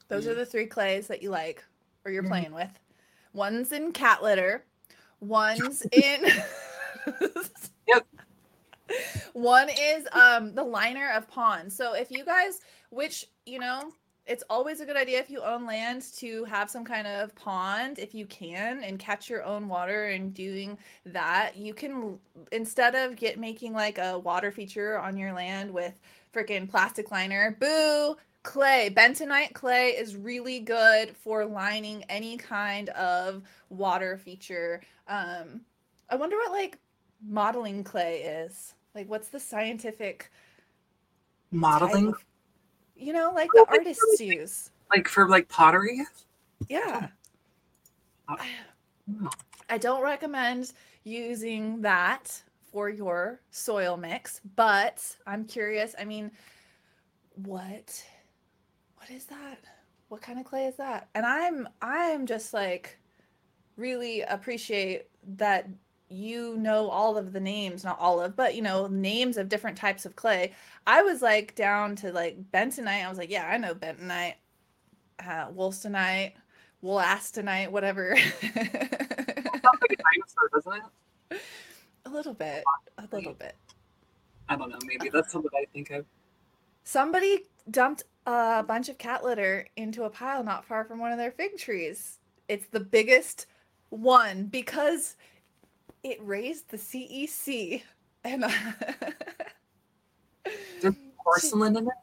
Those 0.08 0.26
are 0.26 0.34
the 0.34 0.44
three 0.44 0.66
clays 0.66 1.06
that 1.06 1.22
you 1.22 1.30
like 1.30 1.64
or 2.04 2.10
you're 2.10 2.24
Mhm. 2.24 2.28
playing 2.28 2.52
with. 2.52 2.78
One's 3.32 3.72
in 3.72 3.92
cat 3.92 4.22
litter. 4.22 4.64
One's 5.20 5.82
in. 5.92 6.26
Yep. 7.88 8.06
One 9.32 9.68
is 9.68 10.06
um 10.12 10.54
the 10.54 10.64
liner 10.64 11.10
of 11.10 11.28
ponds. 11.28 11.76
So 11.76 11.94
if 11.94 12.10
you 12.10 12.24
guys, 12.24 12.60
which 12.90 13.26
you 13.46 13.58
know, 13.58 13.92
it's 14.26 14.44
always 14.48 14.80
a 14.80 14.86
good 14.86 14.96
idea 14.96 15.18
if 15.18 15.28
you 15.28 15.42
own 15.42 15.66
land 15.66 16.02
to 16.18 16.44
have 16.44 16.70
some 16.70 16.84
kind 16.84 17.06
of 17.06 17.34
pond 17.34 17.98
if 17.98 18.14
you 18.14 18.26
can 18.26 18.82
and 18.84 18.98
catch 18.98 19.28
your 19.28 19.42
own 19.44 19.66
water 19.66 20.06
and 20.06 20.32
doing 20.34 20.78
that 21.06 21.56
you 21.56 21.74
can 21.74 22.18
instead 22.52 22.94
of 22.94 23.16
get 23.16 23.40
making 23.40 23.72
like 23.72 23.98
a 23.98 24.18
water 24.18 24.52
feature 24.52 24.98
on 24.98 25.16
your 25.16 25.32
land 25.32 25.72
with 25.72 25.98
freaking 26.32 26.68
plastic 26.70 27.10
liner 27.10 27.56
boo 27.58 28.16
clay. 28.42 28.90
Bentonite 28.94 29.52
clay 29.52 29.88
is 29.88 30.16
really 30.16 30.60
good 30.60 31.14
for 31.16 31.44
lining 31.44 32.04
any 32.08 32.36
kind 32.36 32.88
of 32.90 33.42
water 33.68 34.16
feature. 34.16 34.80
Um 35.08 35.62
i 36.08 36.16
wonder 36.16 36.36
what 36.36 36.52
like 36.52 36.78
modeling 37.26 37.84
clay 37.84 38.22
is 38.22 38.74
like 38.94 39.08
what's 39.08 39.28
the 39.28 39.40
scientific 39.40 40.30
Modeling, 41.52 42.12
type 42.12 42.22
you 42.96 43.12
know 43.12 43.32
like 43.34 43.50
Oh, 43.56 43.64
the 43.64 43.70
like 43.70 43.80
artists 43.80 44.20
use 44.20 44.70
like 44.94 45.08
for 45.08 45.28
like 45.28 45.48
pottery. 45.48 46.00
yeah 46.68 47.08
oh. 48.28 48.36
I 49.68 49.78
don't 49.78 50.02
recommend 50.02 50.72
using 51.04 51.80
that 51.82 52.42
for 52.72 52.88
your 52.88 53.40
soil 53.50 53.96
mix, 53.96 54.40
but 54.56 55.04
I'm 55.26 55.44
curious. 55.44 55.94
I 55.98 56.04
mean, 56.04 56.30
what 57.34 58.04
what 58.96 59.10
is 59.10 59.24
that? 59.26 59.58
What 60.08 60.22
kind 60.22 60.38
of 60.38 60.44
clay 60.44 60.66
is 60.66 60.76
that? 60.76 61.08
And 61.14 61.24
I'm 61.24 61.68
I'm 61.82 62.26
just 62.26 62.52
like 62.52 62.98
really 63.76 64.22
appreciate 64.22 65.06
that 65.36 65.68
you 66.10 66.56
know 66.58 66.88
all 66.88 67.16
of 67.16 67.32
the 67.32 67.40
names, 67.40 67.84
not 67.84 67.98
all 67.98 68.20
of, 68.20 68.36
but 68.36 68.54
you 68.54 68.62
know, 68.62 68.88
names 68.88 69.36
of 69.36 69.48
different 69.48 69.76
types 69.76 70.04
of 70.04 70.16
clay. 70.16 70.52
I 70.86 71.02
was 71.02 71.22
like 71.22 71.54
down 71.54 71.96
to 71.96 72.12
like 72.12 72.36
bentonite. 72.52 73.04
I 73.04 73.08
was 73.08 73.16
like, 73.18 73.30
yeah, 73.30 73.46
I 73.46 73.56
know 73.56 73.74
bentonite, 73.74 74.34
uh, 75.20 75.48
wolstonite, 75.52 76.32
wollastonite, 76.82 77.70
whatever. 77.70 78.16
Like 78.16 78.64
a 79.90 79.96
dinosaur, 79.96 80.50
doesn't 80.54 80.82
it? 81.30 81.40
a 82.06 82.10
little 82.10 82.34
bit, 82.34 82.64
a 82.98 83.08
little 83.12 83.34
bit. 83.34 83.56
I 84.48 84.56
don't 84.56 84.70
know. 84.70 84.78
Maybe 84.84 85.10
that's 85.10 85.34
what 85.34 85.44
I 85.54 85.64
think 85.72 85.90
of. 85.90 86.04
Somebody 86.82 87.44
dumped 87.70 88.02
a 88.26 88.64
bunch 88.64 88.88
of 88.88 88.98
cat 88.98 89.24
litter 89.24 89.66
into 89.76 90.04
a 90.04 90.10
pile 90.10 90.42
not 90.42 90.64
far 90.64 90.84
from 90.84 90.98
one 90.98 91.12
of 91.12 91.18
their 91.18 91.30
fig 91.30 91.56
trees. 91.56 92.18
It's 92.48 92.66
the 92.66 92.80
biggest 92.80 93.46
one 93.90 94.46
because 94.46 95.16
it 96.02 96.18
raised 96.22 96.70
the 96.70 96.76
CEC. 96.76 97.82
And 98.24 98.44
There's 100.80 100.94
porcelain 101.24 101.76
in 101.76 101.86
it. 101.86 101.94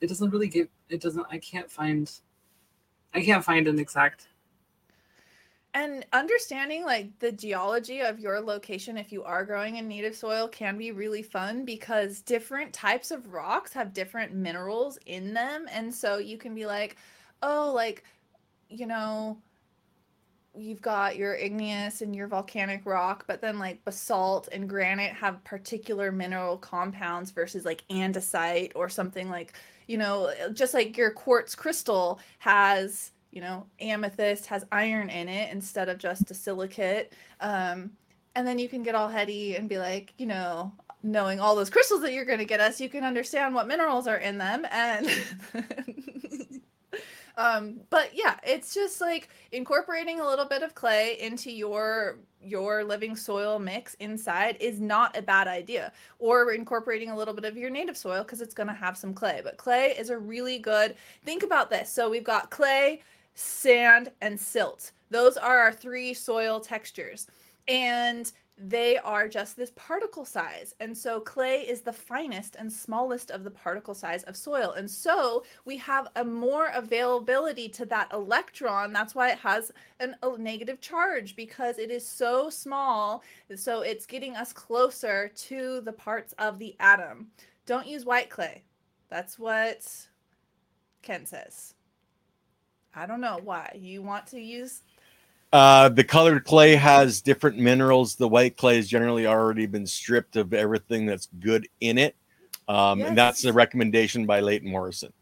It 0.00 0.08
doesn't 0.08 0.30
really 0.30 0.48
give. 0.48 0.68
It 0.88 1.00
doesn't. 1.00 1.26
I 1.30 1.38
can't 1.38 1.70
find. 1.70 2.10
I 3.14 3.22
can't 3.22 3.44
find 3.44 3.68
an 3.68 3.78
exact. 3.78 4.28
and 5.74 6.04
understanding 6.12 6.84
like 6.84 7.18
the 7.18 7.32
geology 7.32 8.00
of 8.00 8.18
your 8.20 8.40
location 8.40 8.96
if 8.98 9.12
you 9.12 9.22
are 9.22 9.44
growing 9.44 9.76
in 9.76 9.88
native 9.88 10.14
soil 10.14 10.48
can 10.48 10.76
be 10.76 10.92
really 10.92 11.22
fun 11.22 11.64
because 11.64 12.20
different 12.20 12.72
types 12.72 13.10
of 13.10 13.32
rocks 13.32 13.72
have 13.72 13.92
different 13.94 14.34
minerals 14.34 14.98
in 15.06 15.32
them 15.32 15.66
and 15.70 15.94
so 15.94 16.18
you 16.18 16.36
can 16.36 16.54
be 16.54 16.66
like 16.66 16.96
oh 17.42 17.72
like 17.74 18.04
you 18.68 18.86
know 18.86 19.38
you've 20.54 20.82
got 20.82 21.16
your 21.16 21.34
igneous 21.34 22.02
and 22.02 22.14
your 22.14 22.28
volcanic 22.28 22.84
rock 22.84 23.24
but 23.26 23.40
then 23.40 23.58
like 23.58 23.82
basalt 23.84 24.48
and 24.52 24.68
granite 24.68 25.12
have 25.12 25.42
particular 25.44 26.12
mineral 26.12 26.58
compounds 26.58 27.30
versus 27.30 27.64
like 27.64 27.82
andesite 27.88 28.70
or 28.74 28.88
something 28.88 29.30
like 29.30 29.54
you 29.86 29.96
know 29.96 30.30
just 30.52 30.74
like 30.74 30.96
your 30.96 31.10
quartz 31.10 31.54
crystal 31.54 32.20
has 32.38 33.12
you 33.30 33.40
know 33.40 33.66
amethyst 33.80 34.46
has 34.46 34.64
iron 34.70 35.10
in 35.10 35.28
it 35.28 35.50
instead 35.52 35.88
of 35.88 35.98
just 35.98 36.30
a 36.30 36.34
silicate. 36.34 37.12
Um 37.40 37.90
and 38.34 38.46
then 38.46 38.58
you 38.58 38.68
can 38.68 38.82
get 38.82 38.94
all 38.94 39.08
heady 39.08 39.56
and 39.56 39.68
be 39.68 39.78
like 39.78 40.14
you 40.18 40.26
know 40.26 40.72
knowing 41.02 41.40
all 41.40 41.56
those 41.56 41.70
crystals 41.70 42.00
that 42.02 42.12
you're 42.12 42.24
going 42.24 42.38
to 42.38 42.44
get 42.44 42.60
us 42.60 42.80
you 42.80 42.88
can 42.88 43.02
understand 43.02 43.54
what 43.54 43.66
minerals 43.66 44.06
are 44.06 44.18
in 44.18 44.38
them 44.38 44.64
and 44.70 45.08
um 47.42 47.80
but 47.90 48.10
yeah 48.14 48.36
it's 48.42 48.74
just 48.74 49.00
like 49.00 49.28
incorporating 49.52 50.20
a 50.20 50.26
little 50.26 50.44
bit 50.44 50.62
of 50.62 50.74
clay 50.74 51.16
into 51.20 51.50
your 51.50 52.18
your 52.44 52.84
living 52.84 53.16
soil 53.16 53.58
mix 53.58 53.94
inside 53.94 54.56
is 54.60 54.80
not 54.80 55.16
a 55.16 55.22
bad 55.22 55.48
idea. 55.48 55.92
Or 56.18 56.52
incorporating 56.52 57.10
a 57.10 57.16
little 57.16 57.34
bit 57.34 57.44
of 57.44 57.56
your 57.56 57.70
native 57.70 57.96
soil 57.96 58.22
because 58.22 58.40
it's 58.40 58.54
going 58.54 58.68
to 58.68 58.74
have 58.74 58.96
some 58.96 59.14
clay. 59.14 59.40
But 59.42 59.56
clay 59.56 59.94
is 59.98 60.10
a 60.10 60.18
really 60.18 60.58
good 60.58 60.96
think 61.24 61.42
about 61.42 61.70
this. 61.70 61.90
So 61.90 62.10
we've 62.10 62.24
got 62.24 62.50
clay 62.50 63.02
sand 63.34 64.10
and 64.20 64.38
silt. 64.38 64.92
Those 65.10 65.36
are 65.36 65.58
our 65.58 65.72
three 65.72 66.14
soil 66.14 66.60
textures. 66.60 67.26
And 67.68 68.30
they 68.58 68.98
are 68.98 69.28
just 69.28 69.56
this 69.56 69.72
particle 69.74 70.24
size. 70.24 70.74
And 70.78 70.96
so 70.96 71.20
clay 71.20 71.62
is 71.62 71.80
the 71.80 71.92
finest 71.92 72.56
and 72.58 72.72
smallest 72.72 73.30
of 73.30 73.44
the 73.44 73.50
particle 73.50 73.94
size 73.94 74.22
of 74.24 74.36
soil. 74.36 74.72
And 74.72 74.90
so 74.90 75.44
we 75.64 75.76
have 75.78 76.08
a 76.16 76.24
more 76.24 76.70
availability 76.74 77.68
to 77.70 77.86
that 77.86 78.12
electron. 78.12 78.92
That's 78.92 79.14
why 79.14 79.30
it 79.30 79.38
has 79.38 79.72
an, 80.00 80.16
a 80.22 80.38
negative 80.38 80.80
charge 80.80 81.34
because 81.34 81.78
it 81.78 81.90
is 81.90 82.06
so 82.06 82.50
small. 82.50 83.22
So 83.56 83.80
it's 83.80 84.06
getting 84.06 84.36
us 84.36 84.52
closer 84.52 85.28
to 85.28 85.80
the 85.80 85.92
parts 85.92 86.34
of 86.38 86.58
the 86.58 86.76
atom. 86.78 87.28
Don't 87.66 87.86
use 87.86 88.04
white 88.04 88.30
clay. 88.30 88.64
That's 89.08 89.38
what 89.38 89.86
Ken 91.02 91.26
says. 91.26 91.74
I 92.94 93.06
don't 93.06 93.20
know 93.20 93.40
why. 93.42 93.76
You 93.80 94.02
want 94.02 94.26
to 94.28 94.40
use 94.40 94.82
Uh, 95.52 95.90
the 95.90 96.04
colored 96.04 96.44
clay 96.44 96.74
has 96.74 97.20
different 97.20 97.58
minerals. 97.58 98.14
The 98.14 98.28
white 98.28 98.56
clay 98.56 98.76
has 98.76 98.88
generally 98.88 99.26
already 99.26 99.66
been 99.66 99.86
stripped 99.86 100.36
of 100.36 100.54
everything 100.54 101.04
that's 101.04 101.28
good 101.40 101.68
in 101.80 101.98
it. 101.98 102.16
Um, 102.68 103.02
And 103.02 103.16
that's 103.16 103.42
the 103.42 103.52
recommendation 103.52 104.24
by 104.24 104.40
Leighton 104.40 104.70
Morrison. 104.70 105.12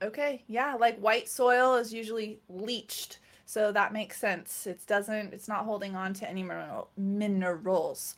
Okay, 0.00 0.44
yeah, 0.46 0.74
like 0.74 0.98
white 1.00 1.28
soil 1.28 1.74
is 1.74 1.92
usually 1.92 2.38
leached, 2.48 3.18
so 3.46 3.72
that 3.72 3.92
makes 3.92 4.16
sense. 4.16 4.66
It 4.66 4.86
doesn't 4.86 5.34
it's 5.34 5.48
not 5.48 5.64
holding 5.64 5.96
on 5.96 6.14
to 6.14 6.28
any 6.28 6.42
mineral, 6.42 6.88
minerals. 6.96 8.14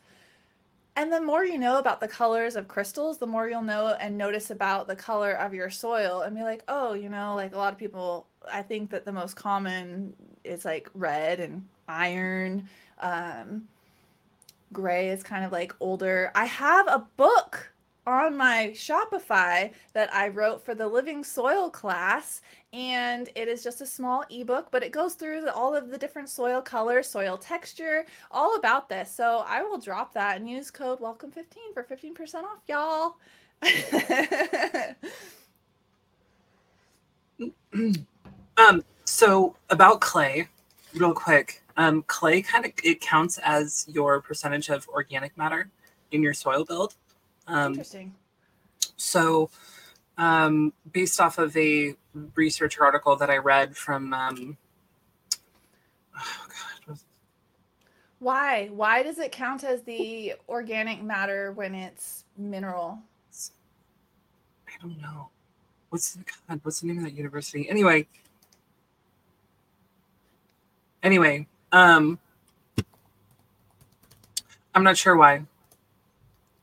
And 0.96 1.12
the 1.12 1.20
more 1.20 1.44
you 1.44 1.58
know 1.58 1.78
about 1.78 2.00
the 2.00 2.08
colors 2.08 2.56
of 2.56 2.68
crystals, 2.68 3.18
the 3.18 3.26
more 3.26 3.48
you'll 3.48 3.62
know 3.62 3.88
and 4.00 4.18
notice 4.18 4.50
about 4.50 4.86
the 4.88 4.96
color 4.96 5.32
of 5.32 5.54
your 5.54 5.70
soil 5.70 6.22
and 6.22 6.36
be 6.36 6.42
like, 6.42 6.62
"Oh, 6.68 6.94
you 6.94 7.08
know, 7.08 7.34
like 7.34 7.54
a 7.54 7.58
lot 7.58 7.72
of 7.72 7.78
people 7.78 8.26
I 8.50 8.62
think 8.62 8.90
that 8.90 9.04
the 9.04 9.12
most 9.12 9.36
common 9.36 10.14
is 10.44 10.64
like 10.64 10.88
red 10.94 11.40
and 11.40 11.66
iron. 11.88 12.68
Um 13.00 13.68
gray 14.72 15.10
is 15.10 15.22
kind 15.22 15.44
of 15.44 15.52
like 15.52 15.74
older. 15.80 16.30
I 16.34 16.44
have 16.44 16.86
a 16.86 17.06
book 17.16 17.72
on 18.06 18.36
my 18.36 18.72
Shopify 18.74 19.72
that 19.92 20.12
I 20.12 20.28
wrote 20.28 20.64
for 20.64 20.74
the 20.74 20.86
Living 20.86 21.22
Soil 21.22 21.70
class, 21.70 22.40
and 22.72 23.28
it 23.34 23.46
is 23.48 23.62
just 23.62 23.80
a 23.80 23.86
small 23.86 24.24
ebook, 24.30 24.68
but 24.70 24.82
it 24.82 24.90
goes 24.90 25.14
through 25.14 25.42
the, 25.42 25.54
all 25.54 25.74
of 25.74 25.90
the 25.90 25.98
different 25.98 26.28
soil 26.28 26.60
colors, 26.62 27.08
soil 27.08 27.36
texture, 27.36 28.06
all 28.30 28.56
about 28.56 28.88
this. 28.88 29.14
So 29.14 29.44
I 29.46 29.62
will 29.62 29.78
drop 29.78 30.14
that 30.14 30.36
and 30.38 30.48
use 30.48 30.70
code 30.70 31.00
welcome15 31.00 31.74
for 31.74 31.84
15% 31.84 32.44
off, 32.44 32.60
y'all. 32.68 33.16
Um, 38.56 38.84
so 39.10 39.56
about 39.68 40.00
clay, 40.00 40.48
real 40.94 41.12
quick. 41.12 41.62
Um, 41.76 42.02
clay 42.06 42.42
kind 42.42 42.64
of 42.64 42.72
it 42.84 43.00
counts 43.00 43.38
as 43.38 43.86
your 43.88 44.20
percentage 44.20 44.68
of 44.68 44.88
organic 44.88 45.36
matter 45.36 45.68
in 46.12 46.22
your 46.22 46.34
soil 46.34 46.64
build. 46.64 46.94
Um, 47.46 47.72
Interesting. 47.72 48.14
so, 48.96 49.50
um, 50.16 50.72
based 50.92 51.20
off 51.20 51.38
of 51.38 51.56
a 51.56 51.94
research 52.34 52.78
article 52.78 53.16
that 53.16 53.30
I 53.30 53.38
read 53.38 53.76
from, 53.76 54.12
um, 54.14 54.56
oh 56.16 56.46
God, 56.48 56.88
was- 56.88 57.04
Why? 58.20 58.68
Why 58.68 59.02
does 59.02 59.18
it 59.18 59.32
count 59.32 59.64
as 59.64 59.82
the 59.82 60.34
organic 60.48 61.02
matter 61.02 61.52
when 61.52 61.74
it's 61.74 62.24
mineral? 62.36 63.00
I 64.68 64.72
don't 64.80 65.00
know. 65.00 65.30
What's 65.88 66.12
the 66.14 66.24
God, 66.48 66.60
what's 66.62 66.80
the 66.80 66.86
name 66.86 66.98
of 66.98 67.04
that 67.04 67.14
university? 67.14 67.68
Anyway. 67.68 68.06
Anyway, 71.02 71.46
um 71.72 72.18
I'm 74.74 74.84
not 74.84 74.96
sure 74.96 75.16
why. 75.16 75.42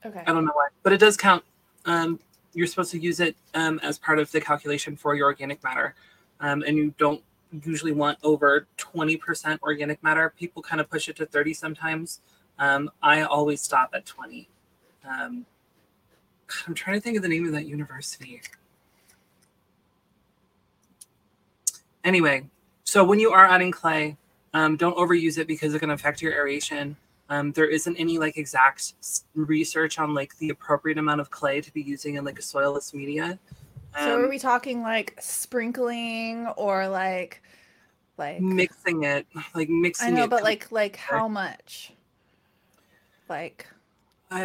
Okay. 0.05 0.23
I 0.25 0.31
don't 0.31 0.45
know 0.45 0.51
why, 0.53 0.69
but 0.83 0.93
it 0.93 0.99
does 0.99 1.17
count. 1.17 1.43
Um, 1.85 2.19
you're 2.53 2.67
supposed 2.67 2.91
to 2.91 2.99
use 2.99 3.19
it 3.19 3.35
um, 3.53 3.79
as 3.83 3.97
part 3.97 4.19
of 4.19 4.31
the 4.31 4.39
calculation 4.39 4.95
for 4.95 5.15
your 5.15 5.25
organic 5.25 5.63
matter, 5.63 5.95
um, 6.39 6.63
and 6.63 6.77
you 6.77 6.93
don't 6.97 7.21
usually 7.63 7.91
want 7.91 8.17
over 8.23 8.67
20% 8.77 9.61
organic 9.61 10.01
matter. 10.03 10.33
People 10.37 10.61
kind 10.61 10.81
of 10.81 10.89
push 10.89 11.09
it 11.09 11.15
to 11.17 11.25
30 11.25 11.53
sometimes. 11.53 12.21
Um, 12.59 12.89
I 13.01 13.21
always 13.21 13.61
stop 13.61 13.91
at 13.93 14.05
20. 14.05 14.47
Um, 15.07 15.45
I'm 16.65 16.73
trying 16.73 16.97
to 16.97 17.01
think 17.01 17.17
of 17.17 17.23
the 17.23 17.29
name 17.29 17.45
of 17.45 17.51
that 17.53 17.65
university. 17.65 18.41
Anyway, 22.03 22.45
so 22.83 23.03
when 23.03 23.19
you 23.19 23.31
are 23.31 23.45
adding 23.45 23.71
clay, 23.71 24.17
um, 24.57 24.75
don't 24.75 24.97
overuse 24.97 25.37
it 25.37 25.47
because 25.47 25.73
it 25.75 25.79
can 25.79 25.91
affect 25.91 26.21
your 26.21 26.33
aeration. 26.33 26.95
Um, 27.29 27.51
there 27.51 27.67
isn't 27.67 27.95
any 27.97 28.17
like 28.17 28.37
exact 28.37 28.93
research 29.35 29.99
on 29.99 30.13
like 30.13 30.35
the 30.39 30.49
appropriate 30.49 30.97
amount 30.97 31.21
of 31.21 31.29
clay 31.29 31.61
to 31.61 31.71
be 31.73 31.81
using 31.81 32.15
in 32.15 32.23
like 32.25 32.39
a 32.39 32.41
soilless 32.41 32.93
media. 32.93 33.37
so 33.99 34.19
are 34.19 34.23
Um, 34.23 34.29
we 34.29 34.39
talking 34.39 34.81
like 34.81 35.15
sprinkling 35.19 36.47
or 36.57 36.87
like 36.87 37.41
like 38.17 38.41
mixing 38.41 39.03
it, 39.03 39.27
like 39.53 39.69
mixing? 39.69 40.07
It. 40.07 40.11
I 40.11 40.15
know, 40.15 40.27
but 40.27 40.41
like 40.43 40.71
like 40.71 40.95
how 40.95 41.27
much? 41.27 41.91
Like 43.29 43.67
uh, 44.31 44.37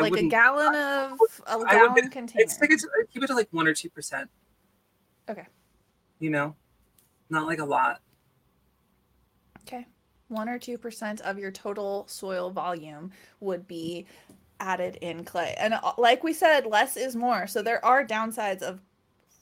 like 0.00 0.16
a 0.16 0.28
gallon 0.28 0.74
of 0.74 1.12
a 1.46 1.50
I 1.50 1.56
would- 1.56 1.68
gallon 1.68 2.10
container. 2.10 2.42
It's 2.44 2.60
like 2.60 2.70
it's, 2.70 2.86
keep 3.12 3.22
it 3.22 3.26
to 3.26 3.34
like 3.34 3.48
one 3.50 3.66
or 3.66 3.74
two 3.74 3.90
percent. 3.90 4.30
Okay. 5.28 5.46
You 6.20 6.30
know, 6.30 6.54
not 7.30 7.46
like 7.46 7.60
a 7.60 7.64
lot. 7.64 8.00
Okay. 9.62 9.86
One 10.28 10.48
or 10.48 10.58
two 10.58 10.78
percent 10.78 11.20
of 11.22 11.38
your 11.38 11.50
total 11.50 12.06
soil 12.08 12.50
volume 12.50 13.12
would 13.40 13.66
be 13.66 14.06
added 14.60 14.96
in 15.02 15.24
clay. 15.24 15.54
And 15.58 15.74
uh, 15.74 15.92
like 15.98 16.24
we 16.24 16.32
said, 16.32 16.66
less 16.66 16.96
is 16.96 17.16
more. 17.16 17.46
So 17.46 17.62
there 17.62 17.84
are 17.84 18.06
downsides 18.06 18.62
of 18.62 18.80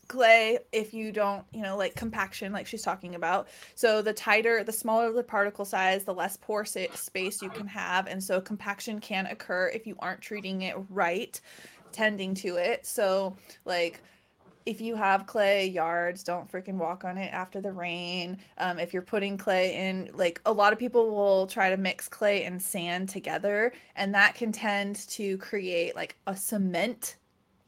clay 0.09 0.59
if 0.73 0.93
you 0.93 1.13
don't, 1.13 1.45
you 1.53 1.63
know, 1.63 1.77
like 1.77 1.95
compaction, 1.95 2.53
like 2.53 2.67
she's 2.67 2.83
talking 2.83 3.15
about. 3.15 3.49
So 3.77 4.03
the 4.03 4.13
tighter, 4.13 4.65
the 4.65 4.73
smaller 4.73 5.13
the 5.13 5.23
particle 5.23 5.65
size, 5.65 6.05
the 6.05 6.13
less 6.13 6.37
pore 6.37 6.65
space 6.65 7.41
you 7.41 7.51
can 7.51 7.69
have. 7.69 8.09
And 8.09 8.23
so 8.23 8.41
compaction 8.41 8.99
can 9.01 9.27
occur 9.27 9.69
if 9.69 9.87
you 9.87 9.95
aren't 10.01 10.21
treating 10.21 10.63
it 10.63 10.75
right, 10.89 11.41
tending 11.93 12.35
to 12.37 12.57
it. 12.57 12.85
So, 12.87 13.37
like, 13.65 14.03
if 14.67 14.81
you 14.81 14.95
have 14.95 15.27
clay 15.27 15.67
yards, 15.67 16.23
don't 16.23 16.51
freaking 16.51 16.75
walk 16.75 17.05
on 17.05 17.17
it 17.19 17.33
after 17.33 17.61
the 17.61 17.73
rain. 17.73 18.39
Um, 18.59 18.79
if 18.79 18.93
you're 18.93 19.03
putting 19.03 19.39
clay 19.39 19.75
in, 19.75 20.11
like 20.15 20.41
a 20.47 20.53
lot 20.53 20.73
of 20.73 20.79
people 20.79 21.15
will 21.15 21.47
try 21.47 21.71
to 21.71 21.77
mix 21.77 22.09
clay 22.09 22.45
and 22.45 22.61
sand 22.61 23.09
together, 23.09 23.73
and 23.97 24.15
that 24.15 24.35
can 24.35 24.53
tend 24.53 25.09
to 25.09 25.39
create 25.39 25.97
like 25.97 26.17
a 26.27 26.37
cement 26.37 27.17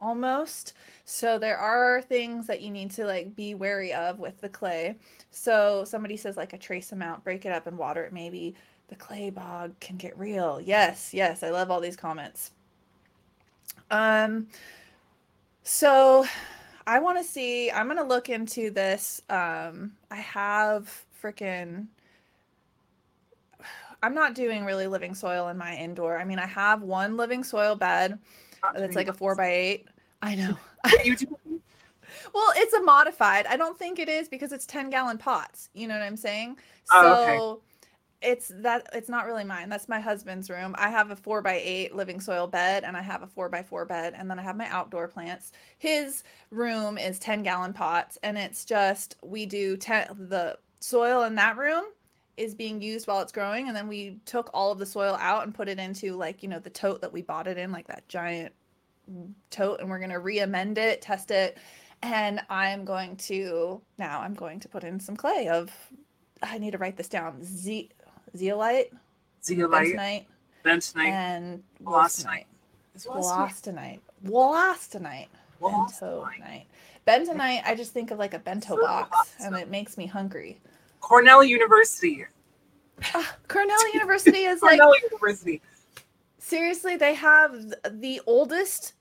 almost. 0.01 0.75
So 1.05 1.39
there 1.39 1.57
are 1.57 2.03
things 2.03 2.47
that 2.49 2.61
you 2.61 2.71
need 2.71 2.91
to 2.93 3.07
like 3.07 3.35
be 3.35 3.55
wary 3.55 3.93
of 3.93 4.19
with 4.19 4.41
the 4.41 4.49
clay. 4.49 4.97
So 5.31 5.85
somebody 5.85 6.17
says 6.17 6.37
like 6.37 6.53
a 6.53 6.59
trace 6.59 6.93
amount, 6.93 7.25
break 7.25 7.47
it 7.47 7.53
up 7.53 7.67
and 7.67 7.79
water 7.79 8.05
it 8.05 8.13
maybe. 8.13 8.55
The 8.89 8.97
clay 8.97 9.31
bog 9.31 9.79
can 9.81 9.97
get 9.97 10.19
real. 10.19 10.61
Yes, 10.61 11.15
yes, 11.15 11.43
I 11.43 11.51
love 11.51 11.71
all 11.71 11.81
these 11.81 11.97
comments. 11.97 12.51
Um 13.91 14.49
so 15.63 16.27
I 16.87 16.99
want 16.99 17.19
to 17.19 17.25
see. 17.25 17.71
I'm 17.71 17.89
gonna 17.89 18.05
look 18.05 18.29
into 18.29 18.71
this. 18.71 19.21
Um, 19.29 19.93
I 20.11 20.17
have 20.17 21.05
freaking. 21.23 21.87
I'm 24.03 24.15
not 24.15 24.35
doing 24.35 24.65
really 24.65 24.89
living 24.89 25.15
soil 25.15 25.49
in 25.49 25.57
my 25.57 25.77
indoor. 25.77 26.19
I 26.19 26.25
mean, 26.25 26.41
I 26.41 26.47
have 26.47 26.83
one 26.83 27.17
living 27.17 27.45
soil 27.45 27.77
bed 27.77 28.19
that's 28.75 28.97
like 28.97 29.09
a 29.09 29.13
four 29.13 29.37
by 29.37 29.53
eight. 29.53 29.87
I 30.21 30.35
know. 30.35 30.59
Well, 32.35 32.53
it's 32.57 32.73
a 32.75 32.83
modified. 32.83 33.47
I 33.47 33.57
don't 33.57 33.79
think 33.79 33.99
it 33.99 34.09
is 34.09 34.29
because 34.29 34.53
it's 34.53 34.67
10 34.67 34.91
gallon 34.91 35.19
pots. 35.19 35.69
You 35.75 35.89
know 35.89 35.95
what 35.95 36.03
I'm 36.03 36.17
saying? 36.17 36.57
So 36.85 36.95
Oh, 36.97 37.13
okay. 37.15 37.63
It's 38.23 38.53
that 38.57 38.87
it's 38.93 39.09
not 39.09 39.27
really 39.27 39.45
mine. 39.45 39.69
That's 39.69 39.89
my 39.89 40.01
husband's 40.01 40.49
room. 40.49 40.75
I 40.79 40.91
have 40.91 41.11
a 41.11 41.17
four 41.17 41.43
by 41.43 41.61
eight 41.63 41.95
living 41.95 42.21
soil 42.21 42.47
bed 42.47 42.85
and 42.85 42.97
I 42.97 43.03
have 43.03 43.23
a 43.23 43.27
four 43.27 43.49
by 43.49 43.63
four 43.63 43.85
bed 43.85 44.15
and 44.17 44.31
then 44.31 44.39
I 44.39 44.43
have 44.43 44.57
my 44.57 44.69
outdoor 44.69 45.09
plants. 45.09 45.53
His 45.79 46.23
room 46.51 46.99
is 46.99 47.19
10 47.19 47.43
gallon 47.43 47.73
pots 47.73 48.19
and 48.23 48.39
it's 48.39 48.65
just 48.65 49.17
we 49.23 49.47
do 49.47 49.77
10 49.77 50.29
the 50.29 50.59
soil 50.81 51.23
in 51.25 51.35
that 51.37 51.57
room 51.57 51.85
is 52.37 52.55
being 52.55 52.81
used 52.81 53.07
while 53.07 53.21
it's 53.21 53.33
growing 53.33 53.69
and 53.69 53.77
then 53.77 53.89
we 53.89 54.19
took 54.25 54.51
all 54.55 54.73
of 54.73 54.79
the 54.79 54.87
soil 54.87 55.17
out 55.21 55.45
and 55.45 55.55
put 55.55 55.69
it 55.69 55.79
into 55.79 56.15
like 56.15 56.43
you 56.43 56.49
know 56.49 56.59
the 56.59 56.71
tote 56.71 57.01
that 57.01 57.13
we 57.13 57.23
bought 57.23 57.47
it 57.47 57.59
in 57.59 57.71
like 57.71 57.87
that 57.87 58.09
giant 58.09 58.53
tote 59.51 59.81
and 59.81 59.91
we're 59.91 59.99
going 59.99 60.11
to 60.11 60.19
re-amend 60.19 60.79
it 60.79 61.03
test 61.03 61.31
it 61.31 61.59
and 62.03 62.41
i'm 62.49 62.85
going 62.85 63.17
to 63.17 63.81
now 63.99 64.21
i'm 64.21 64.35
going 64.35 64.59
to 64.59 64.69
put 64.69 64.83
in 64.83 64.99
some 64.99 65.17
clay 65.17 65.49
of 65.49 65.71
i 66.43 66.57
need 66.57 66.71
to 66.71 66.79
write 66.79 66.97
this 66.97 67.09
down 67.09 67.43
Z, 67.45 67.91
zeolite 68.37 68.93
zeolite, 69.45 69.95
bentonite 69.97 70.25
bentonite, 70.65 71.09
and 71.11 71.63
Wollastonite. 71.83 72.45
wollastonite 72.45 72.47
Is 72.95 73.07
Wollastonite- 73.07 74.01
wollastonite 74.25 75.29
wollastonite 75.61 75.61
Wollastonite. 75.61 76.33
bentonite 76.37 76.67
bentonite 77.07 77.63
i 77.65 77.75
just 77.75 77.93
think 77.93 78.11
of 78.11 78.19
like 78.19 78.35
a 78.35 78.39
bento 78.39 78.77
box 78.81 79.35
and 79.41 79.57
it 79.57 79.69
makes 79.71 79.97
me 79.97 80.07
hungry 80.07 80.61
Cornell 81.01 81.43
University. 81.43 82.25
Ah, 83.13 83.37
cornell 83.49 83.93
university 83.93 84.45
is 84.45 84.63
like 84.63 84.79
Cornell 84.79 84.95
University. 85.11 85.61
Seriously, 86.39 86.97
they 86.97 87.13
have 87.15 87.75
the 87.91 88.21
oldest 88.27 88.93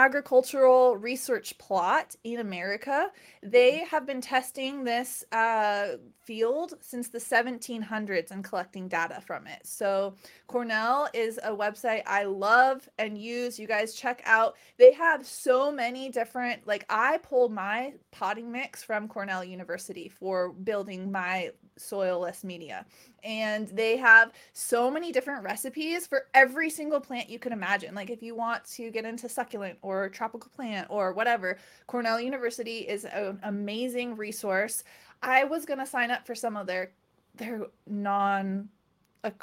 agricultural 0.00 0.96
research 0.96 1.58
plot 1.58 2.16
in 2.24 2.40
America. 2.40 3.08
They 3.42 3.84
have 3.90 4.06
been 4.06 4.22
testing 4.22 4.82
this 4.82 5.24
uh, 5.30 5.96
field 6.24 6.72
since 6.80 7.10
the 7.10 7.18
1700s 7.18 8.30
and 8.30 8.42
collecting 8.42 8.88
data 8.88 9.20
from 9.20 9.46
it. 9.46 9.60
So, 9.64 10.14
Cornell 10.46 11.08
is 11.12 11.38
a 11.42 11.50
website 11.50 12.02
I 12.06 12.24
love 12.24 12.88
and 12.98 13.18
use. 13.18 13.58
You 13.58 13.66
guys 13.66 13.92
check 13.92 14.22
out. 14.24 14.56
They 14.78 14.92
have 14.94 15.26
so 15.26 15.70
many 15.70 16.08
different, 16.08 16.66
like, 16.66 16.86
I 16.88 17.18
pulled 17.18 17.52
my 17.52 17.92
potting 18.10 18.50
mix 18.50 18.82
from 18.82 19.06
Cornell 19.06 19.44
University 19.44 20.08
for 20.08 20.50
building 20.52 21.12
my 21.12 21.50
soilless 21.80 22.44
media. 22.44 22.84
And 23.24 23.68
they 23.68 23.96
have 23.96 24.32
so 24.52 24.90
many 24.90 25.12
different 25.12 25.42
recipes 25.42 26.06
for 26.06 26.26
every 26.34 26.70
single 26.70 27.00
plant 27.00 27.28
you 27.28 27.38
can 27.38 27.52
imagine. 27.52 27.94
Like 27.94 28.10
if 28.10 28.22
you 28.22 28.34
want 28.34 28.64
to 28.72 28.90
get 28.90 29.04
into 29.04 29.28
succulent 29.28 29.78
or 29.82 30.08
tropical 30.08 30.50
plant 30.54 30.86
or 30.90 31.12
whatever, 31.12 31.58
Cornell 31.86 32.20
University 32.20 32.78
is 32.78 33.04
an 33.04 33.38
amazing 33.42 34.16
resource. 34.16 34.84
I 35.22 35.44
was 35.44 35.66
going 35.66 35.80
to 35.80 35.86
sign 35.86 36.10
up 36.10 36.26
for 36.26 36.34
some 36.34 36.56
of 36.56 36.66
their 36.66 36.92
their 37.36 37.66
non 37.86 38.68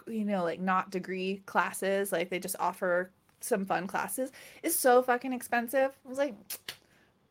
you 0.08 0.26
know 0.26 0.44
like 0.44 0.60
not 0.60 0.90
degree 0.90 1.42
classes 1.46 2.12
like 2.12 2.30
they 2.30 2.40
just 2.40 2.56
offer 2.60 3.12
some 3.42 3.66
fun 3.66 3.86
classes 3.86 4.32
it's 4.64 4.76
so 4.76 5.04
fucking 5.04 5.34
expensive 5.34 5.92
i 6.06 6.10
was 6.10 6.18
like 6.18 6.36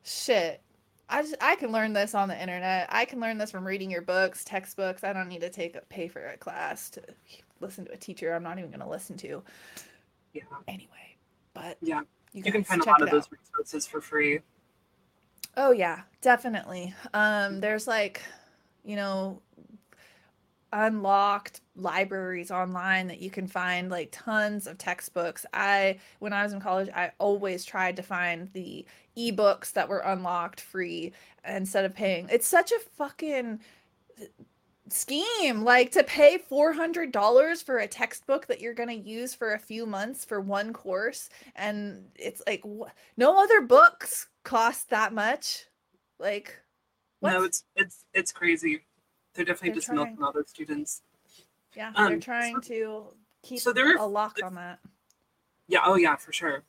shit 0.04 0.60
I 1.08 1.22
just 1.22 1.36
I 1.40 1.54
can 1.56 1.70
learn 1.70 1.92
this 1.92 2.14
on 2.14 2.28
the 2.28 2.40
internet. 2.40 2.88
I 2.90 3.04
can 3.04 3.20
learn 3.20 3.38
this 3.38 3.50
from 3.50 3.64
reading 3.66 3.90
your 3.90 4.02
books, 4.02 4.44
textbooks. 4.44 5.04
I 5.04 5.12
don't 5.12 5.28
need 5.28 5.40
to 5.42 5.50
take 5.50 5.76
a 5.76 5.80
pay 5.82 6.08
for 6.08 6.26
a 6.26 6.36
class 6.36 6.90
to 6.90 7.02
listen 7.60 7.84
to 7.86 7.92
a 7.92 7.96
teacher 7.96 8.34
I'm 8.34 8.42
not 8.42 8.58
even 8.58 8.70
going 8.70 8.80
to 8.80 8.88
listen 8.88 9.16
to 9.18 9.42
Yeah, 10.32 10.42
anyway. 10.68 11.16
But 11.54 11.78
yeah. 11.80 12.00
you, 12.32 12.42
You 12.44 12.52
can 12.52 12.64
find 12.64 12.82
a 12.82 12.86
lot 12.86 13.00
of 13.02 13.10
those 13.10 13.24
out. 13.24 13.32
resources 13.32 13.86
for 13.86 14.00
free. 14.00 14.40
Oh 15.56 15.70
yeah, 15.70 16.02
definitely. 16.20 16.92
Um 17.14 17.60
there's 17.60 17.86
like, 17.86 18.20
you 18.84 18.96
know, 18.96 19.40
unlocked 20.76 21.62
libraries 21.74 22.50
online 22.50 23.06
that 23.08 23.20
you 23.20 23.30
can 23.30 23.46
find 23.46 23.90
like 23.90 24.10
tons 24.12 24.66
of 24.66 24.76
textbooks. 24.78 25.46
I 25.54 25.98
when 26.18 26.32
I 26.32 26.42
was 26.42 26.52
in 26.52 26.60
college, 26.60 26.90
I 26.94 27.12
always 27.18 27.64
tried 27.64 27.96
to 27.96 28.02
find 28.02 28.52
the 28.52 28.84
ebooks 29.16 29.72
that 29.72 29.88
were 29.88 30.00
unlocked 30.00 30.60
free 30.60 31.12
instead 31.46 31.84
of 31.86 31.94
paying. 31.94 32.28
It's 32.30 32.46
such 32.46 32.72
a 32.72 32.78
fucking 32.96 33.60
scheme 34.88 35.64
like 35.64 35.90
to 35.92 36.04
pay 36.04 36.38
$400 36.38 37.62
for 37.64 37.78
a 37.78 37.88
textbook 37.88 38.46
that 38.46 38.60
you're 38.60 38.74
going 38.74 38.88
to 38.88 38.94
use 39.10 39.34
for 39.34 39.52
a 39.54 39.58
few 39.58 39.84
months 39.84 40.24
for 40.24 40.40
one 40.40 40.72
course 40.72 41.28
and 41.56 42.04
it's 42.14 42.40
like 42.46 42.62
wh- 42.62 42.88
no 43.16 43.42
other 43.42 43.62
books 43.62 44.28
cost 44.44 44.90
that 44.90 45.12
much 45.12 45.64
like 46.20 46.56
what 47.20 47.32
No, 47.32 47.44
it's 47.44 47.64
it's 47.76 48.04
it's 48.14 48.32
crazy. 48.32 48.85
They're 49.36 49.44
definitely 49.44 49.70
They're 49.70 49.74
just 49.76 49.86
trying. 49.86 49.96
milking 49.98 50.22
all 50.22 50.32
those 50.32 50.48
students. 50.48 51.02
yeah 51.74 51.92
they're 51.94 52.06
um, 52.06 52.20
trying 52.20 52.60
to 52.62 53.04
keep 53.42 53.60
so 53.60 53.72
there 53.72 53.90
are- 53.92 53.96
a 53.98 54.06
lock 54.06 54.38
on 54.42 54.54
that 54.54 54.78
Yeah. 55.68 55.80
Oh 55.84 55.96
yeah, 55.96 56.16
for 56.16 56.32
sure. 56.32 56.62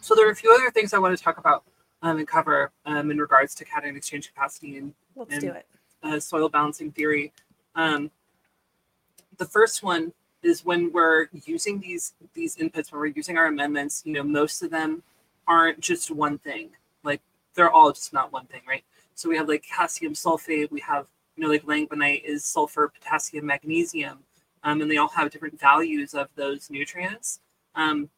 So 0.00 0.14
there 0.14 0.26
are 0.28 0.30
a 0.30 0.36
few 0.36 0.52
other 0.54 0.70
things 0.70 0.92
I 0.92 0.98
want 0.98 1.16
to 1.16 1.22
talk 1.22 1.38
about 1.38 1.64
um, 2.02 2.18
and 2.18 2.28
cover 2.28 2.70
um, 2.84 3.10
in 3.10 3.18
regards 3.18 3.54
to 3.56 3.64
cation 3.64 3.96
exchange 3.96 4.28
capacity 4.28 4.76
and 4.78 4.94
Let's 5.16 5.32
And- 5.32 5.40
do 5.40 5.50
it. 5.52 5.66
uh, 6.02 6.20
soil 6.20 6.48
balancing 6.48 6.92
theory. 6.92 7.32
Um, 7.74 8.10
the 9.38 9.44
first 9.46 9.82
one 9.82 10.12
is 10.42 10.64
when 10.64 10.92
we're 10.92 11.28
using 11.32 11.80
these 11.80 12.12
these 12.34 12.56
inputs, 12.56 12.92
when 12.92 13.00
we're 13.00 13.06
using 13.06 13.38
our 13.38 13.46
amendments. 13.46 14.02
You 14.04 14.12
know, 14.12 14.22
most 14.22 14.62
of 14.62 14.70
them 14.70 15.02
aren't 15.48 15.80
just 15.80 16.10
one 16.10 16.36
thing. 16.38 16.70
Like 17.02 17.20
they're 17.54 17.70
all 17.70 17.90
just 17.92 18.12
not 18.12 18.32
one 18.32 18.46
thing, 18.46 18.60
right? 18.68 18.84
So 19.14 19.28
we 19.28 19.36
have 19.36 19.48
like 19.48 19.62
calcium 19.64 20.12
sulfate. 20.12 20.70
We 20.70 20.80
have 20.80 21.06
you 21.36 21.42
know 21.42 21.48
like 21.48 21.64
langbeinite 21.64 22.24
is 22.24 22.44
sulfur, 22.44 22.88
potassium, 22.88 23.46
magnesium, 23.46 24.18
um, 24.62 24.80
and 24.80 24.90
they 24.90 24.96
all 24.96 25.08
have 25.08 25.30
different 25.30 25.58
values 25.60 26.14
of 26.14 26.28
those 26.36 26.70
nutrients. 26.70 27.40
Um, 27.74 28.08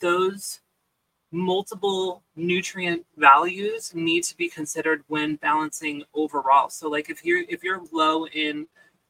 those 0.00 0.60
multiple 1.30 2.22
nutrient 2.36 3.04
values 3.16 3.94
need 3.94 4.24
to 4.24 4.36
be 4.36 4.48
considered 4.48 5.02
when 5.08 5.36
balancing 5.36 6.02
overall. 6.14 6.70
So 6.70 6.88
like 6.88 7.10
if 7.10 7.24
you're 7.24 7.44
if 7.48 7.62
you're 7.62 7.82
low 7.92 8.26
in 8.26 8.66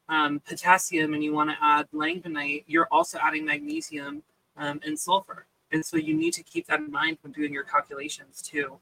um, 0.08 0.40
potassium 0.40 1.14
and 1.14 1.22
you 1.22 1.32
want 1.32 1.50
to 1.50 1.56
add 1.62 1.86
langbeinite, 1.94 2.64
you're 2.66 2.88
also 2.90 3.18
adding 3.22 3.44
magnesium 3.44 4.22
um, 4.56 4.80
and 4.84 4.98
sulfur. 4.98 5.46
And 5.70 5.84
so 5.84 5.96
you 5.96 6.14
need 6.14 6.32
to 6.34 6.42
keep 6.42 6.66
that 6.68 6.80
in 6.80 6.90
mind 6.90 7.18
when 7.22 7.32
doing 7.32 7.52
your 7.52 7.64
calculations 7.64 8.40
too. 8.40 8.78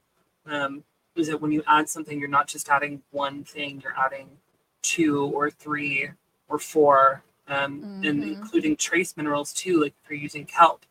Um, 0.46 0.84
is 1.16 1.28
that 1.28 1.40
when 1.40 1.50
you 1.50 1.62
add 1.66 1.88
something, 1.88 2.18
you're 2.18 2.28
not 2.28 2.46
just 2.46 2.68
adding 2.68 3.02
one 3.10 3.42
thing, 3.42 3.80
you're 3.82 3.98
adding 3.98 4.28
two 4.86 5.26
or 5.34 5.50
three 5.50 6.10
or 6.48 6.58
four, 6.58 7.22
um, 7.48 7.86
and 8.02 8.22
Mhm. 8.22 8.28
including 8.28 8.76
trace 8.76 9.16
minerals 9.16 9.52
too, 9.52 9.80
like 9.82 9.94
if 10.02 10.10
you're 10.10 10.18
using 10.18 10.46
kelp. 10.46 10.84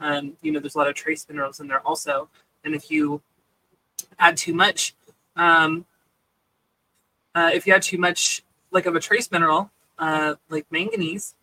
Um, 0.00 0.36
you 0.42 0.52
know, 0.52 0.60
there's 0.60 0.74
a 0.74 0.78
lot 0.78 0.88
of 0.88 0.94
trace 0.94 1.26
minerals 1.28 1.60
in 1.60 1.68
there 1.68 1.80
also. 1.80 2.28
And 2.64 2.74
if 2.74 2.90
you 2.90 3.22
add 4.18 4.36
too 4.36 4.52
much, 4.52 4.94
um, 5.36 5.86
uh, 7.34 7.50
if 7.54 7.66
you 7.66 7.74
add 7.74 7.82
too 7.82 7.98
much, 7.98 8.42
like 8.70 8.86
of 8.86 8.96
a 8.96 9.00
trace 9.00 9.30
mineral, 9.30 9.70
uh, 9.98 10.34
like 10.48 10.66
manganese, 10.70 11.34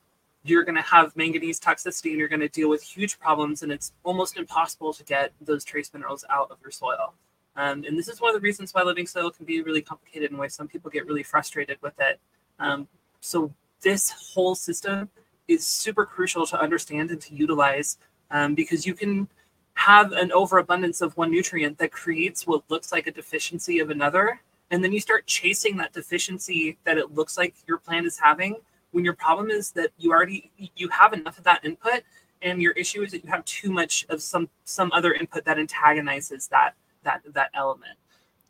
you're 0.43 0.63
going 0.63 0.75
to 0.75 0.81
have 0.81 1.15
manganese 1.15 1.59
toxicity 1.59 2.09
and 2.09 2.19
you're 2.19 2.27
going 2.27 2.41
to 2.41 2.49
deal 2.49 2.69
with 2.69 2.83
huge 2.83 3.17
problems. 3.19 3.63
And 3.63 3.71
it's 3.71 3.93
almost 4.03 4.37
impossible 4.37 4.93
to 4.93 5.03
get 5.03 5.31
those 5.39 5.63
trace 5.63 5.93
minerals 5.93 6.25
out 6.29 6.51
of 6.51 6.57
your 6.61 6.71
soil. 6.71 7.13
Um, 7.55 7.83
and 7.85 7.97
this 7.97 8.07
is 8.07 8.19
one 8.19 8.29
of 8.29 8.35
the 8.35 8.43
reasons 8.43 8.73
why 8.73 8.81
living 8.83 9.05
soil 9.05 9.29
can 9.31 9.45
be 9.45 9.61
really 9.61 9.81
complicated 9.81 10.31
and 10.31 10.39
why 10.39 10.47
some 10.47 10.67
people 10.67 10.89
get 10.89 11.05
really 11.05 11.23
frustrated 11.23 11.77
with 11.81 11.93
it. 11.99 12.19
Um, 12.59 12.87
so, 13.19 13.53
this 13.81 14.11
whole 14.11 14.55
system 14.55 15.09
is 15.47 15.67
super 15.67 16.05
crucial 16.05 16.45
to 16.47 16.59
understand 16.59 17.11
and 17.11 17.21
to 17.21 17.35
utilize 17.35 17.97
um, 18.31 18.55
because 18.55 18.85
you 18.87 18.93
can 18.93 19.27
have 19.73 20.13
an 20.13 20.31
overabundance 20.31 21.01
of 21.01 21.15
one 21.17 21.31
nutrient 21.31 21.77
that 21.79 21.91
creates 21.91 22.47
what 22.47 22.63
looks 22.69 22.91
like 22.91 23.07
a 23.07 23.11
deficiency 23.11 23.79
of 23.79 23.89
another. 23.89 24.39
And 24.71 24.83
then 24.83 24.93
you 24.93 25.01
start 25.01 25.27
chasing 25.27 25.77
that 25.77 25.91
deficiency 25.91 26.77
that 26.85 26.97
it 26.97 27.13
looks 27.13 27.37
like 27.37 27.55
your 27.67 27.77
plant 27.77 28.05
is 28.05 28.17
having 28.17 28.55
when 28.93 29.03
your 29.03 29.13
problem 29.13 29.49
is 29.49 29.71
that 29.71 29.89
you 29.97 30.11
already 30.11 30.51
you 30.75 30.87
have 30.89 31.13
enough 31.13 31.37
of 31.37 31.43
that 31.43 31.65
input 31.65 32.03
and 32.41 32.61
your 32.61 32.71
issue 32.73 33.01
is 33.01 33.11
that 33.11 33.23
you 33.23 33.29
have 33.29 33.43
too 33.45 33.71
much 33.71 34.05
of 34.09 34.21
some 34.21 34.47
some 34.63 34.91
other 34.93 35.13
input 35.13 35.43
that 35.45 35.59
antagonizes 35.59 36.47
that 36.47 36.75
that 37.03 37.21
that 37.33 37.49
element 37.53 37.97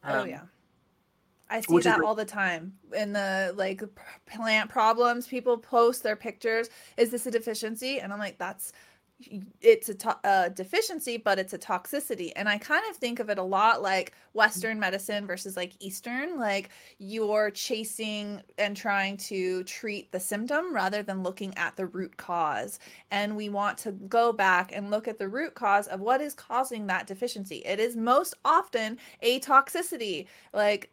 oh 0.06 0.22
Um, 0.22 0.30
yeah. 0.30 0.41
I 1.49 1.62
see 1.62 1.80
that 1.80 2.01
all 2.01 2.16
the 2.16 2.26
time 2.26 2.74
in 2.95 3.14
the 3.14 3.54
like 3.56 3.84
plant 4.26 4.70
problems. 4.70 5.28
People 5.28 5.58
post 5.58 6.01
their 6.01 6.16
pictures. 6.16 6.70
Is 6.97 7.12
this 7.12 7.28
a 7.28 7.32
deficiency? 7.32 7.99
And 7.99 8.12
I'm 8.12 8.18
like, 8.18 8.39
that's 8.39 8.74
it's 9.61 9.89
a 9.89 9.95
to- 9.95 10.19
uh, 10.24 10.49
deficiency, 10.49 11.17
but 11.17 11.39
it's 11.39 11.53
a 11.53 11.57
toxicity. 11.57 12.32
And 12.36 12.47
I 12.49 12.57
kind 12.57 12.84
of 12.89 12.95
think 12.97 13.19
of 13.19 13.30
it 13.30 13.38
a 13.38 13.43
lot 13.43 13.82
like 13.82 14.13
Western 14.34 14.80
medicine 14.80 15.26
versus 15.28 15.55
like 15.55 15.74
Eastern. 15.80 16.39
Like 16.39 16.69
you're 16.97 17.51
chasing 17.51 18.41
and 18.57 18.76
trying 18.76 19.17
to 19.17 19.63
treat 19.63 20.11
the 20.11 20.19
symptom 20.19 20.74
rather 20.74 21.03
than 21.03 21.24
looking 21.24 21.55
at 21.57 21.76
the 21.76 21.86
root 21.86 22.17
cause. 22.17 22.80
And 23.11 23.36
we 23.36 23.49
want 23.49 23.78
to 23.80 23.91
go 23.91 24.34
back 24.34 24.71
and 24.74 24.91
look 24.91 25.07
at 25.07 25.19
the 25.19 25.28
root 25.28 25.53
cause 25.53 25.88
of 25.88 25.99
what 25.99 26.21
is 26.21 26.34
causing 26.34 26.88
that 26.88 27.07
deficiency. 27.07 27.57
It 27.65 27.80
is 27.80 27.95
most 27.95 28.36
often 28.43 28.97
a 29.21 29.39
toxicity. 29.39 30.28
Like 30.53 30.89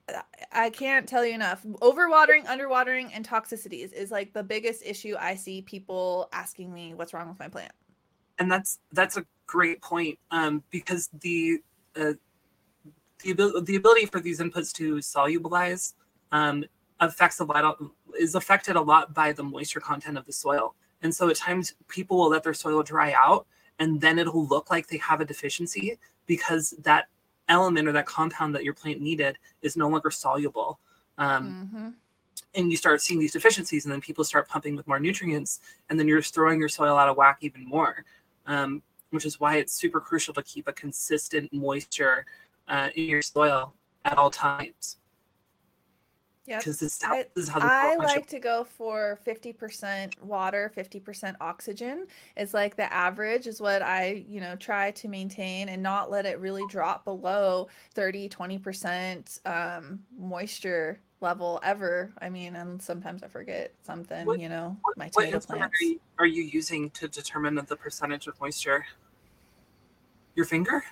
I 0.52 0.70
can't 0.70 1.08
tell 1.08 1.24
you 1.24 1.34
enough. 1.34 1.64
Overwatering, 1.64 2.46
underwatering, 2.46 3.10
and 3.12 3.26
toxicities 3.26 3.92
is 3.92 4.10
like 4.10 4.32
the 4.32 4.42
biggest 4.42 4.82
issue 4.84 5.16
I 5.18 5.34
see 5.34 5.62
people 5.62 6.28
asking 6.32 6.72
me 6.72 6.94
what's 6.94 7.14
wrong 7.14 7.28
with 7.28 7.38
my 7.38 7.48
plant. 7.48 7.72
And 8.40 8.50
that's 8.50 8.80
that's 8.92 9.16
a 9.16 9.24
great 9.46 9.80
point 9.82 10.18
um, 10.32 10.64
because 10.70 11.08
the 11.20 11.62
uh, 11.94 12.14
the, 13.22 13.30
abil- 13.32 13.62
the 13.62 13.76
ability 13.76 14.06
for 14.06 14.18
these 14.20 14.40
inputs 14.40 14.72
to 14.72 14.96
solubilize 14.96 15.92
um, 16.32 16.64
affects 17.00 17.40
a 17.40 17.44
lot 17.44 17.64
of, 17.64 17.90
is 18.18 18.34
affected 18.34 18.76
a 18.76 18.80
lot 18.80 19.14
by 19.14 19.32
the 19.32 19.42
moisture 19.42 19.80
content 19.80 20.16
of 20.16 20.24
the 20.24 20.32
soil. 20.32 20.74
And 21.02 21.14
so 21.14 21.28
at 21.28 21.36
times 21.36 21.74
people 21.88 22.16
will 22.16 22.30
let 22.30 22.42
their 22.42 22.54
soil 22.54 22.82
dry 22.82 23.12
out 23.12 23.46
and 23.78 24.00
then 24.00 24.18
it'll 24.18 24.46
look 24.46 24.70
like 24.70 24.86
they 24.86 24.98
have 24.98 25.20
a 25.20 25.24
deficiency 25.24 25.98
because 26.26 26.70
that 26.82 27.08
element 27.48 27.88
or 27.88 27.92
that 27.92 28.06
compound 28.06 28.54
that 28.54 28.64
your 28.64 28.74
plant 28.74 29.00
needed 29.00 29.36
is 29.60 29.76
no 29.76 29.88
longer 29.88 30.10
soluble. 30.10 30.78
Um, 31.18 31.68
Mhm. 31.74 31.94
and 32.54 32.70
you 32.70 32.76
start 32.76 33.00
seeing 33.00 33.20
these 33.20 33.32
deficiencies 33.32 33.84
and 33.84 33.92
then 33.92 34.00
people 34.00 34.24
start 34.24 34.48
pumping 34.48 34.76
with 34.76 34.86
more 34.86 34.98
nutrients 34.98 35.60
and 35.88 35.98
then 35.98 36.08
you're 36.08 36.20
just 36.20 36.34
throwing 36.34 36.58
your 36.58 36.68
soil 36.68 36.96
out 36.96 37.08
of 37.08 37.16
whack 37.16 37.38
even 37.42 37.64
more 37.64 38.04
um, 38.50 38.82
which 39.10 39.24
is 39.24 39.38
why 39.40 39.56
it's 39.56 39.72
super 39.72 40.00
crucial 40.00 40.34
to 40.34 40.42
keep 40.42 40.68
a 40.68 40.72
consistent 40.72 41.52
moisture 41.52 42.26
uh, 42.68 42.88
in 42.96 43.04
your 43.06 43.22
soil 43.22 43.74
at 44.04 44.18
all 44.18 44.30
times 44.30 44.96
Yep. 46.46 46.60
because 46.60 46.80
this, 46.80 46.96
is 46.96 47.02
how- 47.02 47.14
I- 47.14 47.26
this 47.36 47.44
is 47.44 47.48
how 47.50 47.60
the 47.60 47.66
I 47.66 47.94
like 47.96 48.26
to 48.28 48.40
go 48.40 48.64
for 48.64 49.20
50% 49.24 50.20
water, 50.20 50.72
50% 50.76 51.36
oxygen. 51.40 52.06
It's 52.36 52.52
like 52.54 52.74
the 52.74 52.92
average 52.92 53.46
is 53.46 53.60
what 53.60 53.82
I, 53.82 54.24
you 54.26 54.40
know, 54.40 54.56
try 54.56 54.90
to 54.92 55.06
maintain 55.08 55.68
and 55.68 55.80
not 55.80 56.10
let 56.10 56.26
it 56.26 56.40
really 56.40 56.64
drop 56.68 57.04
below 57.04 57.68
30, 57.94 58.28
20% 58.30 59.46
um, 59.46 60.00
moisture 60.18 60.98
level 61.20 61.60
ever. 61.62 62.12
I 62.20 62.28
mean, 62.30 62.56
and 62.56 62.80
sometimes 62.80 63.22
I 63.22 63.28
forget 63.28 63.72
something, 63.82 64.26
What- 64.26 64.40
you 64.40 64.48
know, 64.48 64.76
What, 64.82 64.96
my 64.96 65.08
tomato 65.08 65.40
plants. 65.40 65.76
are 65.80 65.84
you, 65.84 66.00
are 66.18 66.26
you 66.26 66.42
using 66.42 66.90
to 66.90 67.08
determine 67.08 67.54
the 67.54 67.76
percentage 67.76 68.26
of 68.26 68.40
moisture? 68.40 68.86
Your 70.34 70.46
finger? 70.46 70.84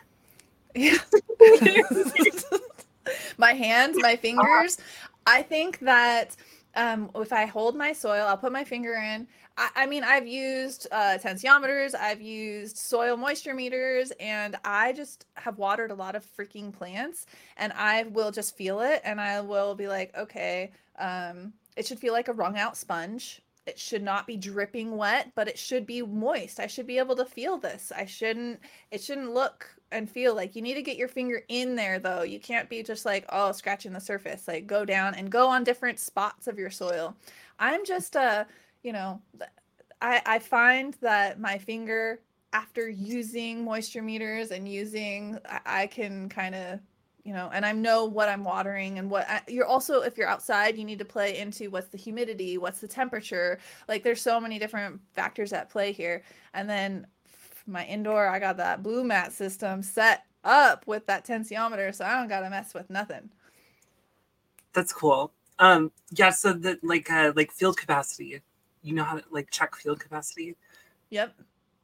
Yeah. 0.74 0.98
my 3.38 3.52
hands, 3.52 3.96
my 4.00 4.16
fingers. 4.20 4.78
I 5.26 5.42
think 5.42 5.78
that 5.80 6.36
um, 6.74 7.10
if 7.14 7.32
I 7.32 7.46
hold 7.46 7.76
my 7.76 7.92
soil, 7.92 8.26
I'll 8.26 8.36
put 8.36 8.52
my 8.52 8.64
finger 8.64 8.94
in. 8.94 9.26
I, 9.58 9.70
I 9.74 9.86
mean, 9.86 10.04
I've 10.04 10.26
used 10.26 10.86
uh, 10.92 11.18
tensiometers, 11.22 11.94
I've 11.94 12.22
used 12.22 12.78
soil 12.78 13.16
moisture 13.16 13.54
meters, 13.54 14.12
and 14.20 14.56
I 14.64 14.92
just 14.92 15.26
have 15.34 15.58
watered 15.58 15.90
a 15.90 15.94
lot 15.94 16.14
of 16.14 16.24
freaking 16.24 16.72
plants. 16.72 17.26
And 17.56 17.72
I 17.74 18.04
will 18.04 18.30
just 18.30 18.56
feel 18.56 18.80
it, 18.80 19.02
and 19.04 19.20
I 19.20 19.40
will 19.40 19.74
be 19.74 19.88
like, 19.88 20.16
okay, 20.16 20.70
um, 20.98 21.52
it 21.76 21.86
should 21.86 21.98
feel 21.98 22.12
like 22.12 22.28
a 22.28 22.32
wrung 22.32 22.56
out 22.56 22.76
sponge. 22.76 23.42
It 23.66 23.78
should 23.78 24.02
not 24.02 24.26
be 24.26 24.36
dripping 24.36 24.96
wet, 24.96 25.32
but 25.34 25.46
it 25.46 25.58
should 25.58 25.86
be 25.86 26.00
moist. 26.00 26.58
I 26.58 26.68
should 26.68 26.86
be 26.86 26.96
able 26.96 27.16
to 27.16 27.26
feel 27.26 27.58
this. 27.58 27.92
I 27.94 28.06
shouldn't 28.06 28.60
it 28.90 29.02
shouldn't 29.02 29.34
look 29.34 29.68
and 29.92 30.08
feel 30.08 30.34
like 30.34 30.56
you 30.56 30.62
need 30.62 30.74
to 30.74 30.82
get 30.82 30.96
your 30.96 31.08
finger 31.08 31.42
in 31.48 31.74
there 31.76 31.98
though. 31.98 32.22
You 32.22 32.40
can't 32.40 32.70
be 32.70 32.82
just 32.82 33.04
like, 33.04 33.26
oh, 33.28 33.52
scratching 33.52 33.92
the 33.92 34.00
surface. 34.00 34.48
Like 34.48 34.66
go 34.66 34.86
down 34.86 35.14
and 35.14 35.30
go 35.30 35.48
on 35.48 35.64
different 35.64 35.98
spots 35.98 36.46
of 36.46 36.58
your 36.58 36.70
soil. 36.70 37.14
I'm 37.58 37.84
just 37.84 38.16
uh, 38.16 38.44
you 38.82 38.92
know, 38.92 39.20
I 40.00 40.22
I 40.24 40.38
find 40.38 40.96
that 41.00 41.40
my 41.40 41.58
finger 41.58 42.20
after 42.52 42.88
using 42.88 43.64
moisture 43.64 44.02
meters 44.02 44.50
and 44.50 44.68
using 44.68 45.38
I, 45.46 45.60
I 45.82 45.86
can 45.86 46.28
kind 46.28 46.54
of 46.54 46.80
you 47.24 47.34
know 47.34 47.50
and 47.52 47.66
i 47.66 47.72
know 47.72 48.06
what 48.06 48.28
i'm 48.28 48.42
watering 48.42 48.98
and 48.98 49.10
what 49.10 49.28
I, 49.28 49.42
you're 49.48 49.66
also 49.66 50.00
if 50.00 50.16
you're 50.16 50.28
outside 50.28 50.78
you 50.78 50.84
need 50.84 50.98
to 51.00 51.04
play 51.04 51.36
into 51.38 51.68
what's 51.70 51.88
the 51.88 51.98
humidity 51.98 52.56
what's 52.56 52.80
the 52.80 52.88
temperature. 52.88 53.58
Like 53.86 54.02
there's 54.02 54.22
so 54.22 54.40
many 54.40 54.58
different 54.58 55.00
factors 55.12 55.52
at 55.52 55.68
play 55.68 55.92
here. 55.92 56.22
And 56.54 56.68
then 56.68 57.06
my 57.66 57.84
indoor 57.84 58.26
i 58.26 58.38
got 58.38 58.56
that 58.56 58.82
Blumat 58.82 59.32
system 59.32 59.82
set 59.82 60.24
up 60.42 60.86
with 60.86 61.04
that 61.06 61.26
tensiometer 61.26 61.94
so 61.94 62.04
i 62.04 62.14
don't 62.14 62.28
gotta 62.28 62.48
mess 62.48 62.72
with 62.72 62.88
nothing. 62.88 63.28
That's 64.72 64.92
cool. 64.92 65.32
Um, 65.58 65.90
yeah, 66.12 66.30
so 66.30 66.52
the 66.52 66.78
like 66.82 67.10
uh, 67.10 67.32
like 67.34 67.50
field 67.50 67.76
capacity, 67.76 68.40
you 68.82 68.94
know 68.94 69.04
how 69.04 69.16
to 69.16 69.24
like 69.30 69.50
check 69.50 69.74
field 69.76 70.00
capacity. 70.00 70.56
yep 71.10 71.34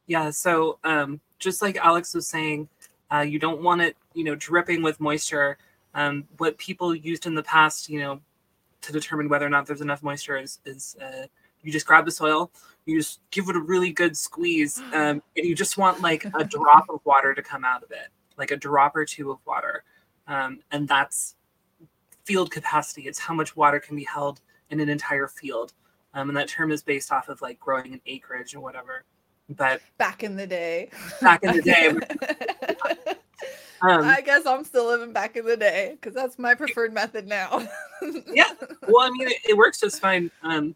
Yeah, 0.07 0.29
so 0.29 0.79
um, 0.83 1.19
just 1.39 1.61
like 1.61 1.77
Alex 1.77 2.13
was 2.13 2.27
saying, 2.27 2.69
uh, 3.11 3.19
you 3.19 3.39
don't 3.39 3.61
want 3.61 3.81
it, 3.81 3.95
you 4.13 4.23
know, 4.23 4.35
dripping 4.35 4.81
with 4.81 4.99
moisture. 4.99 5.57
Um, 5.93 6.25
what 6.37 6.57
people 6.57 6.93
used 6.95 7.25
in 7.25 7.35
the 7.35 7.43
past, 7.43 7.89
you 7.89 7.99
know, 7.99 8.19
to 8.81 8.91
determine 8.91 9.29
whether 9.29 9.45
or 9.45 9.49
not 9.49 9.65
there's 9.65 9.81
enough 9.81 10.03
moisture 10.03 10.37
is, 10.37 10.59
is 10.65 10.95
uh, 11.01 11.25
you 11.61 11.71
just 11.71 11.85
grab 11.85 12.05
the 12.05 12.11
soil, 12.11 12.51
You 12.85 12.99
just 12.99 13.19
give 13.31 13.49
it 13.49 13.55
a 13.55 13.59
really 13.59 13.91
good 13.91 14.15
squeeze, 14.15 14.79
um, 14.93 15.21
and 15.35 15.45
you 15.45 15.55
just 15.55 15.77
want 15.77 16.01
like 16.01 16.25
a 16.25 16.43
drop 16.43 16.85
of 16.89 16.99
water 17.03 17.33
to 17.33 17.41
come 17.41 17.65
out 17.65 17.83
of 17.83 17.91
it, 17.91 18.09
like 18.37 18.51
a 18.51 18.57
drop 18.57 18.95
or 18.95 19.05
two 19.05 19.31
of 19.31 19.39
water, 19.45 19.83
um, 20.27 20.59
and 20.71 20.87
that's 20.87 21.35
field 22.23 22.51
capacity. 22.51 23.03
It's 23.03 23.19
how 23.19 23.33
much 23.33 23.55
water 23.55 23.79
can 23.79 23.95
be 23.95 24.03
held 24.03 24.41
in 24.69 24.79
an 24.79 24.89
entire 24.89 25.27
field, 25.27 25.73
um, 26.15 26.29
and 26.29 26.37
that 26.37 26.47
term 26.47 26.71
is 26.71 26.81
based 26.81 27.11
off 27.11 27.29
of 27.29 27.41
like 27.41 27.59
growing 27.59 27.93
an 27.93 28.01
acreage 28.07 28.55
or 28.55 28.61
whatever. 28.61 29.03
But 29.49 29.81
back 29.97 30.23
in 30.23 30.35
the 30.35 30.47
day. 30.47 30.89
back 31.21 31.43
in 31.43 31.57
the 31.57 31.61
day, 31.61 31.89
um, 33.81 34.03
I 34.03 34.21
guess 34.21 34.45
I'm 34.45 34.63
still 34.63 34.87
living 34.87 35.13
back 35.13 35.35
in 35.35 35.45
the 35.45 35.57
day 35.57 35.97
because 35.99 36.15
that's 36.15 36.39
my 36.39 36.55
preferred 36.55 36.93
method 36.93 37.27
now. 37.27 37.67
yeah. 38.33 38.51
Well 38.87 39.05
i 39.05 39.09
mean 39.11 39.27
it, 39.27 39.37
it 39.49 39.57
works 39.57 39.79
just 39.79 40.01
fine. 40.01 40.31
Um 40.41 40.75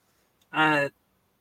uh 0.53 0.89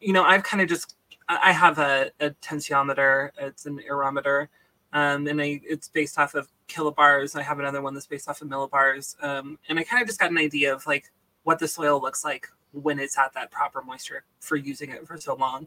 you 0.01 0.13
know 0.13 0.23
i've 0.23 0.43
kind 0.43 0.63
of 0.63 0.69
just 0.69 0.97
i 1.29 1.53
have 1.53 1.79
a, 1.79 2.11
a 2.21 2.31
tensiometer. 2.31 3.31
It's 3.39 3.67
an 3.67 3.81
Irrometer. 3.81 4.49
Um 4.95 5.27
and 5.27 5.43
i 5.43 5.61
it's 5.65 5.89
based 5.89 6.19
off 6.19 6.35
of 6.35 6.49
kilobars. 6.69 7.39
I 7.39 7.43
have 7.43 7.59
another 7.59 7.83
one 7.83 7.93
that's 7.93 8.07
based 8.07 8.29
off 8.29 8.41
of 8.41 8.49
millibars. 8.49 9.23
Um 9.23 9.59
and 9.69 9.79
i 9.79 9.83
kind 9.83 10.01
of 10.01 10.09
just 10.09 10.21
got 10.21 10.31
an 10.31 10.39
idea 10.39 10.73
of 10.73 10.87
like 10.87 11.11
what 11.43 11.59
the 11.59 11.69
soil 11.69 12.01
looks 12.01 12.25
like 12.25 12.49
when 12.73 12.99
it's 12.99 13.19
at 13.19 13.33
that 13.35 13.51
proper 13.51 13.83
moisture 13.83 14.25
for 14.41 14.57
using 14.57 14.91
it 14.91 15.07
for 15.07 15.19
so 15.19 15.35
long 15.35 15.67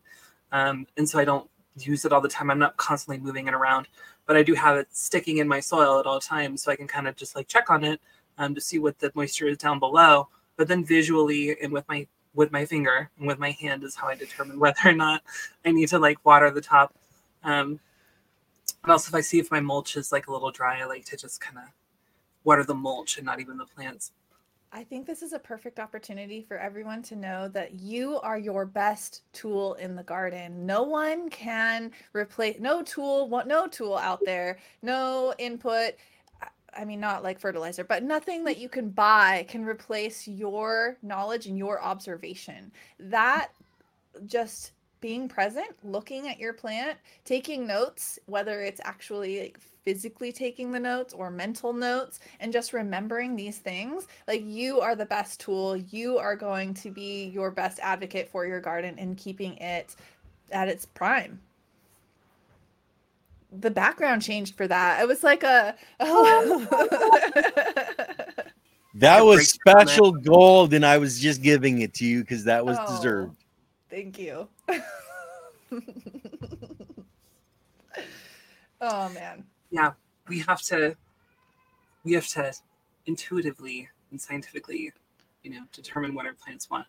um 0.51 0.85
and 0.97 1.07
so 1.07 1.19
i 1.19 1.25
don't 1.25 1.49
use 1.77 2.05
it 2.05 2.11
all 2.11 2.21
the 2.21 2.29
time 2.29 2.51
i'm 2.51 2.59
not 2.59 2.77
constantly 2.77 3.17
moving 3.23 3.47
it 3.47 3.53
around 3.53 3.87
but 4.27 4.35
i 4.35 4.43
do 4.43 4.53
have 4.53 4.77
it 4.77 4.87
sticking 4.91 5.37
in 5.37 5.47
my 5.47 5.59
soil 5.59 5.99
at 5.99 6.05
all 6.05 6.19
times 6.19 6.61
so 6.61 6.71
i 6.71 6.75
can 6.75 6.87
kind 6.87 7.07
of 7.07 7.15
just 7.15 7.35
like 7.35 7.47
check 7.47 7.69
on 7.69 7.83
it 7.83 7.99
um, 8.37 8.55
to 8.55 8.61
see 8.61 8.79
what 8.79 8.99
the 8.99 9.11
moisture 9.15 9.47
is 9.47 9.57
down 9.57 9.79
below. 9.79 10.27
But 10.57 10.67
then 10.67 10.83
visually 10.83 11.57
and 11.61 11.71
with 11.71 11.87
my 11.87 12.07
with 12.33 12.51
my 12.51 12.65
finger 12.65 13.09
and 13.17 13.27
with 13.27 13.39
my 13.39 13.51
hand 13.51 13.83
is 13.83 13.95
how 13.95 14.07
I 14.07 14.15
determine 14.15 14.59
whether 14.59 14.79
or 14.85 14.93
not 14.93 15.21
I 15.65 15.71
need 15.71 15.89
to 15.89 15.99
like 15.99 16.25
water 16.25 16.49
the 16.49 16.61
top. 16.61 16.93
Um, 17.43 17.79
and 18.83 18.91
also 18.91 19.09
if 19.09 19.15
I 19.15 19.21
see 19.21 19.39
if 19.39 19.51
my 19.51 19.59
mulch 19.59 19.95
is 19.95 20.11
like 20.11 20.27
a 20.27 20.31
little 20.31 20.51
dry, 20.51 20.81
I 20.81 20.85
like 20.85 21.05
to 21.05 21.17
just 21.17 21.41
kind 21.41 21.57
of 21.57 21.63
water 22.43 22.63
the 22.63 22.73
mulch 22.73 23.17
and 23.17 23.25
not 23.25 23.39
even 23.39 23.57
the 23.57 23.65
plants. 23.65 24.11
I 24.73 24.83
think 24.85 25.05
this 25.05 25.21
is 25.21 25.33
a 25.33 25.39
perfect 25.39 25.79
opportunity 25.79 26.41
for 26.41 26.57
everyone 26.57 27.01
to 27.03 27.15
know 27.15 27.49
that 27.49 27.81
you 27.81 28.19
are 28.21 28.37
your 28.39 28.65
best 28.65 29.23
tool 29.33 29.73
in 29.73 29.95
the 29.95 30.03
garden. 30.03 30.65
No 30.65 30.83
one 30.83 31.29
can 31.29 31.91
replace 32.13 32.57
no 32.59 32.81
tool, 32.81 33.27
no 33.45 33.67
tool 33.67 33.97
out 33.97 34.21
there, 34.25 34.59
no 34.81 35.33
input 35.37 35.95
I 36.73 36.85
mean, 36.85 36.99
not 36.99 37.23
like 37.23 37.39
fertilizer, 37.39 37.83
but 37.83 38.03
nothing 38.03 38.45
that 38.45 38.57
you 38.57 38.69
can 38.69 38.89
buy 38.89 39.45
can 39.49 39.65
replace 39.65 40.27
your 40.27 40.97
knowledge 41.01 41.45
and 41.47 41.57
your 41.57 41.81
observation. 41.81 42.71
That 42.99 43.49
just 44.25 44.71
being 45.01 45.27
present, 45.27 45.67
looking 45.83 46.29
at 46.29 46.39
your 46.39 46.53
plant, 46.53 46.97
taking 47.25 47.67
notes, 47.67 48.19
whether 48.27 48.61
it's 48.61 48.79
actually 48.83 49.41
like 49.41 49.59
physically 49.83 50.31
taking 50.31 50.71
the 50.71 50.79
notes 50.79 51.13
or 51.13 51.29
mental 51.29 51.73
notes, 51.73 52.19
and 52.39 52.53
just 52.53 52.71
remembering 52.71 53.35
these 53.35 53.57
things, 53.57 54.07
like 54.27 54.43
you 54.45 54.79
are 54.79 54.95
the 54.95 55.05
best 55.05 55.39
tool. 55.39 55.75
You 55.75 56.17
are 56.17 56.35
going 56.35 56.73
to 56.75 56.91
be 56.91 57.25
your 57.25 57.51
best 57.51 57.79
advocate 57.81 58.29
for 58.29 58.45
your 58.45 58.61
garden 58.61 58.95
and 58.99 59.17
keeping 59.17 59.57
it 59.57 59.95
at 60.51 60.67
its 60.67 60.85
prime 60.85 61.39
the 63.59 63.71
background 63.71 64.21
changed 64.21 64.55
for 64.55 64.67
that. 64.67 65.01
It 65.01 65.07
was 65.07 65.23
like 65.23 65.43
a 65.43 65.75
oh. 65.99 66.67
that 68.95 69.25
was 69.25 69.49
special 69.49 70.11
gold, 70.11 70.73
and 70.73 70.85
I 70.85 70.97
was 70.97 71.19
just 71.19 71.41
giving 71.41 71.81
it 71.81 71.93
to 71.95 72.05
you 72.05 72.21
because 72.21 72.43
that 72.45 72.65
was 72.65 72.77
oh, 72.79 72.95
deserved. 72.95 73.40
Thank 73.91 74.17
you. 74.17 74.47
oh 78.81 79.09
man. 79.09 79.43
Yeah, 79.69 79.91
we 80.29 80.39
have 80.39 80.61
to. 80.63 80.95
We 82.05 82.13
have 82.13 82.27
to 82.29 82.53
intuitively 83.05 83.89
and 84.11 84.19
scientifically, 84.19 84.93
you 85.43 85.51
know, 85.51 85.61
determine 85.73 86.15
what 86.15 86.25
our 86.25 86.33
plants 86.33 86.69
want. 86.69 86.87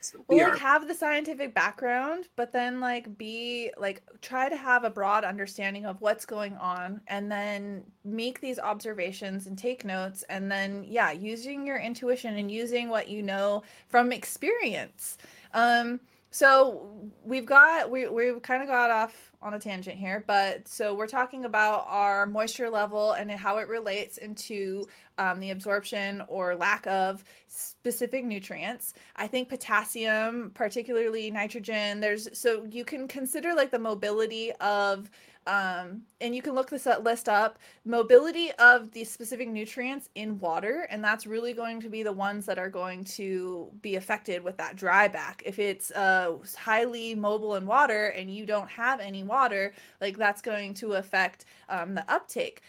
So 0.00 0.24
we 0.28 0.36
well, 0.36 0.50
like 0.50 0.58
have 0.58 0.86
the 0.86 0.94
scientific 0.94 1.54
background, 1.54 2.28
but 2.36 2.52
then 2.52 2.78
like 2.78 3.16
be 3.16 3.72
like 3.78 4.02
try 4.20 4.48
to 4.50 4.56
have 4.56 4.84
a 4.84 4.90
broad 4.90 5.24
understanding 5.24 5.86
of 5.86 6.00
what's 6.02 6.26
going 6.26 6.56
on 6.58 7.00
and 7.08 7.32
then 7.32 7.82
make 8.04 8.40
these 8.40 8.58
observations 8.58 9.46
and 9.46 9.56
take 9.56 9.84
notes 9.84 10.22
and 10.28 10.52
then 10.52 10.84
yeah, 10.86 11.10
using 11.10 11.66
your 11.66 11.78
intuition 11.78 12.36
and 12.36 12.50
using 12.50 12.90
what 12.90 13.08
you 13.08 13.22
know 13.22 13.62
from 13.88 14.12
experience. 14.12 15.16
Um 15.54 16.00
so 16.34 17.12
we've 17.24 17.46
got 17.46 17.92
we 17.92 18.08
we've 18.08 18.42
kind 18.42 18.60
of 18.60 18.66
got 18.66 18.90
off 18.90 19.30
on 19.40 19.54
a 19.54 19.60
tangent 19.60 19.96
here, 19.96 20.24
but 20.26 20.66
so 20.66 20.92
we're 20.92 21.06
talking 21.06 21.44
about 21.44 21.84
our 21.86 22.26
moisture 22.26 22.68
level 22.68 23.12
and 23.12 23.30
how 23.30 23.58
it 23.58 23.68
relates 23.68 24.18
into 24.18 24.84
um, 25.16 25.38
the 25.38 25.50
absorption 25.50 26.24
or 26.26 26.56
lack 26.56 26.88
of 26.88 27.22
specific 27.46 28.24
nutrients. 28.24 28.94
I 29.14 29.28
think 29.28 29.48
potassium, 29.48 30.50
particularly 30.54 31.30
nitrogen, 31.30 32.00
there's 32.00 32.28
so 32.36 32.64
you 32.68 32.84
can 32.84 33.06
consider 33.06 33.54
like 33.54 33.70
the 33.70 33.78
mobility 33.78 34.50
of 34.60 35.08
um, 35.46 36.02
and 36.20 36.34
you 36.34 36.40
can 36.40 36.54
look 36.54 36.70
this 36.70 36.86
list 37.02 37.28
up 37.28 37.58
mobility 37.84 38.50
of 38.58 38.90
the 38.92 39.04
specific 39.04 39.48
nutrients 39.48 40.08
in 40.14 40.38
water 40.38 40.86
and 40.90 41.04
that's 41.04 41.26
really 41.26 41.52
going 41.52 41.80
to 41.80 41.88
be 41.88 42.02
the 42.02 42.12
ones 42.12 42.46
that 42.46 42.58
are 42.58 42.70
going 42.70 43.04
to 43.04 43.70
be 43.82 43.96
affected 43.96 44.42
with 44.42 44.56
that 44.56 44.76
dry 44.76 45.06
back. 45.06 45.42
If 45.44 45.58
it's 45.58 45.90
uh, 45.90 46.36
highly 46.56 47.14
mobile 47.14 47.56
in 47.56 47.66
water 47.66 48.08
and 48.08 48.34
you 48.34 48.46
don't 48.46 48.70
have 48.70 49.00
any 49.00 49.22
water 49.22 49.74
like 50.00 50.16
that's 50.16 50.40
going 50.40 50.74
to 50.74 50.94
affect 50.94 51.44
um, 51.68 51.94
the 51.94 52.10
uptake. 52.10 52.62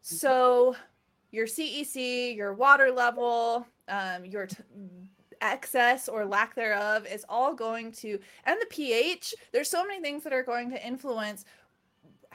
So 0.00 0.74
your 1.30 1.46
cec 1.46 2.36
your 2.36 2.54
water 2.54 2.90
level 2.90 3.66
um, 3.88 4.24
your 4.24 4.46
t- 4.46 4.56
excess 5.40 6.08
or 6.08 6.24
lack 6.24 6.54
thereof 6.54 7.06
is 7.06 7.24
all 7.28 7.54
going 7.54 7.92
to 7.92 8.18
and 8.44 8.60
the 8.60 8.66
ph 8.70 9.34
there's 9.52 9.68
so 9.68 9.86
many 9.86 10.00
things 10.00 10.24
that 10.24 10.32
are 10.32 10.42
going 10.42 10.68
to 10.70 10.86
influence 10.86 11.44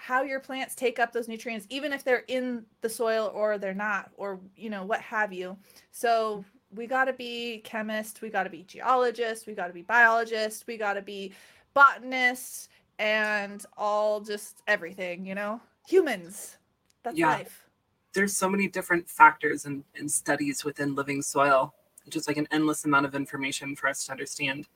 how 0.03 0.21
your 0.21 0.41
plants 0.41 0.75
take 0.75 0.99
up 0.99 1.13
those 1.13 1.29
nutrients 1.29 1.65
even 1.69 1.93
if 1.93 2.03
they're 2.03 2.25
in 2.27 2.65
the 2.81 2.89
soil 2.89 3.31
or 3.33 3.57
they're 3.57 3.73
not 3.73 4.11
or 4.17 4.37
you 4.57 4.69
know 4.69 4.85
what 4.85 4.99
have 4.99 5.31
you. 5.31 5.57
So 5.91 6.43
we 6.75 6.87
got 6.87 7.05
to 7.05 7.13
be 7.13 7.61
chemists 7.63 8.21
we 8.21 8.29
got 8.29 8.43
to 8.43 8.49
be 8.49 8.63
geologists 8.63 9.47
we 9.47 9.53
got 9.53 9.67
to 9.67 9.73
be 9.73 9.81
biologists 9.81 10.67
we 10.67 10.75
got 10.75 10.95
to 10.95 11.01
be 11.01 11.31
botanists 11.73 12.67
and 12.99 13.65
all 13.77 14.19
just 14.19 14.61
everything 14.67 15.25
you 15.25 15.35
know? 15.35 15.61
Humans. 15.87 16.57
That's 17.03 17.17
yeah. 17.17 17.27
life. 17.27 17.69
There's 18.13 18.35
so 18.35 18.49
many 18.49 18.67
different 18.67 19.09
factors 19.09 19.63
and, 19.63 19.85
and 19.95 20.11
studies 20.11 20.65
within 20.65 20.95
living 20.95 21.21
soil. 21.21 21.73
Just 22.09 22.27
like 22.27 22.35
an 22.35 22.47
endless 22.51 22.83
amount 22.83 23.05
of 23.05 23.15
information 23.15 23.73
for 23.77 23.87
us 23.87 24.05
to 24.05 24.11
understand. 24.11 24.67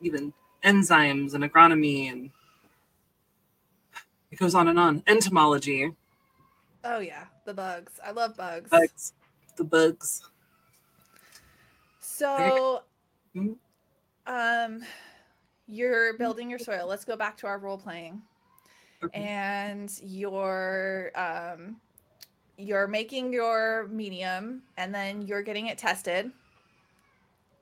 Even 0.00 0.32
enzymes 0.64 1.34
and 1.34 1.42
agronomy 1.42 2.12
and 2.12 2.30
it 4.32 4.38
goes 4.38 4.54
on 4.54 4.66
and 4.66 4.78
on. 4.78 5.02
Entomology. 5.06 5.92
Oh 6.84 6.98
yeah, 6.98 7.26
the 7.44 7.54
bugs. 7.54 8.00
I 8.04 8.10
love 8.10 8.36
bugs. 8.36 8.70
Bugs. 8.70 9.12
The 9.56 9.64
bugs. 9.64 10.22
So 12.00 12.82
um 14.26 14.82
you're 15.68 16.16
building 16.18 16.50
your 16.50 16.58
soil. 16.58 16.86
Let's 16.88 17.04
go 17.04 17.16
back 17.16 17.36
to 17.38 17.46
our 17.46 17.58
role 17.58 17.78
playing. 17.78 18.22
Okay. 19.04 19.20
And 19.20 19.92
you're 20.02 21.12
um 21.14 21.76
you're 22.56 22.88
making 22.88 23.32
your 23.32 23.88
medium 23.88 24.62
and 24.76 24.94
then 24.94 25.22
you're 25.22 25.42
getting 25.42 25.66
it 25.66 25.78
tested 25.78 26.32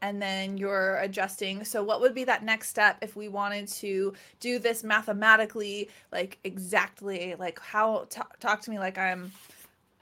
and 0.03 0.21
then 0.21 0.57
you're 0.57 0.97
adjusting. 0.97 1.65
So 1.65 1.83
what 1.83 2.01
would 2.01 2.15
be 2.15 2.25
that 2.25 2.43
next 2.43 2.71
step 2.71 2.99
if 3.03 3.17
we 3.17 3.29
wanted 3.29 3.69
to 3.69 4.15
do 4.39 4.59
this 4.59 4.83
mathematically, 4.83 5.91
like 6.13 6.39
exactly, 6.45 7.35
like 7.39 7.61
how 7.61 8.07
t- 8.09 8.21
talk 8.39 8.63
to 8.63 8.71
me 8.71 8.79
like 8.79 8.99
I'm 8.99 9.33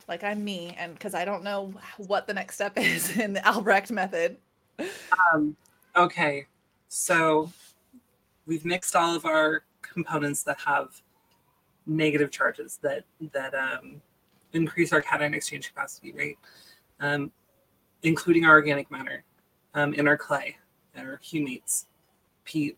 like 0.07 0.25
I'm 0.25 0.45
me 0.45 0.75
and 0.79 0.95
because 0.95 1.15
I 1.15 1.25
don't 1.25 1.43
know 1.43 1.75
what 1.97 2.27
the 2.27 2.35
next 2.35 2.55
step 2.55 2.75
is 2.77 3.17
in 3.17 3.33
the 3.33 3.47
Albrecht 3.47 3.91
method. 3.91 4.37
Um, 5.33 5.57
okay, 5.97 6.47
so 6.89 7.53
we've 8.47 8.65
mixed 8.65 8.95
all 8.95 9.15
of 9.17 9.25
our 9.25 9.65
components 9.83 10.43
that 10.45 10.59
have 10.61 11.03
negative 11.87 12.31
charges 12.31 12.79
that 12.83 13.05
that 13.33 13.55
um, 13.55 14.01
increase 14.53 14.93
our 14.93 15.03
cation 15.03 15.35
exchange 15.35 15.69
capacity, 15.69 16.13
right? 16.13 16.39
Um, 17.01 17.33
including 18.03 18.45
our 18.45 18.53
organic 18.53 18.91
matter 18.93 19.25
um, 19.75 19.95
in 19.95 20.09
our 20.09 20.16
clay, 20.16 20.57
our 20.97 21.21
humates, 21.23 21.87
peat, 22.45 22.77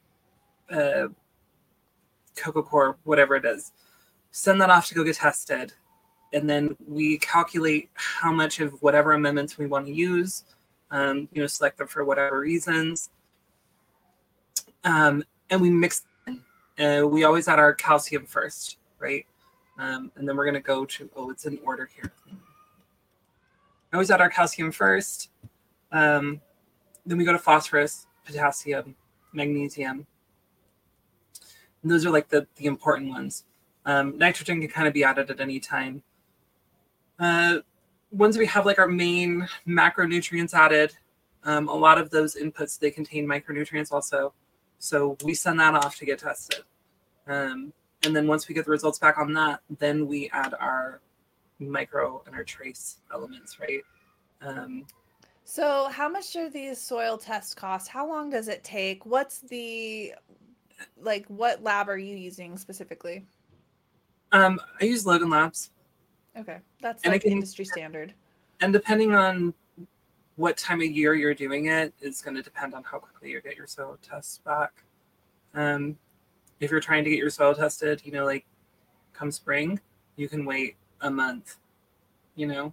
uh, 0.71 1.09
coco 2.37 2.63
coir, 2.63 2.97
whatever 3.05 3.37
it 3.37 3.45
is. 3.45 3.73
Send 4.31 4.61
that 4.61 4.71
off 4.71 4.87
to 4.89 4.95
go 4.95 5.05
get 5.05 5.17
tested. 5.17 5.73
And 6.33 6.49
then 6.49 6.77
we 6.87 7.19
calculate 7.19 7.91
how 7.95 8.33
much 8.33 8.61
of 8.61 8.81
whatever 8.83 9.13
amendments 9.13 9.59
we 9.59 9.67
want 9.67 9.87
to 9.87 9.93
use, 9.93 10.45
um, 10.93 11.29
you 11.33 11.41
know, 11.41 11.47
select 11.47 11.79
them 11.79 11.89
for 11.89 12.05
whatever 12.05 12.41
reasons. 12.41 13.11
Um, 14.85 15.25
and 15.51 15.61
we 15.61 15.71
mix 15.71 16.05
uh, 16.81 17.07
we 17.07 17.25
always 17.25 17.47
add 17.47 17.59
our 17.59 17.75
calcium 17.75 18.25
first, 18.25 18.79
right? 18.99 19.27
Um, 19.79 20.11
and 20.17 20.27
then 20.27 20.37
we're 20.37 20.45
going 20.45 20.55
to 20.55 20.61
go 20.61 20.85
to, 20.85 21.11
oh, 21.15 21.31
it's 21.31 21.45
in 21.45 21.59
order 21.65 21.91
here. 21.95 22.13
I 23.93 23.97
always 23.97 24.11
add 24.11 24.21
our 24.21 24.31
calcium 24.31 24.73
first. 24.73 25.31
Um, 25.93 26.41
then 27.11 27.19
we 27.19 27.25
go 27.25 27.33
to 27.33 27.39
phosphorus, 27.39 28.07
potassium, 28.25 28.95
magnesium. 29.33 30.07
And 31.83 31.91
those 31.91 32.07
are 32.07 32.11
like 32.11 32.29
the, 32.29 32.47
the 32.55 32.67
important 32.67 33.09
ones. 33.09 33.47
Um, 33.85 34.17
nitrogen 34.17 34.61
can 34.61 34.71
kind 34.71 34.87
of 34.87 34.95
be 34.95 35.03
added 35.03 35.29
at 35.29 35.41
any 35.41 35.59
time. 35.59 36.05
Uh, 37.19 37.59
once 38.13 38.39
we 38.39 38.47
have 38.47 38.65
like 38.65 38.79
our 38.79 38.87
main 38.87 39.49
macronutrients 39.67 40.55
added, 40.55 40.97
um, 41.43 41.69
a 41.69 41.75
lot 41.75 41.99
of 41.99 42.11
those 42.11 42.37
inputs 42.37 42.79
they 42.79 42.93
contain 42.93 43.27
micronutrients 43.27 43.91
also. 43.91 44.33
So 44.79 45.17
we 45.25 45.35
send 45.35 45.59
that 45.59 45.75
off 45.75 45.97
to 45.97 46.05
get 46.05 46.21
tested. 46.21 46.63
Um, 47.27 47.73
and 48.05 48.15
then 48.15 48.29
once 48.29 48.47
we 48.47 48.55
get 48.55 48.67
the 48.67 48.71
results 48.71 49.01
back 49.01 49.19
on 49.19 49.33
that, 49.33 49.63
then 49.81 50.07
we 50.07 50.31
add 50.33 50.55
our 50.61 51.01
micro 51.59 52.23
and 52.27 52.37
our 52.37 52.45
trace 52.45 52.99
elements, 53.13 53.59
right? 53.59 53.83
Um, 54.43 54.87
So, 55.51 55.89
how 55.89 56.09
much 56.09 56.33
do 56.33 56.49
these 56.49 56.81
soil 56.81 57.19
tests 57.19 57.55
cost? 57.55 57.89
How 57.89 58.09
long 58.09 58.31
does 58.31 58.47
it 58.47 58.63
take? 58.63 59.05
What's 59.05 59.41
the 59.41 60.15
like 60.97 61.27
what 61.27 61.61
lab 61.65 61.89
are 61.89 61.99
you 61.99 62.15
using 62.15 62.57
specifically? 62.57 63.27
um, 64.31 64.61
I 64.81 64.85
use 64.85 65.05
Logan 65.05 65.29
Labs, 65.29 65.73
Okay. 66.39 66.59
That's 66.81 67.03
And 67.03 67.11
like 67.13 67.23
can- 67.23 67.33
industry 67.33 67.65
standard. 67.65 68.15
and 68.61 68.73
depending 68.73 69.13
on 69.13 69.53
what 70.37 70.57
time 70.57 70.81
of 70.81 70.87
year 70.87 71.15
you're 71.15 71.35
doing 71.35 71.67
it, 71.67 71.93
is 72.01 72.23
going 72.23 72.37
to 72.37 72.43
depend 72.43 72.73
on 72.73 72.85
how 72.85 73.01
quickly 73.01 73.33
you 73.33 73.41
get 73.43 73.57
your 73.57 73.67
soil 73.67 73.99
tests 74.09 74.39
back. 74.39 74.85
Um, 75.53 75.99
if 76.61 76.71
you're 76.71 76.79
trying 76.79 77.03
to 77.03 77.11
get 77.11 77.19
your 77.19 77.29
soil 77.29 77.57
tested, 77.57 78.03
you 78.05 78.13
know, 78.13 78.25
like 78.25 78.47
come 79.13 79.33
spring, 79.33 79.81
you 80.15 80.29
can 80.29 80.45
wait 80.45 80.77
a 81.01 81.11
month, 81.11 81.57
you 82.37 82.47
know. 82.47 82.73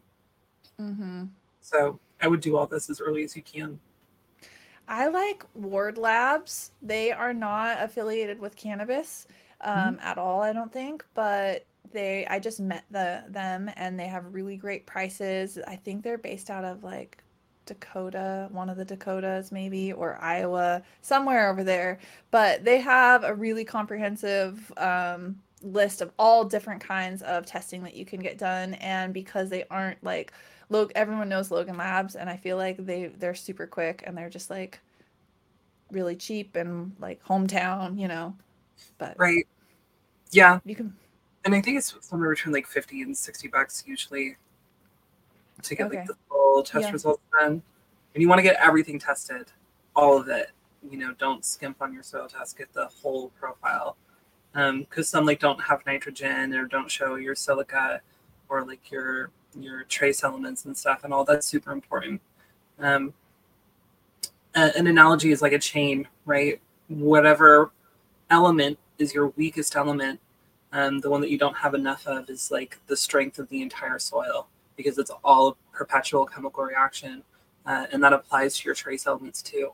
Mm-hmm. 0.80 1.24
So 1.62 2.00
I 2.22 2.28
would 2.28 2.42
do 2.42 2.58
all 2.58 2.68
this 2.68 2.90
as 2.90 3.00
early 3.02 3.24
as 3.24 3.36
you 3.36 3.42
can. 3.42 3.80
I 4.88 5.08
like 5.08 5.46
Ward 5.54 5.98
Labs. 5.98 6.72
They 6.82 7.12
are 7.12 7.34
not 7.34 7.82
affiliated 7.82 8.40
with 8.40 8.56
cannabis 8.56 9.28
um, 9.62 10.00
at 10.02 10.18
all, 10.18 10.42
I 10.42 10.54
don't 10.54 10.72
think, 10.72 11.06
but 11.14 11.66
they 11.92 12.26
I 12.28 12.40
just 12.40 12.60
met 12.60 12.84
the 12.92 13.24
them 13.30 13.72
and 13.76 14.00
they 14.00 14.08
have 14.08 14.34
really 14.34 14.58
great 14.58 14.86
prices. 14.86 15.58
I 15.68 15.76
think 15.76 16.04
they're 16.04 16.18
based 16.18 16.50
out 16.50 16.64
of 16.64 16.84
like 16.84 17.24
Dakota, 17.66 18.50
one 18.52 18.70
of 18.70 18.78
the 18.78 18.86
Dakotas 18.86 19.52
maybe, 19.52 19.92
or 19.94 20.18
Iowa, 20.22 20.84
somewhere 21.02 21.50
over 21.50 21.64
there. 21.64 22.00
But 22.32 22.64
they 22.64 22.80
have 22.80 23.24
a 23.24 23.34
really 23.34 23.66
comprehensive 23.66 24.72
um, 24.78 25.38
list 25.62 26.02
of 26.02 26.12
all 26.20 26.44
different 26.46 26.82
kinds 26.82 27.22
of 27.24 27.46
testing 27.46 27.84
that 27.84 27.96
you 27.96 28.06
can 28.06 28.22
get 28.22 28.38
done. 28.38 28.76
And 28.76 29.14
because 29.14 29.50
they 29.50 29.66
aren't 29.70 30.04
like 30.04 30.34
Log, 30.70 30.92
everyone 30.96 31.30
knows 31.30 31.50
Logan 31.50 31.78
Labs, 31.78 32.16
and 32.16 32.30
I 32.30 32.38
feel 32.38 32.58
like 32.58 32.78
they 32.78 33.08
they're 33.08 33.36
super 33.36 33.66
quick 33.68 34.04
and 34.06 34.18
they're 34.18 34.30
just 34.30 34.50
like 34.50 34.80
really 35.92 36.16
cheap 36.16 36.56
and 36.56 36.94
like 37.00 37.24
hometown, 37.24 38.00
you 38.00 38.08
know. 38.08 38.36
But 38.98 39.18
Right. 39.18 39.48
Yeah. 40.32 40.60
you 40.66 40.76
can 40.76 40.94
And 41.46 41.56
I 41.56 41.62
think 41.62 41.78
it's 41.78 41.96
somewhere 42.02 42.32
between 42.32 42.54
like 42.54 42.68
50 42.68 43.02
and 43.04 43.18
60 43.18 43.48
bucks 43.48 43.84
usually 43.88 44.36
to 45.64 45.76
get 45.76 45.88
Okay. 45.88 46.00
like 46.00 46.08
the 46.08 46.16
full 46.30 46.64
test 46.64 46.88
Yeah. 46.88 46.92
results 46.92 47.22
done. 47.40 47.62
And 48.14 48.22
you 48.22 48.28
want 48.28 48.40
to 48.40 48.44
get 48.44 48.58
everything 48.60 49.00
tested, 49.00 49.52
all 49.96 50.18
of 50.18 50.28
it. 50.28 50.52
You 50.90 50.98
know, 50.98 51.14
don't 51.14 51.46
skimp 51.46 51.82
on 51.82 51.94
your 51.94 52.04
soil 52.04 52.28
test, 52.28 52.58
get 52.58 52.72
the 52.74 52.88
whole 52.88 53.30
profile. 53.40 53.96
Um, 54.54 54.82
because 54.82 55.08
some 55.08 55.26
like 55.26 55.40
don't 55.40 55.62
have 55.62 55.86
nitrogen 55.86 56.54
or 56.54 56.66
don't 56.66 56.90
show 56.92 57.16
your 57.16 57.36
silica 57.36 58.02
or 58.50 58.66
like 58.66 58.92
your 58.92 59.30
your 59.64 59.84
trace 59.84 60.24
elements 60.24 60.66
and 60.66 60.76
stuff 60.76 61.04
and 61.04 61.14
all 61.14 61.24
that's 61.24 61.48
super 61.48 61.72
important. 61.72 62.22
Um, 62.80 63.14
an 64.56 64.88
analogy 64.88 65.32
is 65.32 65.42
like 65.42 65.54
a 65.54 65.60
chain, 65.60 66.08
right? 66.26 66.60
Whatever 66.88 67.72
element 68.30 68.80
is 68.98 69.14
your 69.14 69.28
weakest 69.30 69.76
element 69.76 70.20
um, 70.74 71.00
the 71.00 71.10
one 71.10 71.22
that 71.22 71.30
you 71.30 71.38
don't 71.38 71.56
have 71.56 71.74
enough 71.74 72.06
of 72.08 72.30
is 72.30 72.52
like 72.52 72.78
the 72.88 72.98
strength 72.98 73.40
of 73.40 73.48
the 73.50 73.62
entire 73.62 74.00
soil 74.00 74.48
because 74.76 74.98
it's 74.98 75.12
all 75.24 75.58
perpetual 75.72 76.26
chemical 76.26 76.64
reaction 76.64 77.24
uh, 77.66 77.86
and 77.92 78.04
that 78.04 78.14
applies 78.14 78.58
to 78.58 78.66
your 78.66 78.76
trace 78.76 79.08
elements 79.08 79.42
too 79.42 79.72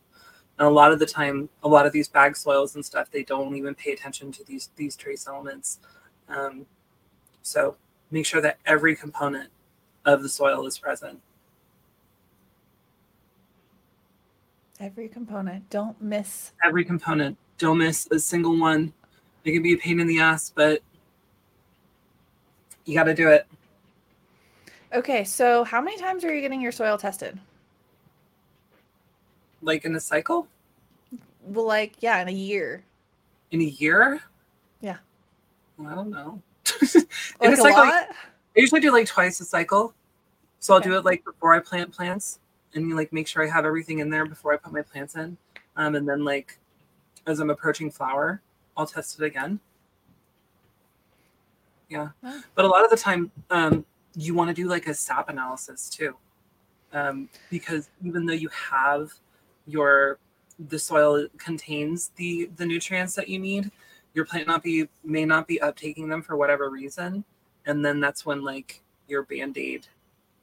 and 0.59 0.67
a 0.67 0.71
lot 0.71 0.91
of 0.91 0.99
the 0.99 1.05
time 1.05 1.49
a 1.63 1.67
lot 1.67 1.85
of 1.85 1.93
these 1.93 2.07
bag 2.07 2.37
soils 2.37 2.75
and 2.75 2.85
stuff 2.85 3.09
they 3.11 3.23
don't 3.23 3.55
even 3.55 3.73
pay 3.73 3.91
attention 3.91 4.31
to 4.31 4.43
these 4.43 4.69
these 4.75 4.95
trace 4.95 5.27
elements 5.27 5.79
um, 6.29 6.65
so 7.41 7.75
make 8.11 8.25
sure 8.25 8.41
that 8.41 8.59
every 8.65 8.95
component 8.95 9.49
of 10.05 10.21
the 10.23 10.29
soil 10.29 10.65
is 10.65 10.77
present 10.77 11.21
every 14.79 15.07
component. 15.07 15.69
Don't 15.69 15.99
miss. 16.01 16.51
every 16.63 16.83
component 16.83 17.37
don't 17.57 17.77
miss 17.77 18.07
a 18.11 18.19
single 18.19 18.57
one 18.59 18.91
it 19.45 19.51
can 19.53 19.61
be 19.61 19.73
a 19.73 19.77
pain 19.77 19.99
in 19.99 20.07
the 20.07 20.19
ass 20.19 20.51
but 20.53 20.81
you 22.85 22.93
got 22.95 23.03
to 23.05 23.13
do 23.13 23.29
it 23.29 23.47
Okay, 24.93 25.23
so 25.23 25.63
how 25.63 25.81
many 25.81 25.97
times 25.97 26.23
are 26.23 26.31
you 26.33 26.39
getting 26.41 26.61
your 26.61 26.71
soil 26.71 26.97
tested? 26.99 27.39
like 29.61 29.85
in 29.85 29.95
a 29.95 29.99
cycle 29.99 30.47
Well, 31.45 31.65
like 31.65 31.93
yeah, 32.01 32.21
in 32.21 32.27
a 32.27 32.31
year. 32.33 32.83
in 33.51 33.61
a 33.61 33.65
year 33.65 34.21
Yeah. 34.81 34.97
Well, 35.77 35.87
i 35.89 35.95
don't 35.95 36.09
know 36.09 36.41
Like 36.75 37.51
it's 37.51 37.59
a 37.59 37.63
like, 37.63 37.75
lot. 37.75 38.07
I 38.55 38.59
usually 38.59 38.81
do 38.81 38.91
like 38.91 39.07
twice 39.07 39.39
a 39.39 39.45
cycle. 39.45 39.93
So 40.59 40.73
i'll 40.73 40.79
do 40.79 40.95
it 40.95 41.05
like 41.05 41.23
before 41.25 41.53
i 41.53 41.59
plant 41.59 41.91
plants 41.91 42.39
and 42.73 42.87
you 42.87 42.95
like 42.95 43.11
make 43.11 43.27
sure 43.27 43.43
i 43.43 43.49
have 43.49 43.65
everything 43.65 43.99
in 43.99 44.09
there 44.09 44.25
before 44.25 44.53
i 44.53 44.57
put 44.57 44.71
my 44.73 44.81
plants 44.81 45.15
in. 45.15 45.37
Um, 45.75 45.95
and 45.95 46.07
then 46.07 46.23
like 46.23 46.59
as 47.27 47.39
i'm 47.39 47.49
approaching 47.49 47.91
flower 47.91 48.41
i'll 48.77 48.87
test 48.87 49.19
it 49.19 49.25
again. 49.25 49.59
Yeah. 51.89 52.09
But 52.55 52.65
a 52.65 52.67
lot 52.67 52.83
of 52.83 52.89
the 52.89 52.97
time 52.97 53.31
um, 53.51 53.85
you 54.15 54.33
want 54.33 54.49
to 54.49 54.53
do 54.53 54.67
like 54.67 54.87
a 54.87 54.93
sap 54.93 55.29
analysis 55.29 55.89
too. 55.89 56.15
Um, 56.91 57.29
because 57.49 57.89
even 58.03 58.25
though 58.25 58.33
you 58.33 58.49
have 58.49 59.11
your 59.65 60.19
the 60.69 60.77
soil 60.77 61.27
contains 61.37 62.11
the 62.15 62.49
the 62.55 62.65
nutrients 62.65 63.15
that 63.15 63.27
you 63.27 63.39
need 63.39 63.71
your 64.13 64.25
plant 64.25 64.47
not 64.47 64.61
be 64.61 64.87
may 65.03 65.25
not 65.25 65.47
be 65.47 65.59
uptaking 65.63 66.07
them 66.07 66.21
for 66.21 66.37
whatever 66.37 66.69
reason 66.69 67.23
and 67.65 67.83
then 67.85 67.99
that's 67.99 68.25
when 68.25 68.43
like 68.43 68.81
your 69.07 69.23
band-aid 69.23 69.87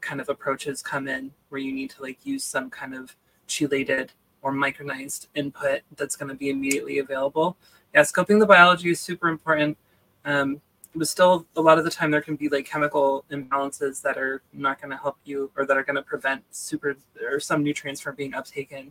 kind 0.01 0.21
of 0.21 0.29
approaches 0.29 0.83
come 0.83 1.09
in 1.09 1.31
where 1.49 1.61
you 1.61 1.73
need 1.73 1.91
to 1.91 2.03
like 2.03 2.25
use 2.25 2.45
some 2.45 2.71
kind 2.71 2.95
of 2.95 3.17
chelated 3.49 4.11
or 4.43 4.53
micronized 4.53 5.27
input 5.35 5.83
that's 5.97 6.17
going 6.17 6.29
to 6.29 6.35
be 6.35 6.51
immediately 6.51 6.99
available. 6.99 7.57
Yeah 7.95 8.03
scoping 8.03 8.39
the 8.39 8.47
biology 8.47 8.91
is 8.91 9.01
super 9.01 9.29
important. 9.29 9.77
Um, 10.25 10.61
but 10.95 11.07
still 11.07 11.47
a 11.57 11.61
lot 11.61 11.79
of 11.79 11.85
the 11.85 11.91
time 11.91 12.11
there 12.11 12.21
can 12.21 12.37
be 12.37 12.49
like 12.49 12.67
chemical 12.67 13.25
imbalances 13.31 14.03
that 14.03 14.19
are 14.19 14.43
not 14.53 14.81
going 14.81 14.91
to 14.91 14.97
help 14.97 15.19
you 15.25 15.51
or 15.57 15.65
that 15.67 15.77
are 15.77 15.85
going 15.85 15.97
to 15.97 16.03
prevent 16.03 16.43
super 16.51 16.97
or 17.25 17.39
some 17.39 17.63
nutrients 17.63 18.01
from 18.01 18.17
being 18.17 18.33
uptaken. 18.33 18.91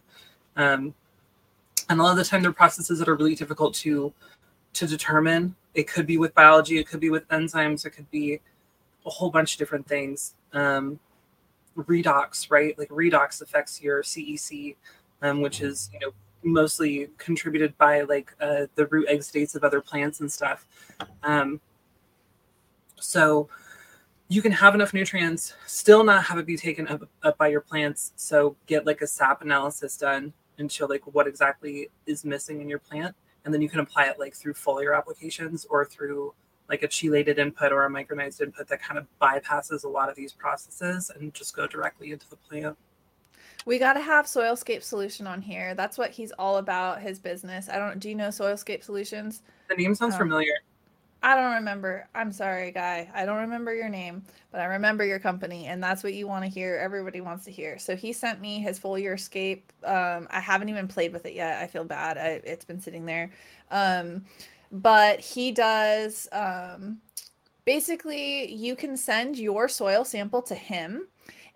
Um, 0.55 0.93
and 1.89 1.99
a 1.99 2.03
lot 2.03 2.11
of 2.11 2.17
the 2.17 2.23
time 2.23 2.41
there 2.41 2.51
are 2.51 2.53
processes 2.53 2.99
that 2.99 3.09
are 3.09 3.15
really 3.15 3.35
difficult 3.35 3.73
to 3.75 4.13
to 4.73 4.87
determine 4.87 5.55
it 5.79 5.87
could 5.87 6.05
be 6.05 6.17
with 6.17 6.33
biology 6.33 6.77
it 6.77 6.87
could 6.87 6.99
be 6.99 7.09
with 7.09 7.27
enzymes 7.29 7.85
it 7.85 7.91
could 7.91 8.09
be 8.11 8.39
a 9.05 9.09
whole 9.09 9.29
bunch 9.29 9.53
of 9.53 9.59
different 9.59 9.87
things 9.87 10.35
um, 10.53 10.99
redox 11.77 12.51
right 12.51 12.77
like 12.77 12.89
redox 12.89 13.41
affects 13.41 13.81
your 13.81 14.03
cec 14.03 14.75
um, 15.21 15.41
which 15.41 15.61
is 15.61 15.89
you 15.93 15.99
know 15.99 16.11
mostly 16.43 17.09
contributed 17.17 17.77
by 17.77 18.01
like 18.01 18.33
uh, 18.39 18.65
the 18.75 18.85
root 18.87 19.07
exudates 19.09 19.55
of 19.55 19.63
other 19.63 19.81
plants 19.81 20.19
and 20.21 20.31
stuff 20.31 20.67
um, 21.23 21.59
so 22.99 23.49
you 24.29 24.43
can 24.43 24.51
have 24.51 24.75
enough 24.75 24.93
nutrients, 24.93 25.55
still 25.65 26.03
not 26.03 26.23
have 26.23 26.37
it 26.37 26.45
be 26.45 26.55
taken 26.55 26.87
up, 26.87 27.01
up 27.23 27.37
by 27.39 27.47
your 27.47 27.61
plants. 27.61 28.13
So 28.15 28.55
get 28.67 28.85
like 28.85 29.01
a 29.01 29.07
sap 29.07 29.41
analysis 29.41 29.97
done 29.97 30.31
and 30.59 30.71
show 30.71 30.85
like 30.85 31.01
what 31.13 31.27
exactly 31.27 31.89
is 32.05 32.23
missing 32.23 32.61
in 32.61 32.69
your 32.69 32.77
plant. 32.77 33.15
And 33.45 33.53
then 33.53 33.61
you 33.61 33.69
can 33.69 33.79
apply 33.79 34.05
it 34.05 34.19
like 34.19 34.33
through 34.35 34.53
foliar 34.53 34.97
applications 34.97 35.65
or 35.69 35.85
through 35.85 36.33
like 36.69 36.83
a 36.83 36.87
chelated 36.87 37.37
input 37.39 37.71
or 37.71 37.85
a 37.85 37.89
micronized 37.89 38.41
input 38.41 38.67
that 38.67 38.81
kind 38.81 38.97
of 38.99 39.07
bypasses 39.21 39.83
a 39.83 39.87
lot 39.87 40.09
of 40.09 40.15
these 40.15 40.33
processes 40.33 41.09
and 41.15 41.33
just 41.33 41.55
go 41.55 41.65
directly 41.65 42.11
into 42.11 42.29
the 42.29 42.35
plant. 42.35 42.77
We 43.65 43.77
got 43.79 43.93
to 43.93 43.99
have 44.01 44.25
Soilscape 44.25 44.83
Solution 44.83 45.25
on 45.27 45.41
here. 45.41 45.73
That's 45.73 45.97
what 45.97 46.11
he's 46.11 46.31
all 46.33 46.57
about. 46.57 47.01
His 47.01 47.19
business. 47.19 47.69
I 47.69 47.77
don't. 47.77 47.99
Do 47.99 48.07
you 48.09 48.15
know 48.15 48.29
Soilscape 48.29 48.83
Solutions? 48.83 49.41
The 49.67 49.75
name 49.75 49.95
sounds 49.95 50.15
Oh. 50.15 50.19
familiar. 50.19 50.53
I 51.21 51.35
don't 51.35 51.55
remember. 51.55 52.07
I'm 52.15 52.31
sorry, 52.31 52.71
guy. 52.71 53.09
I 53.13 53.25
don't 53.25 53.39
remember 53.39 53.73
your 53.73 53.89
name, 53.89 54.23
but 54.51 54.61
I 54.61 54.65
remember 54.65 55.05
your 55.05 55.19
company, 55.19 55.65
and 55.65 55.83
that's 55.83 56.03
what 56.03 56.13
you 56.13 56.27
want 56.27 56.45
to 56.45 56.49
hear. 56.49 56.77
Everybody 56.77 57.19
wants 57.19 57.43
to 57.45 57.51
hear. 57.51 57.77
So 57.77 57.95
he 57.95 58.13
sent 58.13 58.39
me 58.39 58.59
his 58.59 58.79
Foliar 58.79 59.15
Escape. 59.15 59.71
Um, 59.83 60.27
I 60.31 60.39
haven't 60.39 60.69
even 60.69 60.87
played 60.87 61.11
with 61.11 61.25
it 61.25 61.33
yet. 61.33 61.61
I 61.61 61.67
feel 61.67 61.83
bad. 61.83 62.17
I, 62.17 62.41
it's 62.45 62.63
been 62.63 62.79
sitting 62.79 63.05
there. 63.05 63.31
Um, 63.69 64.23
but 64.71 65.19
he 65.19 65.51
does 65.51 66.27
um, 66.31 66.99
basically 67.65 68.51
you 68.51 68.75
can 68.75 68.95
send 68.95 69.37
your 69.37 69.67
soil 69.67 70.05
sample 70.05 70.41
to 70.43 70.55
him 70.55 71.07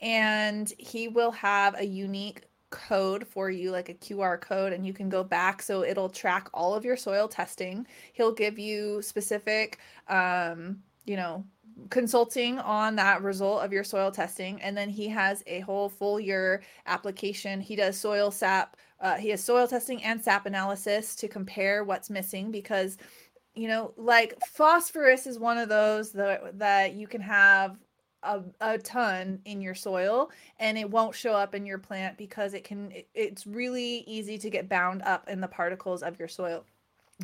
and 0.02 0.74
he 0.78 1.08
will 1.08 1.32
have 1.32 1.80
a 1.80 1.86
unique 1.86 2.44
code 2.74 3.28
for 3.28 3.52
you 3.52 3.72
like 3.72 3.90
a 3.90 3.94
QR 3.94 4.42
code 4.42 4.74
and 4.74 4.86
you 4.86 4.94
can 4.94 5.08
go 5.08 5.24
back 5.24 5.62
so 5.62 5.84
it'll 5.84 6.10
track 6.10 6.50
all 6.54 6.74
of 6.74 6.84
your 6.84 6.98
soil 6.98 7.28
testing. 7.28 7.86
He'll 8.14 8.34
give 8.34 8.58
you 8.58 9.02
specific 9.02 9.78
um, 10.08 10.80
you 11.06 11.16
know, 11.16 11.46
consulting 11.90 12.60
on 12.60 12.96
that 12.96 13.22
result 13.22 13.64
of 13.64 13.72
your 13.72 13.84
soil 13.84 14.12
testing 14.12 14.62
and 14.62 14.76
then 14.76 14.90
he 14.90 15.08
has 15.08 15.44
a 15.48 15.60
whole 15.62 15.90
full 15.90 16.20
year 16.20 16.62
application 16.86 17.60
he 17.60 17.76
does 17.76 17.98
soil 17.98 18.30
sap 18.30 18.78
uh, 19.00 19.16
he 19.16 19.30
has 19.30 19.44
soil 19.44 19.68
testing 19.68 20.04
and 20.04 20.22
sap 20.22 20.46
analysis 20.46 21.16
to 21.16 21.28
compare 21.28 21.84
what's 21.84 22.12
missing 22.12 22.52
because 22.52 22.98
you 23.56 23.68
know 23.68 23.92
like 23.98 24.38
phosphorus 24.46 25.26
is 25.26 25.40
one 25.40 25.58
of 25.58 25.68
those 25.68 26.12
that 26.12 26.58
that 26.58 26.94
you 26.94 27.08
can 27.08 27.22
have 27.22 27.80
a, 28.24 28.42
a 28.62 28.78
ton 28.78 29.40
in 29.46 29.62
your 29.62 29.76
soil 29.76 30.32
and 30.60 30.78
it 30.78 30.90
won't 30.90 31.16
show 31.16 31.34
up 31.34 31.54
in 31.56 31.66
your 31.66 31.78
plant 31.78 32.18
because 32.18 32.54
it 32.54 32.64
can 32.64 32.92
it, 32.92 33.08
it's 33.14 33.46
really 33.46 34.04
easy 34.08 34.38
to 34.38 34.50
get 34.50 34.70
bound 34.70 35.02
up 35.04 35.28
in 35.30 35.42
the 35.42 35.48
particles 35.48 36.04
of 36.04 36.18
your 36.20 36.28
soil 36.28 36.66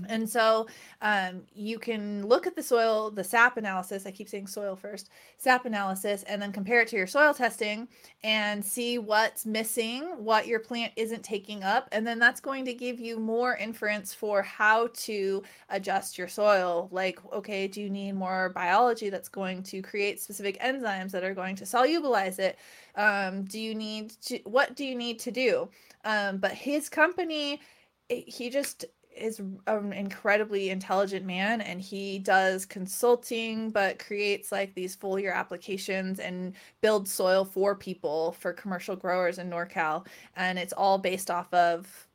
and 0.08 0.30
so 0.30 0.68
um, 1.02 1.42
you 1.54 1.80
can 1.80 2.26
look 2.26 2.48
at 2.48 2.56
the 2.56 2.64
soil, 2.64 3.12
the 3.12 3.24
SAP 3.24 3.58
analysis. 3.58 4.06
I 4.06 4.12
keep 4.12 4.30
saying 4.30 4.48
soil 4.48 4.76
first, 4.76 5.10
SAP 5.38 5.66
analysis, 5.66 6.24
and 6.24 6.42
then 6.42 6.52
compare 6.52 6.82
it 6.82 6.88
to 6.90 6.96
your 6.96 7.08
soil 7.08 7.34
testing 7.34 7.88
and 8.24 8.64
see 8.64 8.98
what's 8.98 9.46
missing, 9.46 10.04
what 10.18 10.48
your 10.48 10.60
plant 10.60 10.94
isn't 10.96 11.24
taking 11.24 11.64
up. 11.64 11.88
And 11.92 12.06
then 12.06 12.20
that's 12.20 12.40
going 12.40 12.66
to 12.66 12.74
give 12.74 13.00
you 13.00 13.20
more 13.20 13.56
inference 13.56 14.14
for 14.14 14.42
how 14.42 14.90
to 14.94 15.44
adjust 15.70 16.18
your 16.18 16.28
soil. 16.28 16.90
Like, 16.92 17.20
okay, 17.34 17.68
do 17.68 17.82
you 17.82 17.90
need 17.90 18.14
more 18.14 18.50
biology 18.50 19.10
that's 19.10 19.30
going 19.30 19.64
to 19.64 19.82
create 19.82 20.22
specific 20.22 20.60
enzymes 20.62 21.12
that 21.12 21.24
are 21.24 21.34
going 21.34 21.56
to 21.58 21.64
solubilize 21.64 22.40
it? 22.40 22.58
Um, 22.96 23.44
do 23.44 23.60
you 23.60 23.76
need 23.76 24.12
to, 24.24 24.40
what 24.40 24.76
do 24.76 24.86
you 24.86 24.96
need 24.96 25.20
to 25.20 25.32
do? 25.32 25.70
Um, 26.06 26.38
but 26.38 26.52
his 26.52 26.90
company, 26.90 27.62
he 28.10 28.50
just 28.50 28.86
is 29.20 29.40
an 29.68 29.94
incredibly 29.94 30.70
intelligent 30.70 31.26
man 31.26 31.62
and 31.62 31.82
he 31.82 32.20
does 32.20 32.66
consulting 32.66 33.70
but 33.70 34.00
creates 34.00 34.52
like 34.52 34.74
these 34.74 34.96
full 34.96 35.20
year 35.20 35.32
applications 35.32 36.20
and 36.20 36.54
builds 36.82 37.12
soil 37.12 37.46
for 37.46 37.76
people 37.76 38.32
for 38.34 38.54
commercial 38.54 38.96
growers 38.96 39.38
in 39.38 39.50
NorCal 39.50 40.06
and 40.36 40.58
it's 40.58 40.74
all 40.74 40.98
based 40.98 41.30
off 41.30 41.54
of 41.54 42.08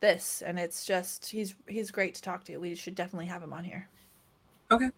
this 0.00 0.42
and 0.44 0.58
it's 0.58 0.84
just 0.84 1.30
he's 1.30 1.54
he's 1.66 1.90
great 1.90 2.14
to 2.14 2.22
talk 2.22 2.44
to. 2.44 2.58
We 2.58 2.74
should 2.74 2.94
definitely 2.94 3.26
have 3.26 3.42
him 3.42 3.52
on 3.52 3.64
here. 3.64 3.88
Okay. 4.70 4.90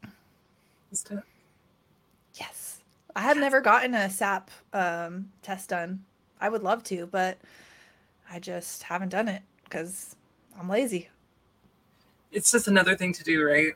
Let's 0.91 1.03
do 1.03 1.19
it. 1.19 1.25
Yes. 2.35 2.81
I 3.15 3.21
have 3.21 3.37
never 3.37 3.61
gotten 3.61 3.95
a 3.95 4.11
SAP 4.11 4.51
um, 4.73 5.31
test 5.43 5.69
done. 5.69 6.05
I 6.41 6.49
would 6.49 6.62
love 6.62 6.83
to, 6.85 7.07
but 7.07 7.39
I 8.31 8.41
just 8.41 8.83
haven't 8.83 9.11
done 9.11 9.29
it 9.29 9.43
because 9.65 10.17
I'm 10.59 10.69
lazy 10.69 11.09
it's 12.35 12.51
just 12.51 12.68
another 12.68 12.97
thing 12.97 13.12
to 13.14 13.24
do, 13.24 13.45
right? 13.45 13.72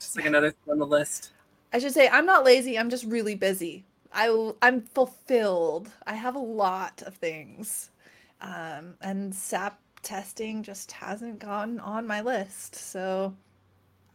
Just 0.00 0.16
like 0.16 0.26
another 0.26 0.50
thing 0.50 0.72
on 0.72 0.78
the 0.78 0.86
list. 0.86 1.32
I 1.72 1.78
should 1.78 1.92
say 1.92 2.08
I'm 2.08 2.26
not 2.26 2.44
lazy. 2.44 2.78
I'm 2.78 2.90
just 2.90 3.04
really 3.04 3.34
busy. 3.34 3.84
I 4.12 4.52
I'm 4.62 4.80
fulfilled. 4.80 5.90
I 6.06 6.14
have 6.14 6.34
a 6.34 6.40
lot 6.40 7.02
of 7.06 7.14
things, 7.14 7.90
um, 8.40 8.94
and 9.02 9.34
SAP 9.34 9.78
testing 10.02 10.62
just 10.62 10.92
hasn't 10.92 11.38
gone 11.38 11.80
on 11.80 12.06
my 12.06 12.22
list. 12.22 12.74
So 12.74 13.34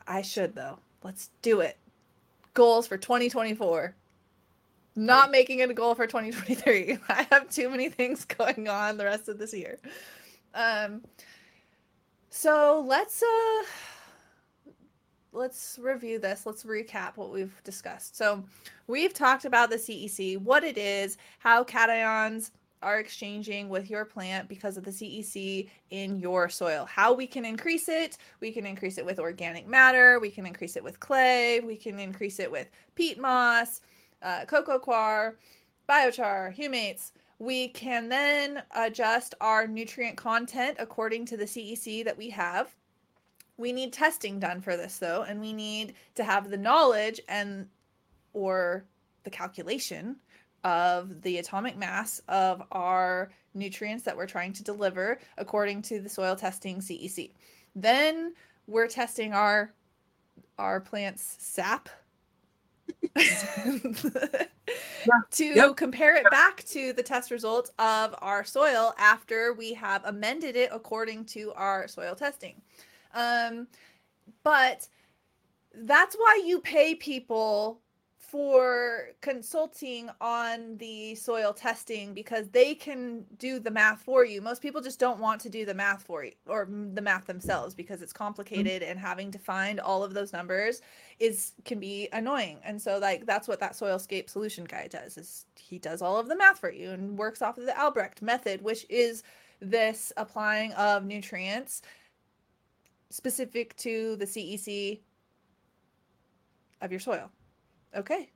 I 0.08 0.22
should 0.22 0.56
though. 0.56 0.80
Let's 1.04 1.30
do 1.42 1.62
it. 1.62 1.78
Goals 2.54 2.88
for 2.88 2.98
2024. 2.98 3.96
Not 4.96 5.32
making 5.32 5.60
it 5.60 5.70
a 5.70 5.74
goal 5.74 5.96
for 5.96 6.06
2023. 6.06 6.98
I 7.10 7.28
have 7.32 7.50
too 7.50 7.70
many 7.70 7.90
things 7.90 8.26
going 8.38 8.68
on 8.68 8.98
the 8.98 9.06
rest 9.06 9.30
of 9.30 9.38
this 9.38 9.54
year. 9.54 9.78
Um, 10.54 11.02
so 12.32 12.84
let's 12.88 13.22
uh 13.22 13.64
let's 15.34 15.78
review 15.82 16.18
this. 16.18 16.46
Let's 16.46 16.64
recap 16.64 17.18
what 17.18 17.32
we've 17.32 17.62
discussed. 17.64 18.18
So 18.18 18.44
we've 18.88 19.14
talked 19.14 19.46
about 19.46 19.70
the 19.70 19.76
CEC, 19.76 20.38
what 20.38 20.64
it 20.64 20.78
is, 20.78 21.18
how 21.40 21.64
cations 21.64 22.52
are 22.82 23.00
exchanging 23.00 23.70
with 23.70 23.90
your 23.90 24.06
plant 24.06 24.50
because 24.50 24.76
of 24.76 24.84
the 24.84 24.92
CEC 24.92 25.70
in 25.92 26.18
your 26.20 26.50
soil. 26.50 26.86
How 26.86 27.14
we 27.14 27.28
can 27.28 27.46
increase 27.46 27.88
it. 27.88 28.18
We 28.40 28.52
can 28.52 28.66
increase 28.66 28.98
it 28.98 29.06
with 29.06 29.20
organic 29.20 29.68
matter. 29.68 30.20
We 30.20 30.32
can 30.32 30.46
increase 30.46 30.76
it 30.76 30.84
with 30.84 31.00
clay. 31.00 31.60
We 31.60 31.76
can 31.76 32.00
increase 32.00 32.40
it 32.40 32.52
with 32.52 32.70
peat 32.96 33.20
moss, 33.20 33.82
uh, 34.24 34.46
coco 34.46 34.80
coir, 34.80 35.36
biochar, 35.88 36.56
humates. 36.56 37.12
We 37.42 37.70
can 37.70 38.08
then 38.08 38.62
adjust 38.70 39.34
our 39.42 39.66
nutrient 39.66 40.16
content 40.16 40.78
according 40.78 41.26
to 41.26 41.38
the 41.38 41.46
CEC 41.46 42.06
that 42.06 42.16
we 42.16 42.30
have. 42.30 42.70
We 43.58 43.74
need 43.74 43.94
testing 43.94 44.40
done 44.40 44.62
for 44.62 44.78
this 44.78 45.00
though, 45.00 45.24
and 45.24 45.42
we 45.42 45.52
need 45.52 45.96
to 46.14 46.24
have 46.24 46.52
the 46.52 46.58
knowledge 46.58 47.20
and 47.28 47.68
or 48.34 48.86
the 49.24 49.32
calculation 49.32 50.18
of 50.64 51.24
the 51.24 51.40
atomic 51.40 51.76
mass 51.76 52.22
of 52.28 52.62
our 52.72 53.32
nutrients 53.56 54.04
that 54.04 54.16
we're 54.16 54.28
trying 54.28 54.54
to 54.54 54.64
deliver 54.64 55.18
according 55.40 55.82
to 55.82 56.00
the 56.00 56.10
soil 56.10 56.36
testing 56.36 56.78
CEC. 56.78 57.32
Then 57.76 58.36
we're 58.68 58.88
testing 58.88 59.34
our 59.34 59.74
our 60.60 60.80
plants 60.80 61.38
sap 61.40 61.90
to 65.32 65.46
yep. 65.46 65.76
compare 65.76 66.16
it 66.16 66.30
back 66.32 66.64
to 66.66 66.94
the 66.94 67.04
test 67.04 67.32
results 67.32 67.72
of 67.80 68.16
our 68.20 68.44
soil 68.44 68.94
after 68.98 69.54
we 69.54 69.74
have 69.74 70.04
amended 70.06 70.56
it 70.56 70.70
according 70.72 71.26
to 71.26 71.52
our 71.54 71.88
soil 71.88 72.16
testing. 72.16 72.62
Um, 73.14 73.68
but 74.44 74.88
that's 75.74 76.16
why 76.16 76.42
you 76.46 76.60
pay 76.60 76.96
people 76.96 77.82
for 78.32 79.10
consulting 79.20 80.10
on 80.22 80.78
the 80.78 81.14
soil 81.16 81.52
testing 81.52 82.14
because 82.14 82.48
they 82.48 82.74
can 82.74 83.26
do 83.38 83.60
the 83.60 83.70
math 83.70 84.02
for 84.02 84.24
you. 84.24 84.42
Most 84.42 84.62
people 84.62 84.80
just 84.80 85.02
don't 85.02 85.20
want 85.20 85.42
to 85.42 85.50
do 85.50 85.66
the 85.66 85.74
math 85.74 86.04
for 86.04 86.24
you 86.24 86.32
or 86.48 86.66
the 86.66 87.02
math 87.02 87.28
themselves 87.28 87.76
because 87.76 88.02
it's 88.02 88.14
mm-hmm. 88.14 88.24
complicated 88.24 88.82
mm-hmm. 88.82 88.92
and 88.92 89.00
having 89.00 89.32
to 89.32 89.38
find 89.38 89.82
all 89.82 90.02
of 90.02 90.14
those 90.14 90.32
numbers 90.32 90.82
is 91.20 91.52
can 91.66 91.78
be 91.78 92.08
annoying. 92.14 92.60
And 92.64 92.82
so 92.82 93.00
like 93.00 93.26
that's 93.26 93.50
what 93.50 93.60
that 93.60 93.74
soilscape 93.74 94.30
solution 94.30 94.64
guy 94.64 94.88
does 94.88 95.18
is 95.18 95.46
he 95.60 95.78
does 95.78 96.02
all 96.02 96.18
of 96.18 96.30
the 96.30 96.38
math 96.38 96.60
for 96.60 96.72
you 96.72 96.92
and 96.92 97.18
works 97.18 97.42
off 97.42 97.58
of 97.58 97.66
the 97.66 97.78
Albrecht 97.78 98.22
method, 98.22 98.62
which 98.62 98.86
is 98.90 99.24
this 99.60 100.14
applying 100.16 100.72
of 100.74 101.04
nutrients 101.04 101.82
specific 103.10 103.76
to 103.76 104.16
the 104.16 104.26
CEC 104.26 105.02
of 106.82 106.92
your 106.92 107.02
soil. 107.02 107.30
Okay. 107.96 108.30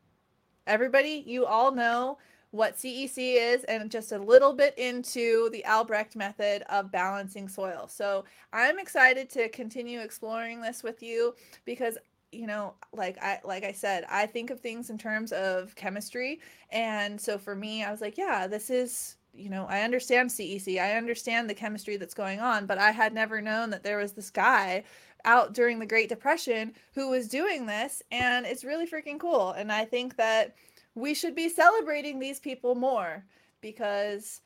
Everybody, 0.68 1.24
you 1.26 1.46
all 1.46 1.72
know 1.72 2.18
what 2.52 2.78
CEC 2.78 3.18
is 3.18 3.64
and 3.66 3.92
just 3.92 4.14
a 4.14 4.18
little 4.18 4.54
bit 4.54 4.78
into 4.78 5.50
the 5.52 5.64
Albrecht 5.66 6.16
method 6.16 6.64
of 6.70 6.92
balancing 6.92 7.48
soil. 7.50 7.88
So 7.88 8.24
I'm 8.54 8.80
excited 8.80 9.30
to 9.32 9.50
continue 9.50 10.00
exploring 10.00 10.62
this 10.62 10.82
with 10.82 11.04
you 11.04 11.36
because 11.66 11.98
you 12.32 12.48
know 12.48 12.74
like 12.92 13.18
i 13.22 13.40
like 13.46 13.64
i 13.64 13.72
said 13.72 14.04
i 14.10 14.26
think 14.26 14.50
of 14.50 14.60
things 14.60 14.90
in 14.90 14.98
terms 14.98 15.32
of 15.32 15.74
chemistry 15.76 16.42
and 16.72 17.22
so 17.22 17.38
for 17.38 17.56
me 17.56 17.84
i 17.84 17.92
was 17.92 18.02
like 18.02 18.18
yeah 18.18 18.46
this 18.46 18.70
is 18.70 19.16
you 19.36 19.50
know 19.50 19.66
i 19.70 19.82
understand 19.82 20.30
cec 20.30 20.80
i 20.80 20.94
understand 20.94 21.50
the 21.50 21.54
chemistry 21.54 21.98
that's 21.98 22.14
going 22.14 22.40
on 22.40 22.66
but 22.66 22.78
i 22.78 22.92
had 22.92 23.14
never 23.14 23.42
known 23.42 23.70
that 23.70 23.84
there 23.84 23.98
was 23.98 24.14
this 24.14 24.30
guy 24.30 24.84
out 25.26 25.54
during 25.54 25.80
the 25.80 25.86
Great 25.86 26.08
Depression 26.08 26.74
who 26.94 27.10
was 27.10 27.28
doing 27.28 27.66
this, 27.66 28.02
and 28.12 28.46
it's 28.46 28.64
really 28.64 28.88
freaking 28.88 29.20
cool. 29.20 29.52
And 29.52 29.72
I 29.72 29.84
think 29.84 30.16
that 30.16 30.56
we 30.94 31.14
should 31.14 31.36
be 31.36 31.50
celebrating 31.50 32.20
these 32.20 32.40
people 32.40 32.76
more 32.76 33.26
because 33.60 34.42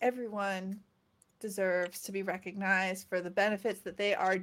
everyone 0.00 0.78
deserves 1.40 2.02
to 2.02 2.12
be 2.12 2.22
recognized 2.22 3.08
for 3.08 3.20
the 3.20 3.30
benefits 3.30 3.80
that 3.80 3.96
they 3.96 4.14
are 4.14 4.38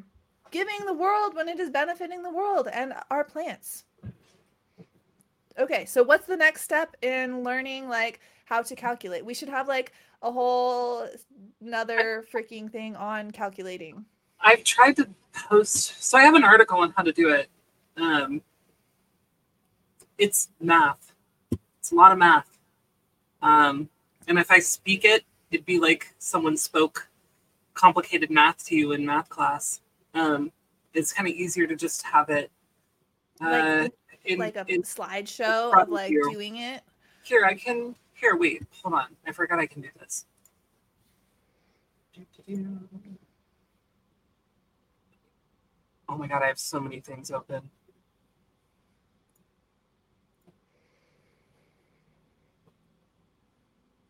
giving 0.52 0.86
the 0.86 0.94
world 0.94 1.36
when 1.36 1.48
it 1.48 1.60
is 1.60 1.70
benefiting 1.70 2.24
the 2.24 2.32
world 2.32 2.68
and 2.74 2.94
our 3.10 3.24
plants. 3.24 3.86
Okay, 5.58 5.86
so 5.86 6.04
what's 6.04 6.26
the 6.26 6.38
next 6.38 6.64
step 6.64 6.96
in 7.02 7.44
learning 7.44 7.88
like 7.88 8.20
how 8.50 8.64
to 8.64 8.76
calculate? 8.76 9.24
We 9.24 9.36
should 9.36 9.48
have 9.50 9.68
like 9.68 9.94
a 10.24 10.32
whole 10.32 11.08
another 11.62 12.26
freaking 12.34 12.70
thing 12.70 12.96
on 12.96 13.30
calculating. 13.32 14.04
I've 14.42 14.64
tried 14.64 14.96
to 14.98 15.08
post, 15.34 16.02
so 16.04 16.18
I 16.18 16.24
have 16.24 16.34
an 16.34 16.44
article 16.44 16.80
on 16.80 16.92
how 16.98 17.04
to 17.04 17.12
do 17.12 17.30
it. 17.30 17.48
Um, 17.96 18.42
it's 20.18 20.50
math. 20.60 21.14
It's 21.80 21.92
a 21.92 21.96
lot 21.96 22.12
of 22.12 22.18
math. 22.18 22.58
Um, 23.42 23.88
and 24.28 24.40
if 24.40 24.50
I 24.52 24.60
speak 24.60 25.06
it, 25.06 25.24
it'd 25.52 25.66
be 25.66 25.80
like 25.80 26.14
someone 26.18 26.58
spoke 26.58 27.08
complicated 27.76 28.32
math 28.32 28.66
to 28.68 28.76
you 28.76 28.92
in 28.94 29.06
math 29.06 29.30
class. 29.30 29.80
Um, 30.14 30.52
it's 30.94 31.14
kind 31.14 31.30
of 31.30 31.36
easier 31.36 31.68
to 31.68 31.76
just 31.76 32.02
have 32.04 32.30
it 32.30 32.50
uh, 33.42 33.84
Like- 33.84 33.94
in, 34.26 34.38
like 34.40 34.56
a 34.58 34.66
in 34.68 34.82
slideshow 34.84 35.72
of 35.82 35.88
like 35.90 36.10
view. 36.10 36.30
doing 36.34 36.58
it. 36.58 36.82
here. 37.24 37.46
I 37.46 37.54
can 37.54 37.96
here. 38.20 38.36
Wait, 38.36 38.64
hold 38.84 38.96
on. 38.96 39.08
I 39.26 39.32
forgot 39.32 39.60
I 39.60 39.66
can 39.66 39.82
do 39.82 39.90
this. 40.00 40.26
Oh 46.08 46.18
my 46.18 46.28
god, 46.28 46.42
I 46.42 46.48
have 46.48 46.60
so 46.60 46.80
many 46.80 47.00
things 47.00 47.32
open. 47.32 47.70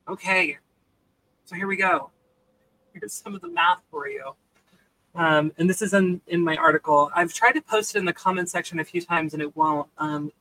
Okay, 0.07 0.57
so 1.45 1.55
here 1.55 1.68
we 1.68 1.76
go. 1.76 2.10
Here's 2.93 3.14
some 3.14 3.36
of 3.36 3.41
the 3.41 3.47
math 3.47 3.84
for 3.91 4.10
you. 4.10 4.34
Um, 5.14 5.51
and 5.57 5.70
this 5.70 5.82
is 5.84 5.93
in, 5.93 6.22
in 6.26 6.43
my 6.43 6.55
article. 6.55 7.12
I've 7.14 7.34
tried 7.34 7.51
to 7.51 7.62
post 7.62 7.95
it 7.95 7.99
in 7.99 8.05
the 8.05 8.14
comment 8.14 8.49
section 8.49 8.80
a 8.80 8.84
few 8.84 9.01
times 9.01 9.34
and 9.34 9.41
it 9.41 9.55
won't. 9.55 9.88
Um, 9.99 10.32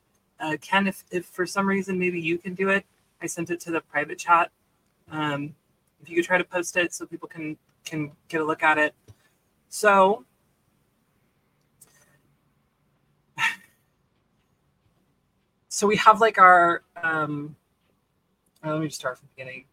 uh, 0.40 0.56
Ken, 0.62 0.86
if, 0.86 1.04
if 1.10 1.26
for 1.26 1.44
some 1.44 1.66
reason 1.66 1.98
maybe 1.98 2.20
you 2.20 2.38
can 2.38 2.54
do 2.54 2.70
it, 2.70 2.86
I 3.20 3.26
sent 3.26 3.50
it 3.50 3.60
to 3.60 3.70
the 3.70 3.80
private 3.80 4.18
chat. 4.18 4.50
Um, 5.10 5.54
if 6.00 6.08
you 6.08 6.16
could 6.16 6.24
try 6.24 6.38
to 6.38 6.44
post 6.44 6.76
it 6.76 6.92
so 6.94 7.06
people 7.06 7.28
can 7.28 7.56
can 7.84 8.12
get 8.28 8.40
a 8.40 8.44
look 8.44 8.62
at 8.62 8.78
it. 8.78 8.94
So 9.68 10.24
so 15.68 15.86
we 15.86 15.96
have 15.96 16.20
like 16.20 16.38
our 16.38 16.82
um 17.02 17.56
uh, 18.64 18.72
let 18.72 18.80
me 18.80 18.88
just 18.88 18.98
start 19.00 19.18
from 19.18 19.28
the 19.28 19.34
beginning. 19.36 19.64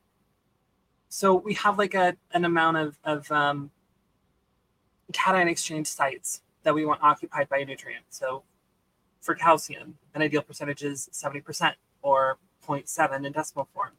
So 1.09 1.35
we 1.35 1.53
have 1.55 1.77
like 1.77 1.93
a 1.93 2.15
an 2.31 2.45
amount 2.45 2.77
of 2.77 2.97
of 3.03 3.31
um, 3.31 3.71
cation 5.13 5.47
exchange 5.47 5.87
sites 5.87 6.41
that 6.63 6.73
we 6.73 6.85
want 6.85 7.01
occupied 7.01 7.47
by 7.49 7.59
a 7.59 7.65
nutrient. 7.65 8.05
So 8.09 8.43
for 9.21 9.35
calcium, 9.35 9.97
an 10.13 10.21
ideal 10.21 10.41
percentage 10.41 10.83
is 10.83 11.09
70% 11.11 11.73
or 12.01 12.37
0.7 12.65 13.25
in 13.25 13.31
decimal 13.31 13.67
form. 13.73 13.91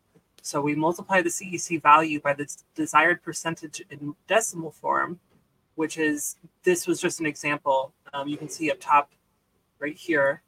So 0.42 0.60
we 0.60 0.74
multiply 0.74 1.22
the 1.22 1.28
CEC 1.28 1.82
value 1.82 2.20
by 2.20 2.32
the 2.32 2.46
desired 2.74 3.22
percentage 3.22 3.82
in 3.90 4.14
decimal 4.28 4.70
form, 4.70 5.18
which 5.74 5.98
is 5.98 6.36
this 6.62 6.86
was 6.86 7.00
just 7.00 7.18
an 7.20 7.26
example. 7.26 7.92
Um, 8.12 8.28
you 8.28 8.36
can 8.36 8.48
see 8.48 8.70
up 8.70 8.78
top 8.80 9.10
right 9.80 9.96
here, 9.96 10.42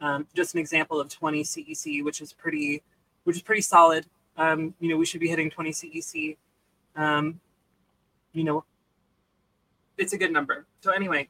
um, 0.00 0.26
just 0.34 0.54
an 0.54 0.60
example 0.60 1.00
of 1.00 1.08
20 1.08 1.42
CEC, 1.42 2.04
which 2.04 2.20
is 2.20 2.32
pretty, 2.32 2.82
which 3.24 3.36
is 3.36 3.42
pretty 3.42 3.60
solid. 3.60 4.06
Um, 4.36 4.74
you 4.80 4.88
know, 4.88 4.96
we 4.96 5.06
should 5.06 5.20
be 5.20 5.28
hitting 5.28 5.50
20 5.50 5.70
CEC. 5.72 6.36
Um, 6.96 7.40
you 8.32 8.44
know, 8.44 8.64
it's 9.98 10.12
a 10.12 10.18
good 10.18 10.32
number. 10.32 10.66
So 10.80 10.90
anyway, 10.92 11.28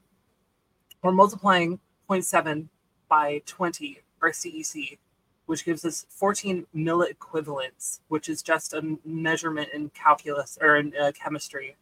we're 1.03 1.13
multiplying 1.13 1.79
0.7 2.09 2.69
by 3.09 3.43
20 3.47 4.03
our 4.27 4.33
CEC, 4.33 4.99
which 5.47 5.64
gives 5.64 5.85
us 5.85 6.07
14 6.11 6.66
milliequivalents, 6.74 8.01
which 8.09 8.29
is 8.29 8.43
just 8.43 8.74
a 8.74 8.99
measurement 9.05 9.70
in 9.72 9.91
calculus 9.91 10.59
or 10.61 10.77
in 10.77 10.93
uh, 11.01 11.12
chemistry 11.12 11.77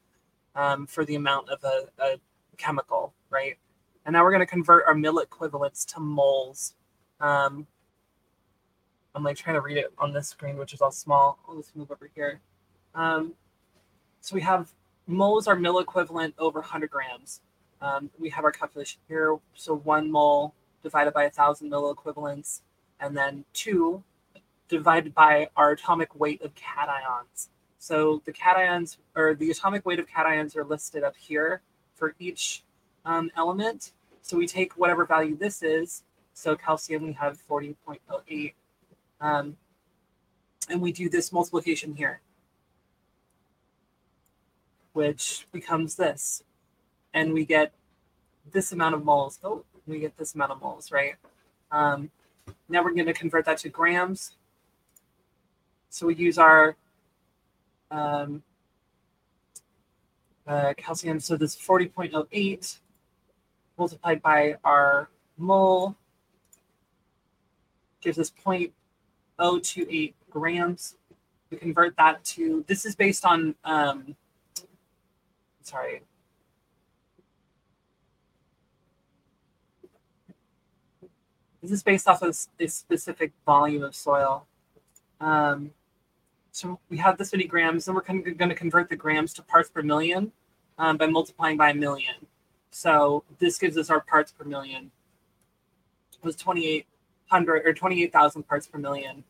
um, 0.54 0.86
for 0.86 1.04
the 1.04 1.14
amount 1.14 1.48
of 1.48 1.64
a, 1.64 1.88
a 2.02 2.18
chemical, 2.56 3.14
right? 3.30 3.56
And 4.04 4.12
now 4.12 4.22
we're 4.22 4.30
going 4.30 4.40
to 4.40 4.46
convert 4.46 4.84
our 4.86 4.94
milliequivalents 4.94 5.86
to 5.94 6.00
moles. 6.00 6.74
Um, 7.20 7.66
I'm 9.14 9.22
like 9.22 9.36
trying 9.36 9.54
to 9.54 9.62
read 9.62 9.78
it 9.78 9.92
on 9.98 10.12
this 10.12 10.28
screen, 10.28 10.58
which 10.58 10.74
is 10.74 10.80
all 10.80 10.90
small. 10.90 11.38
Let's 11.48 11.74
move 11.74 11.90
over 11.90 12.10
here. 12.14 12.40
Um, 12.94 13.32
so 14.20 14.34
we 14.34 14.42
have 14.42 14.72
moles 15.06 15.46
are 15.46 15.56
milliequivalent 15.56 16.34
over 16.38 16.60
100 16.60 16.90
grams. 16.90 17.40
Um, 17.80 18.10
we 18.18 18.28
have 18.30 18.44
our 18.44 18.52
calculation 18.52 19.00
here. 19.08 19.38
So 19.54 19.76
one 19.76 20.10
mole 20.10 20.54
divided 20.84 21.12
by 21.12 21.24
a 21.24 21.30
thousand 21.30 21.68
milliequivalents, 21.70 22.60
and 23.00 23.16
then 23.16 23.44
two 23.52 24.04
divided 24.68 25.14
by 25.14 25.48
our 25.56 25.72
atomic 25.72 26.14
weight 26.18 26.40
of 26.42 26.52
cations. 26.54 27.48
So 27.78 28.22
the 28.24 28.32
cations 28.32 28.98
or 29.16 29.34
the 29.34 29.50
atomic 29.50 29.84
weight 29.84 29.98
of 29.98 30.06
cations 30.06 30.56
are 30.56 30.64
listed 30.64 31.02
up 31.02 31.16
here 31.16 31.62
for 31.94 32.14
each 32.18 32.62
um, 33.04 33.30
element. 33.36 33.92
So 34.22 34.36
we 34.36 34.46
take 34.46 34.72
whatever 34.74 35.04
value 35.04 35.36
this 35.36 35.62
is. 35.62 36.04
So 36.32 36.56
calcium, 36.56 37.04
we 37.04 37.12
have 37.12 37.38
40.08. 37.48 38.54
Um, 39.20 39.56
and 40.68 40.80
we 40.80 40.92
do 40.92 41.08
this 41.08 41.30
multiplication 41.30 41.94
here, 41.94 42.20
which 44.92 45.46
becomes 45.52 45.96
this. 45.96 46.42
And 47.12 47.32
we 47.32 47.44
get 47.44 47.72
this 48.50 48.72
amount 48.72 48.94
of 48.94 49.04
moles. 49.04 49.38
Oh, 49.44 49.64
we 49.86 49.98
get 49.98 50.16
this 50.16 50.34
moles, 50.34 50.90
right? 50.90 51.14
Um, 51.70 52.10
now 52.68 52.82
we're 52.82 52.94
going 52.94 53.06
to 53.06 53.12
convert 53.12 53.44
that 53.46 53.58
to 53.58 53.68
grams. 53.68 54.36
So 55.90 56.06
we 56.06 56.14
use 56.14 56.38
our 56.38 56.76
um, 57.90 58.42
uh, 60.46 60.74
calcium. 60.76 61.20
So 61.20 61.36
this 61.36 61.56
40.08 61.56 62.78
multiplied 63.78 64.22
by 64.22 64.56
our 64.64 65.08
mole 65.36 65.96
gives 68.00 68.18
us 68.18 68.30
0.028 68.44 70.14
grams. 70.30 70.96
We 71.50 71.56
convert 71.58 71.96
that 71.96 72.24
to, 72.24 72.64
this 72.66 72.84
is 72.84 72.94
based 72.94 73.24
on, 73.24 73.54
um, 73.64 74.16
sorry, 75.62 76.02
this 81.64 81.72
is 81.72 81.82
based 81.82 82.06
off 82.06 82.22
of 82.22 82.36
a 82.60 82.68
specific 82.68 83.32
volume 83.46 83.82
of 83.82 83.94
soil. 83.94 84.46
Um, 85.20 85.70
so 86.52 86.78
we 86.90 86.98
have 86.98 87.16
this 87.16 87.32
many 87.32 87.44
grams, 87.44 87.88
and 87.88 87.96
we're 87.96 88.02
going 88.02 88.48
to 88.50 88.54
convert 88.54 88.90
the 88.90 88.96
grams 88.96 89.32
to 89.34 89.42
parts 89.42 89.70
per 89.70 89.82
million 89.82 90.30
um, 90.78 90.98
by 90.98 91.06
multiplying 91.06 91.56
by 91.56 91.70
a 91.70 91.74
million. 91.74 92.14
So 92.70 93.24
this 93.38 93.58
gives 93.58 93.78
us 93.78 93.88
our 93.88 94.00
parts 94.00 94.30
per 94.30 94.44
million. 94.44 94.90
It 96.12 96.24
was 96.24 96.36
2,800 96.36 97.66
or 97.66 97.72
28,000 97.72 98.42
parts 98.42 98.66
per 98.66 98.78
million. 98.78 99.24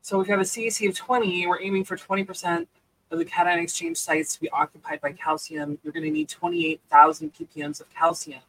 So 0.00 0.20
if 0.20 0.26
we 0.26 0.32
have 0.32 0.40
a 0.40 0.44
CEC 0.44 0.88
of 0.88 0.96
20, 0.96 1.46
we're 1.46 1.62
aiming 1.62 1.84
for 1.84 1.96
20% 1.96 2.66
of 3.12 3.18
the 3.18 3.24
cation 3.24 3.60
exchange 3.60 3.96
sites 3.96 4.34
to 4.34 4.40
be 4.40 4.50
occupied 4.50 5.00
by 5.00 5.12
calcium. 5.12 5.78
You're 5.84 5.92
going 5.92 6.04
to 6.04 6.10
need 6.10 6.28
28,000 6.28 7.32
ppms 7.32 7.80
of 7.80 7.88
calcium. 7.94 8.40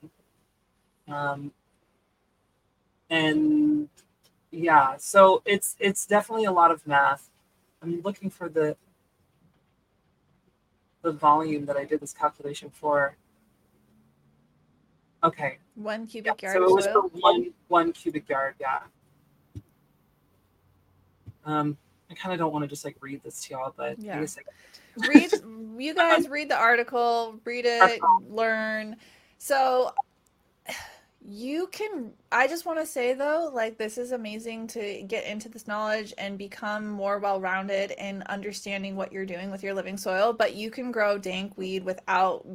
Um, 1.08 1.52
and 3.10 3.90
yeah, 4.52 4.96
so 4.98 5.42
it's 5.46 5.76
it's 5.80 6.06
definitely 6.06 6.46
a 6.46 6.52
lot 6.52 6.72
of 6.72 6.86
math. 6.86 7.30
I'm 7.82 8.02
looking 8.02 8.30
for 8.30 8.50
the 8.50 8.76
the 11.02 11.12
volume 11.12 11.66
that 11.66 11.78
I 11.78 11.86
did 11.86 12.00
this 12.00 12.14
calculation 12.14 12.70
for. 12.70 13.16
Okay, 15.24 15.58
One 15.76 16.06
cubic 16.06 16.42
yeah, 16.42 16.54
yard 16.54 16.68
so 16.68 16.70
it 16.70 16.76
was 16.76 16.88
for 16.88 17.02
one 17.20 17.54
one 17.68 17.94
cubic 17.94 18.28
yard. 18.28 18.56
Yeah. 18.60 18.80
Um, 21.46 21.78
I 22.10 22.14
kind 22.14 22.34
of 22.34 22.40
don't 22.40 22.54
want 22.54 22.64
to 22.64 22.68
just 22.68 22.86
like 22.86 22.98
read 23.02 23.22
this 23.24 23.44
to 23.46 23.54
y'all, 23.54 23.74
but 23.76 23.98
Yeah. 24.00 24.18
I 24.18 24.20
guess 24.22 24.38
I 24.38 25.08
read 25.08 25.32
you 25.78 25.94
guys 25.94 26.28
read 26.28 26.50
the 26.50 26.58
article 26.58 27.40
read 27.46 27.66
it 27.66 28.00
learn 28.30 28.96
so 29.38 29.92
you 31.26 31.68
can 31.68 32.12
i 32.32 32.48
just 32.48 32.66
want 32.66 32.78
to 32.78 32.86
say 32.86 33.14
though 33.14 33.50
like 33.54 33.78
this 33.78 33.98
is 33.98 34.12
amazing 34.12 34.68
to 34.68 35.02
get 35.04 35.26
into 35.26 35.48
this 35.48 35.68
knowledge 35.68 36.14
and 36.18 36.38
become 36.38 36.90
more 36.90 37.18
well-rounded 37.20 37.92
in 37.98 38.22
understanding 38.24 38.96
what 38.96 39.14
you're 39.14 39.26
doing 39.26 39.50
with 39.50 39.64
your 39.64 39.74
living 39.74 39.96
soil 39.96 40.34
but 40.34 40.54
you 40.54 40.70
can 40.70 40.92
grow 40.92 41.18
dank 41.18 41.58
weed 41.58 41.86
without 41.86 42.46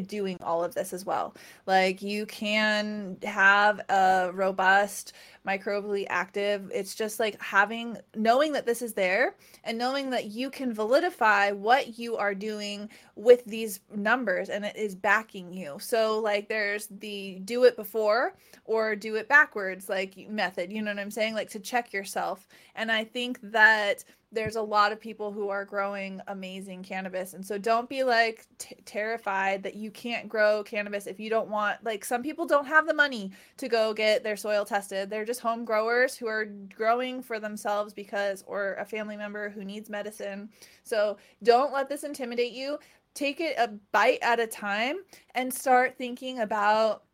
doing 0.00 0.38
all 0.42 0.62
of 0.62 0.74
this 0.74 0.92
as 0.92 1.04
well. 1.04 1.34
Like 1.66 2.02
you 2.02 2.26
can 2.26 3.16
have 3.22 3.80
a 3.88 4.30
robust 4.32 5.12
microbially 5.46 6.06
active 6.08 6.70
it's 6.74 6.94
just 6.94 7.20
like 7.20 7.40
having 7.40 7.96
knowing 8.14 8.52
that 8.52 8.66
this 8.66 8.82
is 8.82 8.94
there 8.94 9.34
and 9.64 9.78
knowing 9.78 10.10
that 10.10 10.26
you 10.26 10.50
can 10.50 10.74
validify 10.74 11.54
what 11.54 11.98
you 11.98 12.16
are 12.16 12.34
doing 12.34 12.88
with 13.14 13.44
these 13.44 13.80
numbers 13.94 14.48
and 14.48 14.64
it 14.64 14.76
is 14.76 14.94
backing 14.94 15.52
you. 15.52 15.76
So 15.80 16.18
like 16.18 16.48
there's 16.48 16.86
the 16.88 17.40
do 17.44 17.64
it 17.64 17.76
before 17.76 18.34
or 18.64 18.96
do 18.96 19.16
it 19.16 19.28
backwards 19.28 19.88
like 19.88 20.28
method, 20.28 20.72
you 20.72 20.82
know 20.82 20.90
what 20.90 21.00
I'm 21.00 21.10
saying? 21.10 21.34
Like 21.34 21.50
to 21.50 21.60
check 21.60 21.92
yourself. 21.92 22.46
And 22.74 22.90
I 22.90 23.04
think 23.04 23.38
that 23.42 24.04
there's 24.36 24.56
a 24.56 24.62
lot 24.62 24.92
of 24.92 25.00
people 25.00 25.32
who 25.32 25.48
are 25.48 25.64
growing 25.64 26.20
amazing 26.28 26.82
cannabis. 26.82 27.32
And 27.32 27.44
so 27.44 27.56
don't 27.56 27.88
be 27.88 28.04
like 28.04 28.46
t- 28.58 28.76
terrified 28.84 29.62
that 29.62 29.74
you 29.74 29.90
can't 29.90 30.28
grow 30.28 30.62
cannabis 30.62 31.06
if 31.06 31.18
you 31.18 31.30
don't 31.30 31.48
want 31.48 31.82
like 31.82 32.04
some 32.04 32.22
people 32.22 32.44
don't 32.44 32.66
have 32.66 32.86
the 32.86 32.92
money 32.92 33.32
to 33.56 33.66
go 33.66 33.94
get 33.94 34.22
their 34.22 34.36
soil 34.36 34.66
tested. 34.66 35.08
They're 35.08 35.24
just 35.24 35.40
home 35.40 35.64
growers 35.64 36.16
who 36.16 36.26
are 36.26 36.44
growing 36.76 37.22
for 37.22 37.40
themselves 37.40 37.94
because 37.94 38.44
or 38.46 38.74
a 38.74 38.84
family 38.84 39.16
member 39.16 39.48
who 39.48 39.64
needs 39.64 39.88
medicine. 39.88 40.50
So 40.84 41.16
don't 41.42 41.72
let 41.72 41.88
this 41.88 42.04
intimidate 42.04 42.52
you. 42.52 42.78
Take 43.14 43.40
it 43.40 43.56
a 43.56 43.68
bite 43.92 44.18
at 44.20 44.38
a 44.38 44.46
time 44.46 44.96
and 45.34 45.52
start 45.52 45.96
thinking 45.96 46.40
about 46.40 47.04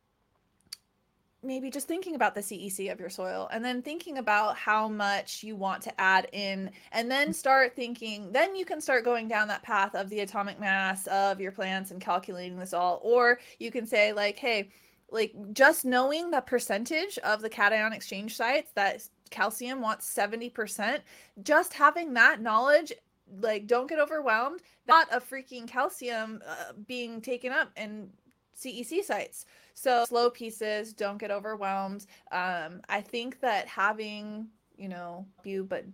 maybe 1.42 1.70
just 1.70 1.88
thinking 1.88 2.14
about 2.14 2.34
the 2.34 2.40
CEC 2.40 2.90
of 2.92 3.00
your 3.00 3.10
soil 3.10 3.48
and 3.52 3.64
then 3.64 3.82
thinking 3.82 4.18
about 4.18 4.56
how 4.56 4.88
much 4.88 5.42
you 5.42 5.56
want 5.56 5.82
to 5.82 6.00
add 6.00 6.28
in 6.32 6.70
and 6.92 7.10
then 7.10 7.32
start 7.32 7.74
thinking 7.74 8.30
then 8.32 8.54
you 8.54 8.64
can 8.64 8.80
start 8.80 9.04
going 9.04 9.28
down 9.28 9.48
that 9.48 9.62
path 9.62 9.94
of 9.94 10.08
the 10.08 10.20
atomic 10.20 10.60
mass 10.60 11.06
of 11.08 11.40
your 11.40 11.52
plants 11.52 11.90
and 11.90 12.00
calculating 12.00 12.58
this 12.58 12.72
all. 12.72 13.00
Or 13.02 13.40
you 13.58 13.70
can 13.70 13.86
say 13.86 14.12
like 14.12 14.38
hey 14.38 14.70
like 15.10 15.34
just 15.52 15.84
knowing 15.84 16.30
the 16.30 16.40
percentage 16.40 17.18
of 17.18 17.42
the 17.42 17.48
cation 17.48 17.92
exchange 17.92 18.36
sites 18.36 18.70
that 18.74 19.06
calcium 19.30 19.80
wants 19.80 20.14
70% 20.14 21.00
just 21.42 21.74
having 21.74 22.14
that 22.14 22.40
knowledge 22.40 22.92
like 23.40 23.66
don't 23.66 23.88
get 23.88 23.98
overwhelmed. 23.98 24.60
Not 24.86 25.08
a 25.10 25.20
freaking 25.20 25.66
calcium 25.66 26.42
uh, 26.46 26.72
being 26.86 27.20
taken 27.20 27.52
up 27.52 27.70
in 27.76 28.10
cec 28.54 29.04
sites 29.04 29.46
so 29.74 30.04
slow 30.06 30.30
pieces 30.30 30.92
don't 30.92 31.18
get 31.18 31.30
overwhelmed 31.30 32.06
um 32.32 32.80
i 32.88 33.00
think 33.00 33.40
that 33.40 33.66
having 33.66 34.46
you 34.76 34.88
know 34.88 35.26
you 35.44 35.64
but 35.64 35.84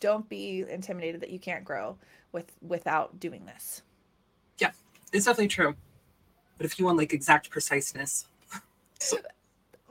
don't 0.00 0.28
be 0.28 0.64
intimidated 0.68 1.20
that 1.20 1.30
you 1.30 1.38
can't 1.38 1.64
grow 1.64 1.96
with 2.32 2.52
without 2.60 3.18
doing 3.20 3.46
this 3.46 3.82
Yeah, 4.58 4.70
It's 5.12 5.24
definitely 5.24 5.48
true. 5.48 5.74
But 6.58 6.66
if 6.66 6.78
you 6.78 6.84
want 6.84 6.98
like 6.98 7.12
exact 7.12 7.50
preciseness, 7.50 8.26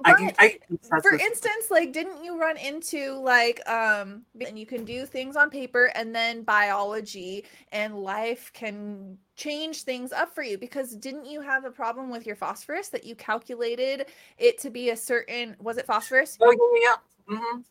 I 0.06 0.14
can. 0.14 0.32
I 0.38 0.60
can 0.68 1.02
for 1.02 1.14
instance 1.14 1.72
like 1.72 1.94
didn't 1.94 2.24
you 2.24 2.40
run 2.40 2.58
into 2.58 3.14
like 3.20 3.62
um 3.70 4.24
and 4.46 4.60
you 4.60 4.66
can 4.66 4.84
do 4.86 5.06
things 5.06 5.36
on 5.36 5.50
paper 5.50 5.92
and 5.96 6.14
then 6.14 6.44
biology 6.44 7.46
and 7.72 7.98
life 7.98 8.52
can 8.54 9.18
change 9.36 9.84
things 9.84 10.12
up 10.12 10.34
for 10.34 10.44
you 10.44 10.58
because 10.58 10.96
didn't 10.96 11.26
you 11.26 11.42
have 11.42 11.66
a 11.66 11.72
problem 11.72 12.12
with 12.12 12.26
your 12.26 12.36
phosphorus 12.36 12.90
that 12.90 13.04
you 13.04 13.16
calculated 13.16 14.06
it 14.38 14.60
to 14.60 14.70
be 14.70 14.92
a 14.92 14.98
certain 14.98 15.56
was 15.60 15.78
it 15.78 15.86
phosphorus 15.86 16.38
Oh 16.42 16.80
yeah, 16.80 16.96
yeah. 17.30 17.38
hmm 17.38 17.62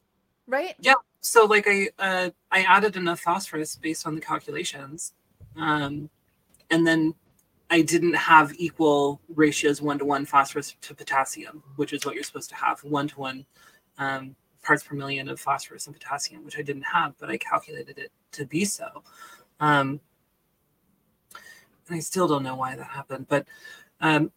right 0.46 0.74
Yeah. 0.80 0.94
So 1.20 1.44
like 1.44 1.66
I 1.68 1.88
uh, 1.98 2.30
I 2.50 2.62
added 2.62 2.96
enough 2.96 3.20
phosphorus 3.20 3.76
based 3.76 4.06
on 4.06 4.16
the 4.16 4.20
calculations, 4.20 5.12
um, 5.56 6.10
and 6.70 6.84
then 6.84 7.14
I 7.70 7.80
didn't 7.82 8.14
have 8.14 8.52
equal 8.58 9.20
ratios 9.34 9.80
one 9.80 10.00
to 10.00 10.04
one 10.04 10.26
phosphorus 10.26 10.74
to 10.80 10.94
potassium, 10.94 11.62
which 11.76 11.92
is 11.92 12.04
what 12.04 12.16
you're 12.16 12.24
supposed 12.24 12.50
to 12.50 12.56
have 12.56 12.80
one 12.82 13.06
to 13.08 13.20
one 13.20 13.46
um, 13.98 14.34
parts 14.62 14.82
per 14.82 14.96
million 14.96 15.28
of 15.28 15.40
phosphorus 15.40 15.86
and 15.86 15.94
potassium, 15.94 16.44
which 16.44 16.58
I 16.58 16.62
didn't 16.62 16.82
have, 16.82 17.14
but 17.18 17.30
I 17.30 17.38
calculated 17.38 17.98
it 17.98 18.10
to 18.32 18.44
be 18.44 18.64
so. 18.64 19.04
Um, 19.60 20.00
I 21.94 22.00
still 22.00 22.28
don't 22.28 22.42
know 22.42 22.56
why 22.56 22.76
that 22.76 22.86
happened, 22.86 23.26
but 23.28 23.46
um, 24.00 24.30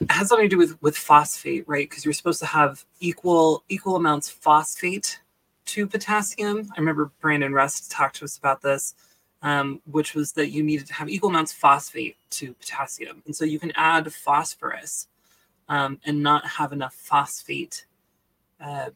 it 0.00 0.10
has 0.10 0.28
something 0.28 0.48
to 0.48 0.54
do 0.54 0.58
with 0.58 0.80
with 0.82 0.96
phosphate, 0.96 1.64
right? 1.66 1.88
Because 1.88 2.04
you're 2.04 2.14
supposed 2.14 2.40
to 2.40 2.46
have 2.46 2.84
equal 3.00 3.64
equal 3.68 3.96
amounts 3.96 4.28
phosphate 4.28 5.20
to 5.66 5.86
potassium. 5.86 6.70
I 6.76 6.80
remember 6.80 7.10
Brandon 7.20 7.52
Rust 7.52 7.90
talked 7.90 8.16
to 8.16 8.24
us 8.24 8.38
about 8.38 8.62
this, 8.62 8.94
um, 9.42 9.80
which 9.90 10.14
was 10.14 10.32
that 10.32 10.50
you 10.50 10.62
needed 10.62 10.86
to 10.88 10.94
have 10.94 11.08
equal 11.08 11.30
amounts 11.30 11.52
phosphate 11.52 12.16
to 12.30 12.54
potassium, 12.54 13.22
and 13.26 13.34
so 13.34 13.44
you 13.44 13.58
can 13.58 13.72
add 13.76 14.12
phosphorus 14.12 15.08
um, 15.68 16.00
and 16.04 16.22
not 16.22 16.46
have 16.46 16.72
enough 16.72 16.94
phosphate. 16.94 17.86
Uh, 18.60 18.90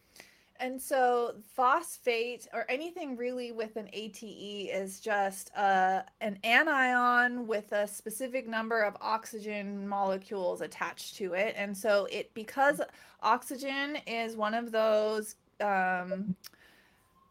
And 0.62 0.80
so 0.80 1.34
phosphate 1.56 2.46
or 2.54 2.64
anything 2.68 3.16
really 3.16 3.50
with 3.50 3.74
an 3.74 3.88
ATE 3.92 4.70
is 4.72 5.00
just 5.00 5.50
uh, 5.56 6.02
an 6.20 6.38
anion 6.44 7.48
with 7.48 7.72
a 7.72 7.88
specific 7.88 8.46
number 8.46 8.82
of 8.82 8.96
oxygen 9.00 9.88
molecules 9.88 10.60
attached 10.60 11.16
to 11.16 11.32
it. 11.32 11.56
And 11.58 11.76
so 11.76 12.06
it 12.12 12.32
because 12.32 12.80
oxygen 13.24 13.98
is 14.06 14.36
one 14.36 14.54
of 14.54 14.70
those 14.70 15.34
um, 15.60 16.36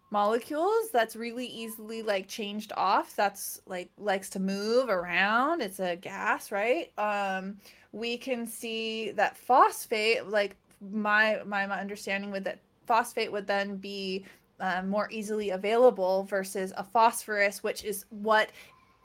molecules 0.10 0.92
that's 0.92 1.16
really 1.16 1.48
easily 1.48 2.02
like 2.02 2.28
changed 2.28 2.74
off 2.76 3.16
that's 3.16 3.62
like 3.66 3.90
likes 3.98 4.30
to 4.30 4.42
move 4.42 4.90
around 4.90 5.62
it's 5.62 5.80
a 5.80 5.96
gas 5.96 6.52
right 6.52 6.92
um 6.98 7.56
we 7.94 8.18
can 8.18 8.46
see 8.46 9.12
that 9.12 9.38
phosphate 9.38 10.28
like 10.28 10.58
my 10.92 11.40
my, 11.46 11.66
my 11.66 11.80
understanding 11.80 12.30
with 12.30 12.44
that 12.44 12.60
phosphate 12.86 13.32
would 13.32 13.48
then 13.48 13.78
be 13.78 14.26
uh, 14.60 14.82
more 14.84 15.10
easily 15.12 15.52
available 15.52 16.24
versus 16.24 16.74
a 16.78 16.84
phosphorus, 16.84 17.64
which 17.64 17.84
is 17.84 18.06
what 18.10 18.52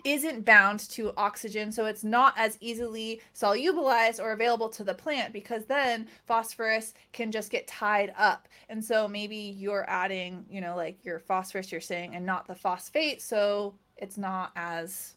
isn't 0.04 0.44
bound 0.44 0.80
to 0.90 1.12
oxygen. 1.16 1.72
So 1.72 1.86
it's 1.86 2.04
not 2.04 2.34
as 2.36 2.58
easily 2.60 3.20
solubilized 3.34 4.20
or 4.20 4.32
available 4.32 4.68
to 4.68 4.84
the 4.84 4.94
plant 4.94 5.32
because 5.32 5.64
then 5.64 6.06
phosphorus 6.26 6.94
can 7.12 7.32
just 7.32 7.50
get 7.50 7.66
tied 7.66 8.12
up. 8.16 8.46
And 8.68 8.84
so 8.84 9.08
maybe 9.08 9.36
you're 9.36 9.84
adding, 9.88 10.44
you 10.48 10.60
know, 10.60 10.76
like 10.76 11.04
your 11.04 11.18
phosphorus 11.18 11.72
you're 11.72 11.80
saying 11.80 12.14
and 12.14 12.24
not 12.24 12.46
the 12.46 12.54
phosphate. 12.54 13.20
So 13.20 13.74
it's 13.96 14.16
not 14.16 14.52
as, 14.54 15.14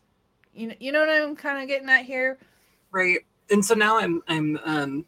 you 0.53 0.68
know, 0.68 0.76
you 0.80 0.91
know 0.91 1.01
what 1.01 1.10
I'm 1.10 1.36
kind 1.36 1.62
of 1.62 1.68
getting 1.68 1.89
at 1.89 2.05
here? 2.05 2.39
right 2.91 3.20
and 3.49 3.64
so 3.64 3.74
now 3.74 3.97
i'm 3.97 4.22
i'm 4.28 4.60
um 4.66 5.05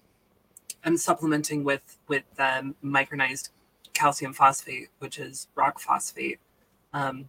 i'm 0.83 0.97
supplementing 0.97 1.63
with 1.63 1.97
with 2.07 2.23
um, 2.39 2.75
micronized 2.83 3.49
calcium 3.93 4.33
phosphate 4.33 4.89
which 4.99 5.19
is 5.19 5.47
rock 5.55 5.79
phosphate 5.79 6.39
um 6.93 7.27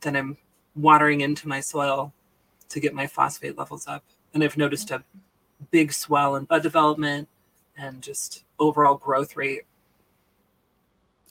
then 0.00 0.16
i'm 0.16 0.36
watering 0.74 1.20
into 1.20 1.48
my 1.48 1.60
soil 1.60 2.12
to 2.68 2.80
get 2.80 2.94
my 2.94 3.06
phosphate 3.06 3.56
levels 3.58 3.86
up 3.86 4.04
and 4.34 4.42
i've 4.42 4.56
noticed 4.56 4.90
a 4.90 5.02
big 5.70 5.92
swell 5.92 6.36
in 6.36 6.44
bud 6.44 6.62
development 6.62 7.28
and 7.76 8.02
just 8.02 8.44
overall 8.58 8.96
growth 8.96 9.36
rate 9.36 9.62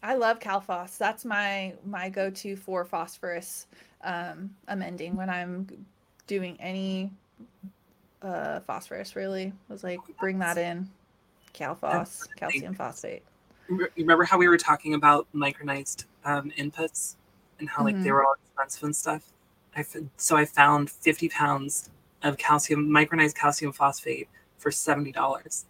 I 0.03 0.15
love 0.15 0.39
CalPhos. 0.39 0.97
That's 0.97 1.25
my 1.25 1.73
my 1.85 2.09
go-to 2.09 2.55
for 2.55 2.85
phosphorus 2.85 3.67
um, 4.03 4.49
amending 4.67 5.15
when 5.15 5.29
I'm 5.29 5.67
doing 6.27 6.57
any 6.59 7.11
uh, 8.21 8.61
phosphorus. 8.61 9.15
Really, 9.15 9.53
was 9.69 9.83
like 9.83 9.99
bring 10.19 10.39
that 10.39 10.57
in, 10.57 10.89
CalPhos, 11.53 12.27
calcium 12.35 12.73
phosphate. 12.73 13.23
Re- 13.69 13.87
remember 13.97 14.23
how 14.23 14.37
we 14.37 14.47
were 14.47 14.57
talking 14.57 14.93
about 14.95 15.27
micronized 15.33 16.05
um, 16.25 16.51
inputs 16.57 17.15
and 17.59 17.69
how 17.69 17.83
like 17.83 17.95
they 18.03 18.09
Mhm. 18.09 18.13
were 18.13 18.25
all 18.25 18.33
expensive 18.43 18.83
and 18.83 18.95
stuff 18.95 19.23
i 19.75 19.79
f- 19.81 19.95
so 20.17 20.35
i 20.35 20.43
found 20.43 20.89
50 20.89 21.29
pounds 21.29 21.89
of 22.23 22.37
calcium 22.37 22.87
micronized 22.87 23.35
calcium 23.35 23.71
phosphate 23.71 24.27
for 24.57 24.71
$70 24.71 25.65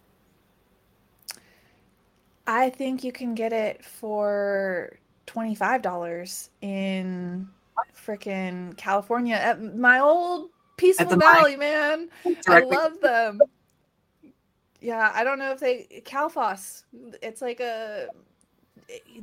I 2.46 2.70
think 2.70 3.04
you 3.04 3.12
can 3.12 3.34
get 3.36 3.52
it 3.52 3.84
for 3.84 4.98
twenty 5.26 5.54
five 5.54 5.80
dollars 5.80 6.50
in 6.60 7.46
freaking 7.94 8.76
California 8.76 9.36
at 9.36 9.62
my 9.76 10.00
old 10.00 10.50
Peaceful 10.76 11.06
mine. 11.10 11.20
Valley, 11.20 11.56
man. 11.56 12.08
directly 12.44 12.76
I 12.76 12.80
love 12.80 13.00
them. 13.00 13.40
Yeah, 14.82 15.12
I 15.14 15.24
don't 15.24 15.38
know 15.40 15.52
if 15.52 15.60
they 15.60 16.02
Calphos. 16.06 16.84
It's 17.22 17.42
like 17.42 17.60
a 17.60 18.08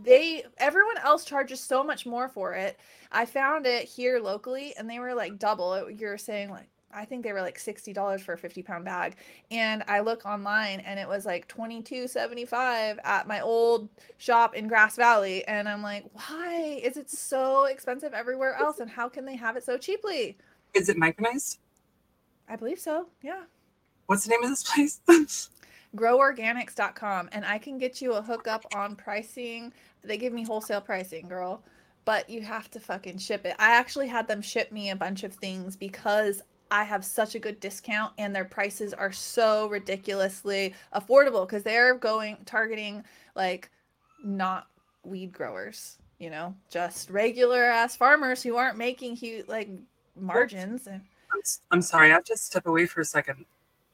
they 0.03 0.43
everyone 0.57 0.97
else 0.99 1.25
charges 1.25 1.61
so 1.61 1.83
much 1.83 2.05
more 2.07 2.29
for 2.29 2.53
it. 2.55 2.79
I 3.11 3.25
found 3.25 3.67
it 3.67 3.85
here 3.85 4.19
locally 4.19 4.73
and 4.77 4.89
they 4.89 4.99
were 4.99 5.15
like 5.15 5.39
double. 5.39 5.91
You're 5.91 6.17
saying 6.17 6.49
like 6.49 6.69
I 6.93 7.05
think 7.05 7.23
they 7.23 7.33
were 7.33 7.41
like 7.41 7.59
sixty 7.59 7.93
dollars 7.93 8.21
for 8.23 8.33
a 8.33 8.39
fifty 8.39 8.63
pound 8.63 8.85
bag, 8.85 9.17
and 9.51 9.83
I 9.87 10.01
look 10.01 10.25
online 10.25 10.81
and 10.81 10.99
it 10.99 11.07
was 11.07 11.25
like 11.25 11.47
twenty 11.49 11.83
two 11.83 12.07
seventy 12.07 12.45
five 12.45 12.99
at 13.03 13.27
my 13.27 13.41
old 13.41 13.89
shop 14.17 14.55
in 14.55 14.67
Grass 14.69 14.95
Valley, 14.95 15.47
and 15.47 15.69
I'm 15.69 15.83
like, 15.83 16.05
why 16.13 16.81
is 16.83 16.97
it 16.97 17.09
so 17.11 17.65
expensive 17.65 18.13
everywhere 18.13 18.55
else, 18.55 18.79
and 18.79 18.89
how 18.89 19.09
can 19.09 19.25
they 19.25 19.35
have 19.35 19.57
it 19.57 19.65
so 19.65 19.77
cheaply? 19.77 20.37
is 20.73 20.89
it 20.89 20.97
micronized 20.97 21.57
I 22.49 22.55
believe 22.57 22.79
so. 22.79 23.07
Yeah. 23.21 23.43
What's 24.09 24.23
the 24.23 24.31
name 24.31 24.43
of 24.43 24.49
this 24.49 24.63
place? 24.63 25.49
Groworganics.com 25.95 27.29
and 27.31 27.45
I 27.45 27.59
can 27.59 27.77
get 27.77 28.01
you 28.01 28.13
a 28.13 28.21
hookup 28.21 28.65
on 28.73 28.95
pricing. 28.95 29.71
They 30.03 30.17
give 30.17 30.33
me 30.33 30.43
wholesale 30.43 30.81
pricing, 30.81 31.27
girl, 31.27 31.61
but 32.05 32.27
you 32.27 32.41
have 32.41 32.71
to 32.71 32.79
fucking 32.79 33.19
ship 33.19 33.45
it. 33.45 33.55
I 33.59 33.75
actually 33.75 34.07
had 34.07 34.27
them 34.27 34.41
ship 34.41 34.71
me 34.71 34.89
a 34.89 34.95
bunch 34.95 35.23
of 35.23 35.33
things 35.35 35.75
because 35.75 36.41
I 36.71 36.83
have 36.85 37.05
such 37.05 37.35
a 37.35 37.39
good 37.39 37.59
discount 37.59 38.13
and 38.17 38.35
their 38.35 38.45
prices 38.45 38.95
are 38.95 39.11
so 39.11 39.67
ridiculously 39.69 40.73
affordable 40.95 41.45
because 41.45 41.61
they're 41.61 41.93
going 41.93 42.37
targeting 42.47 43.03
like 43.35 43.69
not 44.23 44.65
weed 45.03 45.31
growers, 45.31 45.99
you 46.17 46.31
know, 46.31 46.55
just 46.71 47.11
regular 47.11 47.63
ass 47.63 47.95
farmers 47.95 48.41
who 48.41 48.55
aren't 48.55 48.77
making 48.77 49.15
huge 49.17 49.47
like 49.47 49.69
margins 50.19 50.87
I'm, 50.87 51.01
I'm 51.69 51.81
sorry. 51.83 52.09
I 52.09 52.15
have 52.15 52.23
to 52.25 52.37
step 52.37 52.65
away 52.65 52.87
for 52.87 53.01
a 53.01 53.05
second 53.05 53.45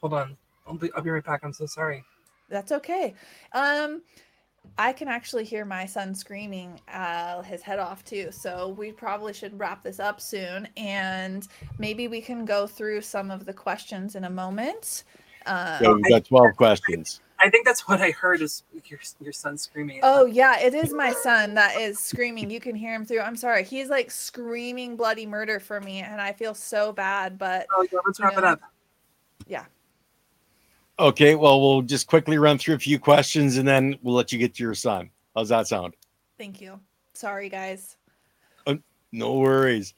hold 0.06 0.14
on 0.22 0.38
I'll 0.68 0.76
be, 0.76 0.92
I'll 0.96 1.02
be 1.02 1.10
right 1.10 1.24
back 1.24 1.42
i'm 1.44 1.52
so 1.54 1.66
sorry 1.66 2.04
That's 2.48 2.72
okay. 2.72 3.16
Um, 3.54 4.04
I 4.78 4.94
can 4.94 5.08
actually 5.08 5.46
hear 5.46 5.66
my 5.66 5.88
son 5.88 6.14
screaming 6.14 6.80
uh, 6.94 7.42
his 7.42 7.64
head 7.64 7.80
off 7.80 8.06
too. 8.06 8.28
So 8.32 8.70
we 8.78 8.92
probably 8.92 9.34
should 9.34 9.58
wrap 9.60 9.82
this 9.84 10.00
up 10.00 10.22
soon, 10.22 10.68
and 10.78 11.48
maybe 11.80 12.08
we 12.08 12.22
can 12.22 12.46
go 12.46 12.68
through 12.68 13.02
some 13.02 13.32
of 13.32 13.46
the 13.46 13.54
questions 13.54 14.16
in 14.16 14.26
a 14.26 14.30
moment. 14.30 15.06
Um, 15.48 15.80
So 15.82 15.96
we've 15.96 16.10
got 16.10 16.26
12 16.26 16.56
questions. 16.56 17.20
I 17.40 17.50
think 17.50 17.66
that's 17.66 17.88
what 17.88 18.00
I 18.00 18.12
heard 18.12 18.42
is 18.42 18.64
your 18.86 19.00
your 19.20 19.34
son 19.34 19.58
screaming. 19.58 20.02
Oh 20.04 20.26
yeah, 20.28 20.60
it 20.60 20.76
is 20.76 20.94
my 20.94 21.14
son 21.14 21.56
that 21.56 21.80
is 21.82 21.98
screaming. 22.00 22.52
You 22.52 22.60
can 22.60 22.76
hear 22.76 22.94
him 22.94 23.06
through. 23.06 23.22
I'm 23.22 23.36
sorry. 23.36 23.64
He's 23.64 23.90
like 23.90 24.12
screaming 24.12 24.98
bloody 24.98 25.26
murder 25.26 25.60
for 25.60 25.82
me 25.82 26.02
and 26.02 26.22
I 26.22 26.32
feel 26.34 26.54
so 26.54 26.94
bad, 26.94 27.40
but 27.40 27.66
Oh, 27.76 27.86
yeah, 27.92 28.00
let's 28.06 28.20
wrap 28.20 28.38
it 28.38 28.44
up. 28.44 28.62
yeah. 29.48 29.66
Okay, 30.98 31.36
well, 31.36 31.62
we'll 31.62 31.82
just 31.82 32.08
quickly 32.08 32.38
run 32.38 32.58
through 32.58 32.76
a 32.76 32.80
few 32.80 33.00
questions 33.00 33.58
and 33.58 33.68
then 33.68 33.98
we'll 34.02 34.16
let 34.16 34.32
you 34.32 34.40
get 34.40 34.56
to 34.56 34.64
your 34.64 34.74
son. 34.74 35.10
How's 35.36 35.50
that 35.50 35.68
sound? 35.68 35.96
Thank 36.38 36.62
you. 36.62 36.80
Sorry 37.14 37.50
guys. 37.50 37.98
No 39.16 39.36
worries. 39.36 39.94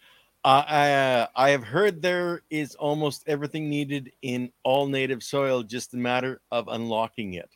Uh, 0.46 0.64
I, 0.68 0.94
uh, 0.94 1.28
I 1.36 1.50
have 1.50 1.64
heard 1.64 2.04
there 2.04 2.44
is 2.52 2.76
almost 2.76 3.24
everything 3.28 3.68
needed 3.68 4.12
in 4.22 4.52
all 4.64 4.86
native 4.86 5.24
soil, 5.24 5.64
just 5.64 5.96
a 5.96 5.98
matter 5.98 6.40
of 6.52 6.68
unlocking 6.68 7.34
it. 7.34 7.50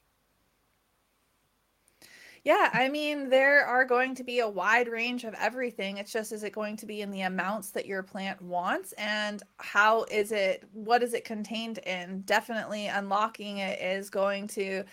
Yeah, 2.44 2.70
I 2.74 2.90
mean 2.90 3.30
there 3.30 3.64
are 3.66 3.86
going 3.86 4.16
to 4.16 4.24
be 4.24 4.40
a 4.40 4.50
wide 4.50 4.88
range 4.88 5.26
of 5.26 5.36
everything. 5.36 5.98
It's 5.98 6.12
just 6.12 6.32
is 6.32 6.44
it 6.44 6.54
going 6.54 6.76
to 6.78 6.88
be 6.88 7.02
in 7.02 7.12
the 7.12 7.22
amounts 7.22 7.70
that 7.72 7.86
your 7.86 8.02
plant 8.02 8.42
wants 8.42 8.94
and 8.94 9.44
how 9.58 10.06
is 10.06 10.32
it 10.32 10.64
what 10.74 11.04
is 11.04 11.14
it 11.14 11.24
contained 11.24 11.78
in? 11.80 12.22
Definitely 12.22 12.88
unlocking 12.88 13.58
it 13.60 13.80
is 13.80 14.10
going 14.10 14.48
to 14.50 14.84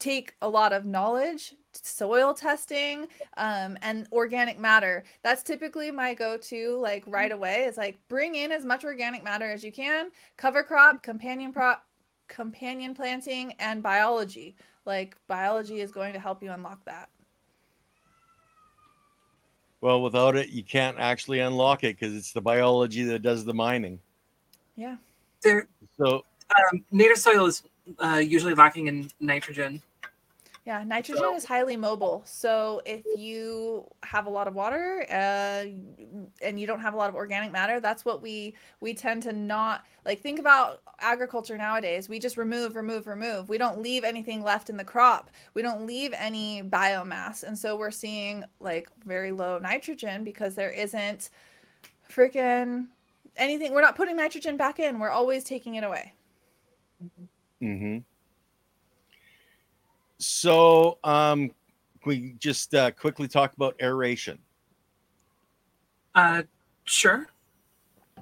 take 0.00 0.34
a 0.42 0.48
lot 0.48 0.72
of 0.72 0.86
knowledge, 0.86 1.54
soil 1.74 2.34
testing, 2.34 3.06
um, 3.38 3.78
and 3.82 4.08
organic 4.12 4.58
matter. 4.58 5.04
That's 5.22 5.42
typically 5.42 5.90
my 5.90 6.14
go-to 6.14 6.78
like 6.80 7.04
right 7.06 7.32
away 7.32 7.64
is 7.64 7.76
like 7.78 7.98
bring 8.08 8.34
in 8.36 8.52
as 8.52 8.64
much 8.64 8.84
organic 8.84 9.24
matter 9.24 9.50
as 9.50 9.64
you 9.64 9.72
can, 9.72 10.10
cover 10.38 10.62
crop, 10.64 11.02
companion 11.02 11.52
crop, 11.52 11.84
companion 12.28 12.94
planting, 12.94 13.52
and 13.58 13.82
biology. 13.82 14.56
Like 14.86 15.16
biology 15.26 15.80
is 15.80 15.90
going 15.90 16.12
to 16.12 16.20
help 16.20 16.42
you 16.42 16.52
unlock 16.52 16.84
that. 16.84 17.10
Well, 19.80 20.00
without 20.00 20.36
it, 20.36 20.48
you 20.48 20.62
can't 20.62 20.96
actually 20.98 21.40
unlock 21.40 21.84
it 21.84 21.98
because 21.98 22.14
it's 22.14 22.32
the 22.32 22.40
biology 22.40 23.04
that 23.04 23.22
does 23.22 23.44
the 23.44 23.52
mining. 23.52 23.98
Yeah. 24.76 24.96
There, 25.42 25.68
So, 25.98 26.24
um, 26.72 26.84
native 26.90 27.18
soil 27.18 27.46
is 27.46 27.62
uh, 27.98 28.22
usually 28.24 28.54
lacking 28.54 28.86
in 28.86 29.10
nitrogen. 29.20 29.82
Yeah, 30.66 30.82
nitrogen 30.82 31.22
So- 31.22 31.36
is 31.36 31.44
highly 31.44 31.76
mobile. 31.76 32.22
So 32.26 32.82
if 32.84 33.04
you 33.16 33.86
have 34.02 34.26
a 34.26 34.30
lot 34.30 34.48
of 34.48 34.54
water 34.56 35.06
uh, 35.08 35.64
and 36.42 36.58
you 36.58 36.66
don't 36.66 36.80
have 36.80 36.92
a 36.92 36.96
lot 36.96 37.08
of 37.08 37.14
organic 37.14 37.52
matter, 37.52 37.78
that's 37.78 38.04
what 38.04 38.20
we 38.20 38.56
we 38.80 38.92
tend 38.92 39.22
to 39.22 39.32
not 39.32 39.84
like. 40.04 40.20
Think 40.22 40.40
about 40.40 40.82
agriculture 40.98 41.56
nowadays. 41.56 42.08
We 42.08 42.18
just 42.18 42.36
remove, 42.36 42.74
remove, 42.74 43.06
remove. 43.06 43.48
We 43.48 43.58
don't 43.58 43.80
leave 43.80 44.02
anything 44.02 44.42
left 44.42 44.68
in 44.68 44.76
the 44.76 44.82
crop. 44.84 45.30
We 45.54 45.62
don't 45.62 45.86
leave 45.86 46.12
any 46.16 46.64
biomass, 46.64 47.44
and 47.44 47.56
so 47.56 47.76
we're 47.76 47.92
seeing 47.92 48.42
like 48.58 48.88
very 49.04 49.30
low 49.30 49.60
nitrogen 49.60 50.24
because 50.24 50.56
there 50.56 50.70
isn't 50.72 51.30
freaking 52.10 52.88
anything. 53.36 53.72
We're 53.72 53.82
not 53.82 53.94
putting 53.94 54.16
nitrogen 54.16 54.56
back 54.56 54.80
in. 54.80 54.98
We're 54.98 55.10
always 55.10 55.44
taking 55.44 55.76
it 55.76 55.84
away. 55.84 56.12
hmm 57.60 57.98
so 60.18 60.98
um, 61.04 61.48
can 62.02 62.08
we 62.08 62.34
just 62.38 62.74
uh, 62.74 62.90
quickly 62.92 63.28
talk 63.28 63.54
about 63.54 63.76
aeration. 63.80 64.38
Uh, 66.14 66.42
sure. 66.84 67.26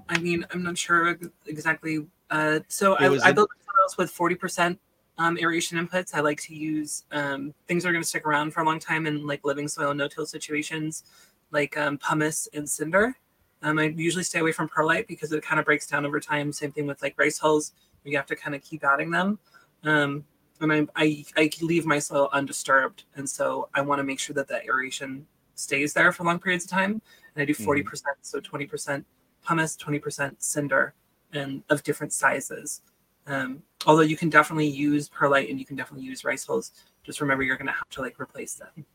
I 0.09 0.18
mean, 0.18 0.45
I'm 0.53 0.62
not 0.62 0.76
sure 0.76 1.16
exactly. 1.47 2.07
Uh, 2.30 2.61
so 2.68 2.95
I, 2.95 3.07
I 3.07 3.30
a- 3.30 3.34
built 3.34 3.51
with 3.99 4.12
40% 4.12 4.78
um, 5.18 5.38
aeration 5.38 5.78
inputs. 5.78 6.14
I 6.14 6.20
like 6.20 6.40
to 6.42 6.55
use 6.55 7.05
um, 7.12 7.55
things 7.68 7.82
that 7.82 7.90
are 7.90 7.92
going 7.92 8.03
to 8.03 8.09
stick 8.09 8.26
around 8.26 8.53
for 8.53 8.61
a 8.61 8.64
long 8.64 8.78
time 8.78 9.07
in 9.07 9.26
like 9.26 9.45
living 9.45 9.68
soil 9.68 9.95
no-till 9.95 10.26
situations, 10.26 11.05
like 11.51 11.76
um, 11.76 11.99
pumice 11.99 12.49
and 12.53 12.68
cinder. 12.68 13.16
Um, 13.62 13.78
I 13.78 13.84
usually 13.84 14.24
stay 14.24 14.40
away 14.40 14.53
from 14.53 14.68
perlite 14.68 15.07
because 15.07 15.32
it 15.32 15.42
kind 15.42 15.59
of 15.59 15.64
breaks 15.64 15.86
down 15.86 16.05
over 16.05 16.20
time. 16.20 16.53
Same 16.53 16.72
thing 16.72 16.86
with 16.86 17.01
like 17.03 17.14
rice 17.18 17.38
hulls. 17.38 17.72
You 18.05 18.16
have 18.16 18.26
to 18.26 18.36
kind 18.36 18.55
of 18.55 18.62
keep 18.62 18.84
adding 18.84 19.11
them. 19.11 19.38
Um, 19.84 20.24
and 20.61 20.73
I, 20.73 20.87
I, 20.97 21.25
I 21.37 21.51
leave 21.61 21.85
my 21.87 21.99
soil 21.99 22.29
undisturbed. 22.33 23.05
And 23.17 23.29
so 23.29 23.69
I 23.75 23.81
want 23.81 23.99
to 23.99 24.05
make 24.05 24.19
sure 24.21 24.35
that 24.35 24.49
that 24.49 24.65
aeration 24.67 25.27
stays 25.55 25.93
there 25.93 26.13
for 26.13 26.25
long 26.25 26.39
periods 26.39 26.65
of 26.65 26.71
time 26.71 27.01
and 27.35 27.43
I 27.43 27.45
do 27.45 27.55
Mhm. 27.55 27.65
40%, 27.85 28.03
so 28.23 28.41
20% 28.41 29.05
pumice, 29.47 29.77
20% 29.77 30.43
cinder, 30.43 30.95
and 31.33 31.63
of 31.69 31.83
different 31.83 32.13
sizes. 32.13 32.83
Um, 33.27 33.63
although 33.87 34.03
you 34.03 34.17
can 34.17 34.31
definitely 34.31 34.69
use 34.69 35.09
perlite 35.09 35.49
and 35.51 35.59
you 35.59 35.67
can 35.67 35.77
definitely 35.77 36.07
use 36.07 36.25
rice 36.25 36.47
hulls. 36.47 36.73
Just 37.03 37.21
remember 37.21 37.43
you're 37.43 37.57
going 37.57 37.67
to 37.67 37.73
have 37.73 37.89
to 37.91 38.01
like 38.01 38.21
replace 38.21 38.55
them, 38.55 38.87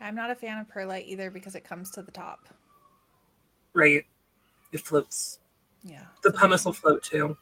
I'm 0.00 0.14
not 0.14 0.30
a 0.30 0.34
fan 0.34 0.58
of 0.58 0.68
perlite 0.68 1.06
either 1.06 1.30
because 1.30 1.54
it 1.54 1.64
comes 1.64 1.90
to 1.92 2.02
the 2.02 2.12
top. 2.12 2.48
right? 3.72 4.04
It 4.72 4.80
floats. 4.80 5.38
Yeah. 5.82 6.04
The 6.22 6.32
so 6.32 6.38
pumice 6.38 6.64
will 6.64 6.72
float 6.72 7.02
too. 7.02 7.36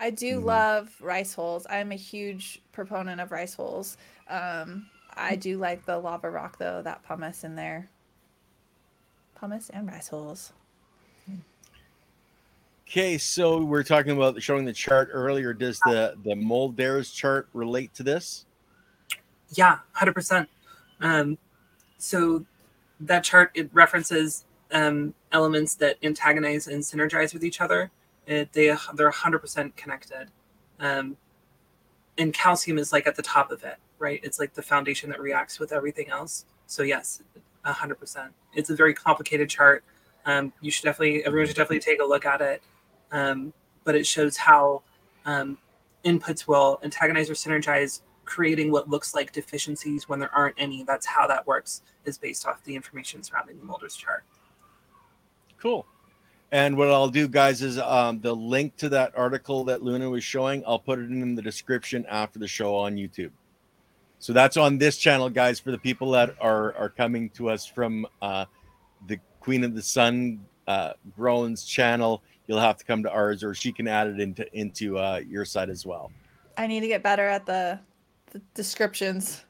I 0.00 0.08
do 0.10 0.40
Mhm. 0.40 0.44
love 0.44 0.96
rice 1.00 1.34
hulls. 1.34 1.66
I'm 1.68 1.92
a 1.92 1.96
huge 1.96 2.62
proponent 2.72 3.20
of 3.20 3.30
rice 3.30 3.54
hulls. 3.54 3.98
Um, 4.28 4.88
I 5.14 5.36
do 5.36 5.58
like 5.58 5.84
the 5.84 5.98
lava 5.98 6.30
rock 6.30 6.56
though, 6.58 6.80
that 6.82 7.02
pumice 7.02 7.44
in 7.44 7.54
there. 7.54 7.90
Pumice 9.38 9.68
and 9.70 9.86
rice 9.86 10.08
hulls. 10.08 10.52
Okay, 12.88 13.18
so 13.18 13.62
we're 13.62 13.84
talking 13.84 14.12
about 14.12 14.42
showing 14.42 14.64
the 14.64 14.72
chart 14.72 15.10
earlier. 15.12 15.52
Does 15.52 15.78
the 15.80 16.16
the 16.24 16.34
Mulder's 16.34 17.12
chart 17.12 17.48
relate 17.52 17.94
to 17.94 18.02
this? 18.02 18.46
Yeah, 19.50 19.78
100%. 19.94 20.48
Um, 21.00 21.38
so 21.98 22.44
that 23.00 23.22
chart, 23.22 23.52
it 23.54 23.70
references 23.72 24.44
um, 24.72 25.14
elements 25.30 25.74
that 25.76 25.98
antagonize 26.02 26.66
and 26.66 26.82
synergize 26.82 27.32
with 27.32 27.44
each 27.44 27.60
other. 27.60 27.90
It, 28.30 28.52
they, 28.52 28.66
they're 28.94 29.10
100% 29.10 29.74
connected. 29.74 30.30
Um, 30.78 31.16
and 32.16 32.32
calcium 32.32 32.78
is 32.78 32.92
like 32.92 33.08
at 33.08 33.16
the 33.16 33.22
top 33.22 33.50
of 33.50 33.64
it, 33.64 33.76
right? 33.98 34.20
It's 34.22 34.38
like 34.38 34.54
the 34.54 34.62
foundation 34.62 35.10
that 35.10 35.20
reacts 35.20 35.58
with 35.58 35.72
everything 35.72 36.10
else. 36.10 36.44
So 36.68 36.84
yes, 36.84 37.22
100%. 37.66 38.28
It's 38.54 38.70
a 38.70 38.76
very 38.76 38.94
complicated 38.94 39.50
chart. 39.50 39.82
Um, 40.26 40.52
you 40.60 40.70
should 40.70 40.84
definitely, 40.84 41.24
everyone 41.24 41.48
should 41.48 41.56
definitely 41.56 41.80
take 41.80 42.00
a 42.00 42.04
look 42.04 42.24
at 42.24 42.40
it. 42.40 42.62
Um, 43.10 43.52
but 43.82 43.96
it 43.96 44.06
shows 44.06 44.36
how 44.36 44.82
um, 45.24 45.58
inputs 46.04 46.46
will 46.46 46.78
antagonize 46.84 47.28
or 47.28 47.34
synergize 47.34 48.02
creating 48.26 48.70
what 48.70 48.88
looks 48.88 49.12
like 49.12 49.32
deficiencies 49.32 50.08
when 50.08 50.20
there 50.20 50.32
aren't 50.32 50.54
any. 50.56 50.84
That's 50.84 51.04
how 51.04 51.26
that 51.26 51.44
works, 51.48 51.82
is 52.04 52.16
based 52.16 52.46
off 52.46 52.62
the 52.62 52.76
information 52.76 53.24
surrounding 53.24 53.58
the 53.58 53.64
Mulder's 53.64 53.96
chart. 53.96 54.22
Cool. 55.60 55.84
And 56.52 56.76
what 56.76 56.88
I'll 56.90 57.08
do, 57.08 57.28
guys, 57.28 57.62
is 57.62 57.78
um, 57.78 58.20
the 58.20 58.34
link 58.34 58.76
to 58.78 58.88
that 58.88 59.12
article 59.16 59.64
that 59.64 59.82
Luna 59.82 60.10
was 60.10 60.24
showing, 60.24 60.64
I'll 60.66 60.80
put 60.80 60.98
it 60.98 61.10
in 61.10 61.34
the 61.36 61.42
description 61.42 62.04
after 62.06 62.38
the 62.40 62.48
show 62.48 62.74
on 62.74 62.96
YouTube. 62.96 63.30
So 64.18 64.32
that's 64.32 64.56
on 64.56 64.76
this 64.76 64.98
channel, 64.98 65.30
guys, 65.30 65.60
for 65.60 65.70
the 65.70 65.78
people 65.78 66.10
that 66.10 66.34
are 66.40 66.74
are 66.74 66.90
coming 66.90 67.30
to 67.30 67.48
us 67.48 67.64
from 67.64 68.06
uh, 68.20 68.44
the 69.06 69.18
Queen 69.40 69.64
of 69.64 69.74
the 69.74 69.80
Sun 69.80 70.44
uh, 70.66 70.92
Grown's 71.16 71.64
channel. 71.64 72.22
You'll 72.46 72.60
have 72.60 72.76
to 72.78 72.84
come 72.84 73.02
to 73.04 73.10
ours, 73.10 73.42
or 73.42 73.54
she 73.54 73.72
can 73.72 73.88
add 73.88 74.08
it 74.08 74.20
into 74.20 74.58
into 74.58 74.98
uh, 74.98 75.22
your 75.26 75.46
site 75.46 75.70
as 75.70 75.86
well. 75.86 76.12
I 76.58 76.66
need 76.66 76.80
to 76.80 76.88
get 76.88 77.02
better 77.02 77.26
at 77.26 77.46
the, 77.46 77.80
the 78.32 78.42
descriptions. 78.52 79.44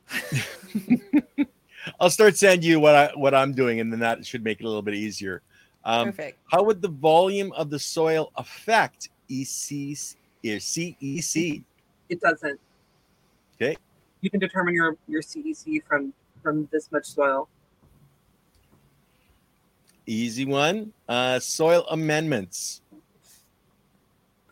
I'll 2.01 2.11
start 2.11 2.37
sending 2.37 2.71
you 2.71 2.79
what 2.79 2.95
I 2.95 3.11
what 3.17 3.35
I'm 3.35 3.53
doing, 3.53 3.81
and 3.81 3.93
then 3.93 3.99
that 4.01 4.25
should 4.25 4.45
make 4.45 4.61
it 4.61 4.65
a 4.65 4.69
little 4.69 4.83
bit 4.83 4.95
easier. 4.95 5.43
Um, 5.85 6.07
Perfect. 6.07 6.39
how 6.51 6.63
would 6.63 6.83
the 6.83 6.89
volume 6.89 7.53
of 7.53 7.71
the 7.71 7.79
soil 7.79 8.33
affect 8.37 9.09
EC, 9.29 9.97
or 10.45 10.59
CEC? 10.59 11.63
It 12.09 12.21
doesn't. 12.21 12.61
Okay. 13.57 13.77
You 14.21 14.31
can 14.31 14.41
determine 14.41 14.75
your 14.75 14.97
your 15.09 15.23
CEC 15.23 15.83
from 15.87 16.13
from 16.43 16.69
this 16.73 16.91
much 16.93 17.07
soil. 17.07 17.49
Easy 20.07 20.45
one. 20.45 20.93
Uh, 21.09 21.39
soil 21.39 21.87
amendments. 21.91 22.83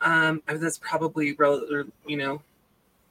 Um, 0.01 0.43
I 0.47 0.53
mean, 0.53 0.63
that's 0.63 0.79
probably 0.79 1.33
rel- 1.33 1.67
or, 1.73 1.87
you 2.07 2.17
know, 2.17 2.41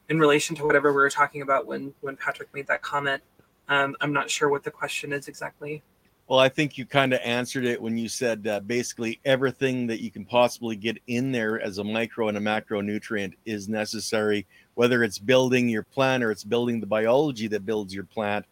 in 0.10 0.20
relation 0.20 0.56
to 0.56 0.66
whatever 0.66 0.92
we 0.92 0.98
were 0.98 1.10
talking 1.10 1.42
about 1.42 1.66
when 1.66 1.94
when 2.02 2.16
Patrick 2.16 2.54
made 2.54 2.68
that 2.68 2.82
comment. 2.82 3.22
Um, 3.70 3.96
I'm 4.00 4.14
not 4.14 4.30
sure 4.30 4.50
what 4.50 4.64
the 4.64 4.72
question 4.72 5.12
is 5.12 5.28
exactly. 5.28 5.84
Well, 6.28 6.40
I 6.40 6.50
think 6.50 6.78
you 6.78 6.86
kind 6.86 7.14
of 7.14 7.22
answered 7.24 7.64
it 7.64 7.82
when 7.82 7.98
you 7.98 8.10
said 8.10 8.46
uh, 8.48 8.60
basically 8.60 9.20
everything 9.24 9.88
that 9.88 10.02
you 10.02 10.12
can 10.12 10.26
possibly 10.26 10.76
get 10.76 10.98
in 11.08 11.32
there 11.32 11.62
as 11.62 11.78
a 11.78 11.84
micro 11.86 12.28
and 12.28 12.38
a 12.38 12.42
macronutrient 12.42 13.34
is 13.46 13.70
necessary, 13.70 14.46
whether 14.76 15.04
it's 15.04 15.20
building 15.20 15.70
your 15.70 15.84
plant 15.84 16.24
or 16.24 16.32
it's 16.32 16.44
building 16.44 16.82
the 16.82 16.86
biology 16.86 17.48
that 17.48 17.66
builds 17.66 17.94
your 17.94 18.04
plant, 18.04 18.46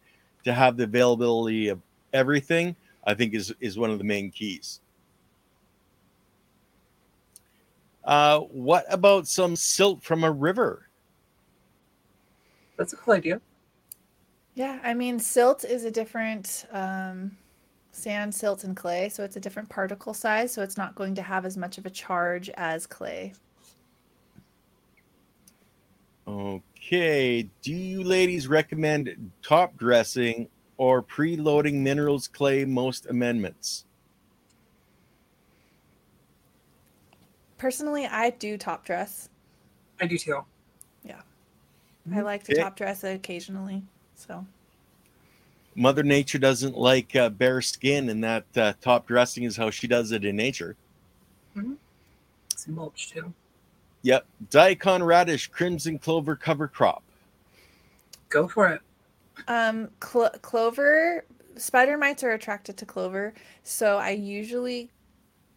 to 0.44 0.54
have 0.54 0.78
the 0.78 0.84
availability 0.84 1.68
of 1.68 1.80
everything. 2.14 2.74
I 3.06 3.12
think 3.14 3.34
is 3.34 3.54
is 3.60 3.78
one 3.78 3.90
of 3.90 3.98
the 3.98 4.04
main 4.04 4.30
keys. 4.30 4.80
Uh, 8.04 8.40
what 8.40 8.86
about 8.88 9.26
some 9.26 9.54
silt 9.54 10.02
from 10.02 10.24
a 10.24 10.30
river? 10.30 10.88
That's 12.78 12.92
a 12.94 12.96
cool 12.96 13.14
idea. 13.14 13.40
Yeah, 14.54 14.78
I 14.82 14.94
mean, 14.94 15.18
silt 15.18 15.64
is 15.64 15.84
a 15.84 15.90
different 15.90 16.66
um, 16.72 17.36
sand, 17.96 18.34
silt, 18.34 18.64
and 18.64 18.76
clay, 18.76 19.08
so 19.08 19.24
it's 19.24 19.36
a 19.36 19.40
different 19.40 19.68
particle 19.68 20.14
size, 20.14 20.52
so 20.52 20.62
it's 20.62 20.76
not 20.76 20.94
going 20.94 21.14
to 21.14 21.22
have 21.22 21.44
as 21.46 21.56
much 21.56 21.78
of 21.78 21.86
a 21.86 21.90
charge 21.90 22.50
as 22.50 22.86
clay. 22.86 23.32
Okay. 26.28 27.48
Do 27.62 27.72
you 27.72 28.02
ladies 28.02 28.48
recommend 28.48 29.32
top 29.42 29.76
dressing 29.76 30.48
or 30.76 31.02
preloading 31.02 31.74
minerals 31.74 32.28
clay 32.28 32.64
most 32.64 33.06
amendments? 33.06 33.84
Personally, 37.58 38.06
I 38.06 38.30
do 38.30 38.58
top 38.58 38.84
dress. 38.84 39.30
I 40.00 40.06
do 40.06 40.18
too. 40.18 40.44
Yeah. 41.04 41.20
I 42.12 42.20
like 42.20 42.44
to 42.44 42.52
Okay. 42.52 42.60
top 42.60 42.76
dress 42.76 43.02
occasionally. 43.02 43.82
So 44.14 44.46
Mother 45.76 46.02
Nature 46.02 46.38
doesn't 46.38 46.76
like 46.76 47.14
uh, 47.14 47.28
bare 47.28 47.60
skin, 47.60 48.08
and 48.08 48.24
that 48.24 48.44
uh, 48.56 48.72
top 48.80 49.06
dressing 49.06 49.44
is 49.44 49.56
how 49.56 49.70
she 49.70 49.86
does 49.86 50.10
it 50.10 50.24
in 50.24 50.34
nature. 50.34 50.74
It's 52.50 52.66
mulch 52.66 53.10
too. 53.10 53.32
Yep. 54.02 54.26
Daikon 54.50 55.02
radish, 55.02 55.48
crimson 55.48 55.98
clover 55.98 56.36
cover 56.36 56.68
crop. 56.68 57.02
Go 58.28 58.48
for 58.48 58.68
it. 58.68 58.80
Um, 59.48 59.90
clo- 60.00 60.30
clover, 60.42 61.24
spider 61.56 61.98
mites 61.98 62.22
are 62.24 62.32
attracted 62.32 62.76
to 62.78 62.86
clover, 62.86 63.34
so 63.62 63.98
I 63.98 64.10
usually 64.10 64.90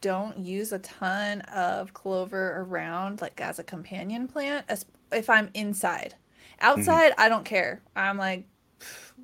don't 0.02 0.38
use 0.38 0.72
a 0.72 0.80
ton 0.80 1.41
of 1.41 1.94
clover 1.94 2.62
around, 2.62 3.22
like 3.22 3.40
as 3.40 3.60
a 3.60 3.64
companion 3.64 4.28
plant, 4.28 4.66
as 4.70 4.86
if 5.12 5.30
I'm 5.30 5.50
inside. 5.54 6.16
Outside, 6.62 7.14
I 7.18 7.30
don't 7.30 7.46
care. 7.46 7.82
I'm 7.96 8.18
like, 8.18 8.41
"Pff, 8.41 8.46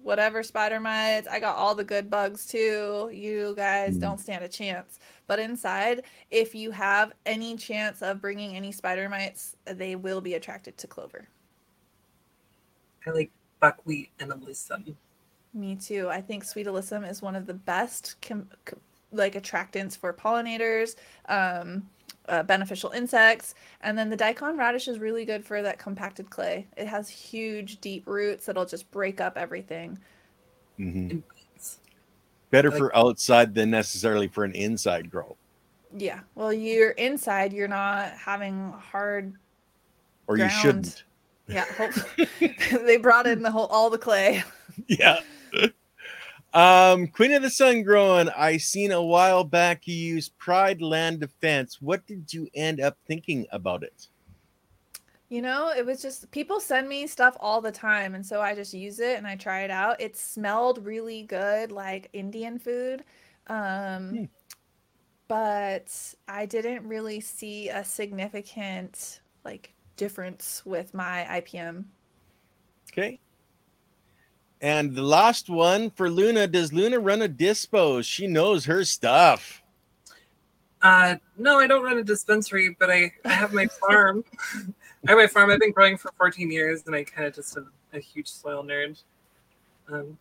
whatever 0.03 0.43
spider 0.43 0.79
mites. 0.79 1.27
I 1.27 1.39
got 1.39 1.55
all 1.55 1.75
the 1.75 1.83
good 1.83 2.09
bugs 2.09 2.45
too. 2.45 3.09
You 3.13 3.53
guys 3.55 3.97
Mhm. 3.97 4.01
don't 4.01 4.19
stand 4.19 4.43
a 4.43 4.47
chance. 4.49 4.99
But 5.27 5.39
inside, 5.39 6.03
if 6.31 6.53
you 6.53 6.71
have 6.71 7.13
any 7.25 7.55
chance 7.55 8.01
of 8.01 8.21
bringing 8.21 8.55
any 8.55 8.71
spider 8.71 9.09
mites, 9.09 9.55
they 9.65 9.95
will 9.95 10.21
be 10.21 10.35
attracted 10.35 10.77
to 10.77 10.87
clover. 10.87 11.27
I 13.05 13.11
like 13.11 13.31
buckwheat 13.59 14.11
and 14.19 14.31
alyssum. 14.31 14.95
Me 15.53 15.75
too. 15.75 16.09
I 16.09 16.21
think 16.21 16.43
sweet 16.43 16.67
alyssum 16.67 17.07
is 17.09 17.21
one 17.21 17.35
of 17.35 17.45
the 17.45 17.53
best 17.53 18.15
com- 18.21 18.49
com- 18.65 18.81
like 19.11 19.33
attractants 19.35 19.97
for 19.97 20.11
pollinators, 20.13 20.95
um, 21.29 21.89
uh, 22.29 22.43
beneficial 22.43 22.91
insects, 22.91 23.55
and 23.81 23.97
then 23.97 24.09
the 24.09 24.15
daikon 24.15 24.57
radish 24.57 24.87
is 24.87 24.99
really 24.99 25.25
good 25.25 25.45
for 25.45 25.61
that 25.61 25.79
compacted 25.79 26.29
clay. 26.29 26.67
It 26.77 26.87
has 26.87 27.09
huge, 27.09 27.79
deep 27.81 28.07
roots 28.07 28.45
that'll 28.45 28.65
just 28.65 28.89
break 28.91 29.21
up 29.21 29.37
everything. 29.37 29.97
Mm-hmm. 30.79 31.19
Better 32.51 32.69
Like- 32.69 32.77
for 32.77 32.95
outside 32.95 33.53
than 33.53 33.69
necessarily 33.71 34.27
for 34.27 34.43
an 34.43 34.53
inside 34.53 35.09
grow. 35.11 35.35
Yeah. 35.97 36.19
Well, 36.35 36.51
you're 36.53 36.91
inside. 36.91 37.53
You're 37.53 37.67
not 37.67 38.11
having 38.11 38.71
hard. 38.71 39.33
Or 40.27 40.37
you 40.37 40.49
shouldn't. 40.49 41.03
Yeah. 41.47 41.65
They 42.85 42.97
brought 42.97 43.27
in 43.27 43.41
the 43.41 43.51
whole 43.51 43.67
all 43.67 43.89
the 43.89 43.97
clay. 43.97 44.43
yeah. 44.87 45.19
Um, 46.55 47.07
Queen 47.07 47.33
of 47.33 47.43
the 47.43 47.49
Sun 47.51 47.83
growing. 47.83 48.29
I 48.29 48.57
seen 48.57 48.91
a 48.91 49.03
while 49.03 49.43
back 49.43 49.85
you 49.87 49.93
used 49.95 50.37
Pride 50.39 50.81
Land 50.81 51.19
Defense. 51.19 51.81
What 51.81 52.07
did 52.07 52.33
you 52.33 52.47
end 52.55 52.81
up 52.81 52.97
thinking 53.05 53.45
about 53.51 53.83
it? 53.83 54.07
You 55.29 55.41
know, 55.41 55.71
it 55.75 55.85
was 55.85 56.01
just 56.01 56.29
people 56.31 56.59
send 56.59 56.87
me 56.89 57.07
stuff 57.07 57.35
all 57.39 57.61
the 57.61 57.71
time, 57.71 58.15
and 58.15 58.25
so 58.25 58.41
I 58.41 58.53
just 58.55 58.73
use 58.73 58.99
it 58.99 59.17
and 59.17 59.25
I 59.27 59.35
try 59.35 59.61
it 59.63 59.71
out. 59.71 59.99
It 60.01 60.15
smelled 60.17 60.85
really 60.85 61.23
good, 61.23 61.71
like 61.71 62.09
Indian 62.13 62.59
food. 62.59 63.03
Um, 63.47 64.21
Hmm. 64.21 64.25
but 65.27 66.15
I 66.27 66.45
didn't 66.45 66.87
really 66.87 67.19
see 67.19 67.69
a 67.69 67.83
significant 67.83 69.21
like 69.43 69.73
difference 69.97 70.63
with 70.65 70.93
my 70.93 71.25
IPM. 71.29 71.85
Okay. 72.91 73.19
And 74.61 74.95
the 74.95 75.03
last 75.03 75.49
one 75.49 75.89
for 75.89 76.09
Luna. 76.09 76.47
Does 76.47 76.73
Luna 76.73 76.99
run 76.99 77.21
a 77.21 77.29
dispos? 77.29 78.05
She 78.05 78.27
knows 78.27 78.65
her 78.65 78.83
stuff. 78.83 79.61
Uh, 80.81 81.15
no, 81.37 81.59
I 81.59 81.67
don't 81.67 81.83
run 81.83 81.97
a 81.97 82.03
dispensary, 82.03 82.75
but 82.79 82.91
I, 82.91 83.11
I 83.25 83.29
have 83.29 83.53
my 83.53 83.65
farm. 83.65 84.23
I 85.07 85.11
have 85.11 85.17
my 85.17 85.27
farm. 85.27 85.49
I've 85.49 85.59
been 85.59 85.71
growing 85.71 85.97
for 85.97 86.11
14 86.17 86.51
years, 86.51 86.83
and 86.85 86.95
I 86.95 87.03
kind 87.03 87.27
of 87.27 87.33
just 87.33 87.57
am 87.57 87.71
a 87.93 87.99
huge 87.99 88.27
soil 88.27 88.63
nerd. 88.63 89.01
Um, 89.91 90.17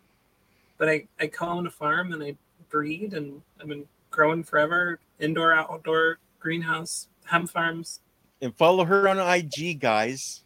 but 0.78 0.88
I, 0.88 1.06
I 1.20 1.26
co-own 1.26 1.66
a 1.66 1.70
farm, 1.70 2.12
and 2.12 2.22
I 2.22 2.36
breed, 2.70 3.14
and 3.14 3.40
I've 3.60 3.68
been 3.68 3.84
growing 4.10 4.42
forever. 4.42 4.98
Indoor, 5.20 5.54
outdoor, 5.54 6.18
greenhouse, 6.40 7.08
hemp 7.24 7.50
farms. 7.50 8.00
And 8.40 8.54
follow 8.56 8.84
her 8.84 9.08
on 9.08 9.18
IG, 9.18 9.80
guys. 9.80 10.44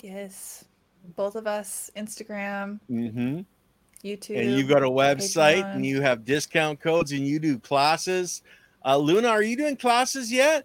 Yes, 0.00 0.64
both 1.14 1.36
of 1.36 1.46
us, 1.46 1.90
Instagram, 1.96 2.80
Mm-hmm. 2.90 3.40
YouTube. 4.04 4.40
and 4.40 4.52
you've 4.52 4.68
got 4.68 4.82
a 4.82 4.88
website 4.90 5.62
Patreon. 5.62 5.74
and 5.76 5.86
you 5.86 6.00
have 6.00 6.24
discount 6.24 6.80
codes 6.80 7.12
and 7.12 7.26
you 7.26 7.38
do 7.38 7.58
classes. 7.58 8.42
Uh, 8.84 8.96
Luna, 8.96 9.28
are 9.28 9.42
you 9.42 9.56
doing 9.56 9.76
classes 9.76 10.30
yet? 10.32 10.64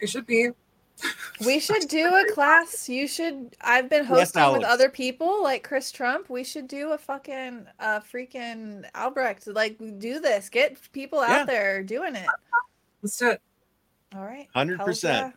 I 0.00 0.06
should 0.06 0.26
be. 0.26 0.50
We 1.44 1.58
should 1.58 1.88
do 1.88 2.06
a 2.14 2.32
class. 2.32 2.88
You 2.88 3.08
should. 3.08 3.56
I've 3.60 3.88
been 3.90 4.02
Yes, 4.08 4.32
hosting 4.34 4.52
with 4.52 4.62
other 4.62 4.88
people 4.88 5.42
like 5.42 5.64
Chris 5.64 5.90
Trump. 5.90 6.30
We 6.30 6.44
should 6.44 6.68
do 6.68 6.92
a 6.92 6.98
fucking 6.98 7.66
uh 7.80 8.00
freaking 8.00 8.84
Albrecht. 8.94 9.48
Like 9.48 9.78
do 9.98 10.20
this. 10.20 10.48
Get 10.48 10.76
people 10.92 11.18
out 11.18 11.30
Yeah. 11.30 11.44
there 11.44 11.82
doing 11.82 12.14
it. 12.14 12.26
Let's 13.02 13.16
do 13.16 13.30
it. 13.30 13.40
All 14.14 14.22
right. 14.24 14.46
100%. 14.54 14.76
Hells 14.78 15.02
yeah. 15.02 15.30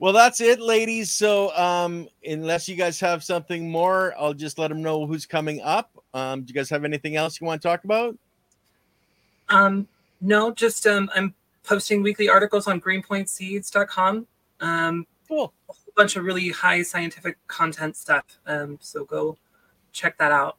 Well, 0.00 0.14
that's 0.14 0.40
it, 0.40 0.60
ladies. 0.60 1.10
So, 1.10 1.54
um, 1.54 2.08
unless 2.24 2.66
you 2.70 2.74
guys 2.74 2.98
have 3.00 3.22
something 3.22 3.70
more, 3.70 4.14
I'll 4.18 4.32
just 4.32 4.58
let 4.58 4.68
them 4.68 4.80
know 4.80 5.06
who's 5.06 5.26
coming 5.26 5.60
up. 5.60 5.90
Um, 6.14 6.40
do 6.40 6.46
you 6.48 6.54
guys 6.54 6.70
have 6.70 6.86
anything 6.86 7.16
else 7.16 7.38
you 7.38 7.46
want 7.46 7.60
to 7.60 7.68
talk 7.68 7.84
about? 7.84 8.16
Um, 9.50 9.86
no, 10.22 10.52
just 10.52 10.86
um, 10.86 11.10
I'm 11.14 11.34
posting 11.64 12.02
weekly 12.02 12.30
articles 12.30 12.66
on 12.66 12.80
greenpointseeds.com. 12.80 14.26
Um, 14.62 15.06
Cool. 15.28 15.52
a 15.68 15.72
whole 15.74 15.92
bunch 15.94 16.16
of 16.16 16.24
really 16.24 16.48
high 16.48 16.82
scientific 16.82 17.36
content 17.46 17.94
stuff. 17.94 18.24
Um, 18.46 18.78
so 18.80 19.04
go 19.04 19.36
check 19.92 20.16
that 20.16 20.32
out. 20.32 20.56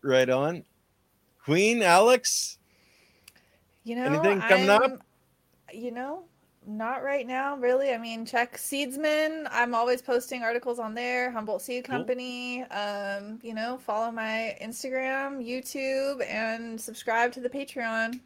Right 0.00 0.30
on. 0.30 0.64
Queen, 1.44 1.82
Alex. 1.82 2.56
You 3.84 3.96
know, 3.96 4.04
Anything 4.04 4.40
coming 4.40 4.70
up? 4.70 4.82
I'm- 4.82 5.00
You 5.74 5.90
know, 5.92 6.24
not 6.76 7.02
right 7.02 7.26
now, 7.26 7.56
really. 7.56 7.92
I 7.92 7.98
mean, 7.98 8.24
check 8.24 8.56
Seedsman. 8.56 9.46
I'm 9.50 9.74
always 9.74 10.00
posting 10.00 10.42
articles 10.42 10.78
on 10.78 10.94
there. 10.94 11.30
Humboldt 11.30 11.62
Seed 11.62 11.84
Cool. 11.84 11.96
Company. 11.96 12.62
Um, 12.64 13.40
you 13.42 13.54
know, 13.54 13.78
follow 13.78 14.10
my 14.12 14.56
Instagram, 14.62 15.44
YouTube, 15.44 16.24
and 16.28 16.80
subscribe 16.80 17.32
to 17.32 17.40
the 17.40 17.50
Patreon. 17.50 18.20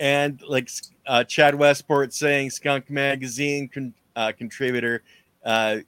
And 0.00 0.42
like 0.42 0.68
uh, 1.06 1.24
Chad 1.24 1.54
Westport 1.54 2.12
saying, 2.12 2.50
Skunk 2.50 2.90
Magazine 2.90 3.68
con- 3.68 3.94
uh, 4.16 4.32
contributor. 4.36 5.02
Uh, 5.44 5.78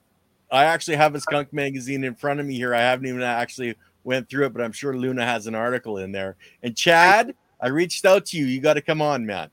I 0.51 0.65
actually 0.65 0.95
have 0.95 1.15
a 1.15 1.19
Skunk 1.19 1.51
Magazine 1.51 2.03
in 2.05 2.15
front 2.15 2.39
of 2.39 2.45
me 2.45 2.55
here. 2.55 2.73
I 2.73 2.79
haven't 2.79 3.07
even 3.07 3.21
actually 3.21 3.75
went 4.05 4.29
through 4.29 4.45
it, 4.45 4.53
but 4.53 4.61
I'm 4.61 4.71
sure 4.71 4.95
Luna 4.95 5.25
has 5.25 5.47
an 5.47 5.55
article 5.55 5.97
in 5.97 6.11
there. 6.11 6.37
And 6.63 6.77
Chad, 6.77 7.35
I 7.59 7.67
reached 7.67 8.05
out 8.05 8.25
to 8.27 8.37
you. 8.37 8.45
You 8.45 8.61
got 8.61 8.75
to 8.75 8.81
come 8.81 9.01
on, 9.01 9.25
man. 9.25 9.49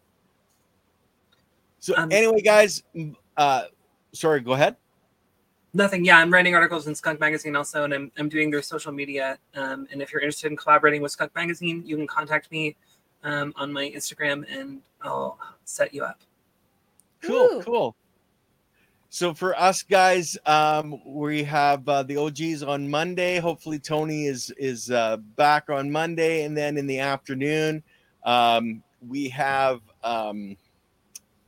So 1.82 1.96
Um, 1.96 2.12
anyway, 2.12 2.40
guys, 2.42 2.84
uh, 3.36 3.64
sorry, 4.12 4.40
go 4.40 4.52
ahead. 4.52 4.76
Nothing. 5.74 6.04
Yeah, 6.04 6.18
I'm 6.18 6.32
writing 6.32 6.54
articles 6.54 6.86
in 6.86 6.94
Skunk 6.94 7.18
Magazine 7.18 7.56
also, 7.56 7.82
and 7.82 7.92
I'm, 7.92 8.12
I'm 8.16 8.28
doing 8.28 8.52
their 8.52 8.62
social 8.62 8.92
media. 8.92 9.36
Um, 9.56 9.88
and 9.90 10.00
if 10.00 10.12
you're 10.12 10.22
interested 10.22 10.52
in 10.52 10.56
collaborating 10.56 11.02
with 11.02 11.10
Skunk 11.10 11.34
Magazine, 11.34 11.82
you 11.84 11.96
can 11.96 12.06
contact 12.06 12.52
me 12.52 12.76
um, 13.24 13.52
on 13.56 13.72
my 13.72 13.90
Instagram, 13.90 14.44
and 14.48 14.80
I'll 15.02 15.40
set 15.64 15.92
you 15.92 16.04
up. 16.04 16.20
Cool, 17.20 17.48
Woo. 17.50 17.62
cool. 17.62 17.96
So 19.08 19.34
for 19.34 19.58
us 19.58 19.82
guys, 19.82 20.38
um, 20.46 21.00
we 21.04 21.42
have 21.42 21.88
uh, 21.88 22.04
the 22.04 22.16
OGs 22.16 22.62
on 22.62 22.88
Monday. 22.88 23.40
Hopefully 23.40 23.80
Tony 23.80 24.26
is 24.26 24.50
is 24.56 24.88
uh, 24.88 25.16
back 25.16 25.68
on 25.68 25.90
Monday, 25.90 26.44
and 26.44 26.56
then 26.56 26.78
in 26.78 26.86
the 26.86 27.00
afternoon, 27.00 27.82
um, 28.22 28.84
we 29.08 29.28
have 29.30 29.80
um, 30.04 30.56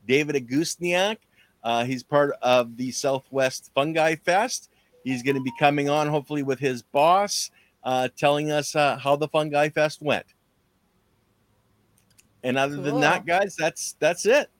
David 0.07 0.35
Agustniak. 0.35 1.17
Uh, 1.63 1.83
he's 1.83 2.03
part 2.03 2.33
of 2.41 2.77
the 2.77 2.91
Southwest 2.91 3.71
Fungi 3.73 4.15
Fest. 4.15 4.69
He's 5.03 5.23
going 5.23 5.35
to 5.35 5.41
be 5.41 5.51
coming 5.59 5.89
on, 5.89 6.07
hopefully, 6.07 6.43
with 6.43 6.59
his 6.59 6.81
boss, 6.81 7.51
uh, 7.83 8.09
telling 8.17 8.51
us 8.51 8.75
uh, 8.75 8.97
how 8.97 9.15
the 9.15 9.27
Fungi 9.27 9.69
Fest 9.69 10.01
went. 10.01 10.25
And 12.43 12.57
other 12.57 12.75
than 12.75 12.99
that, 12.99 13.25
guys, 13.25 13.55
that's 13.55 13.95
that's 13.99 14.27
it. 14.27 14.51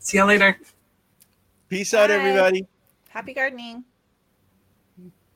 See 0.00 0.18
you 0.18 0.24
later. 0.24 0.58
Peace 1.68 1.94
out, 1.94 2.10
everybody. 2.10 2.66
Happy 3.08 3.32
gardening. 3.32 3.84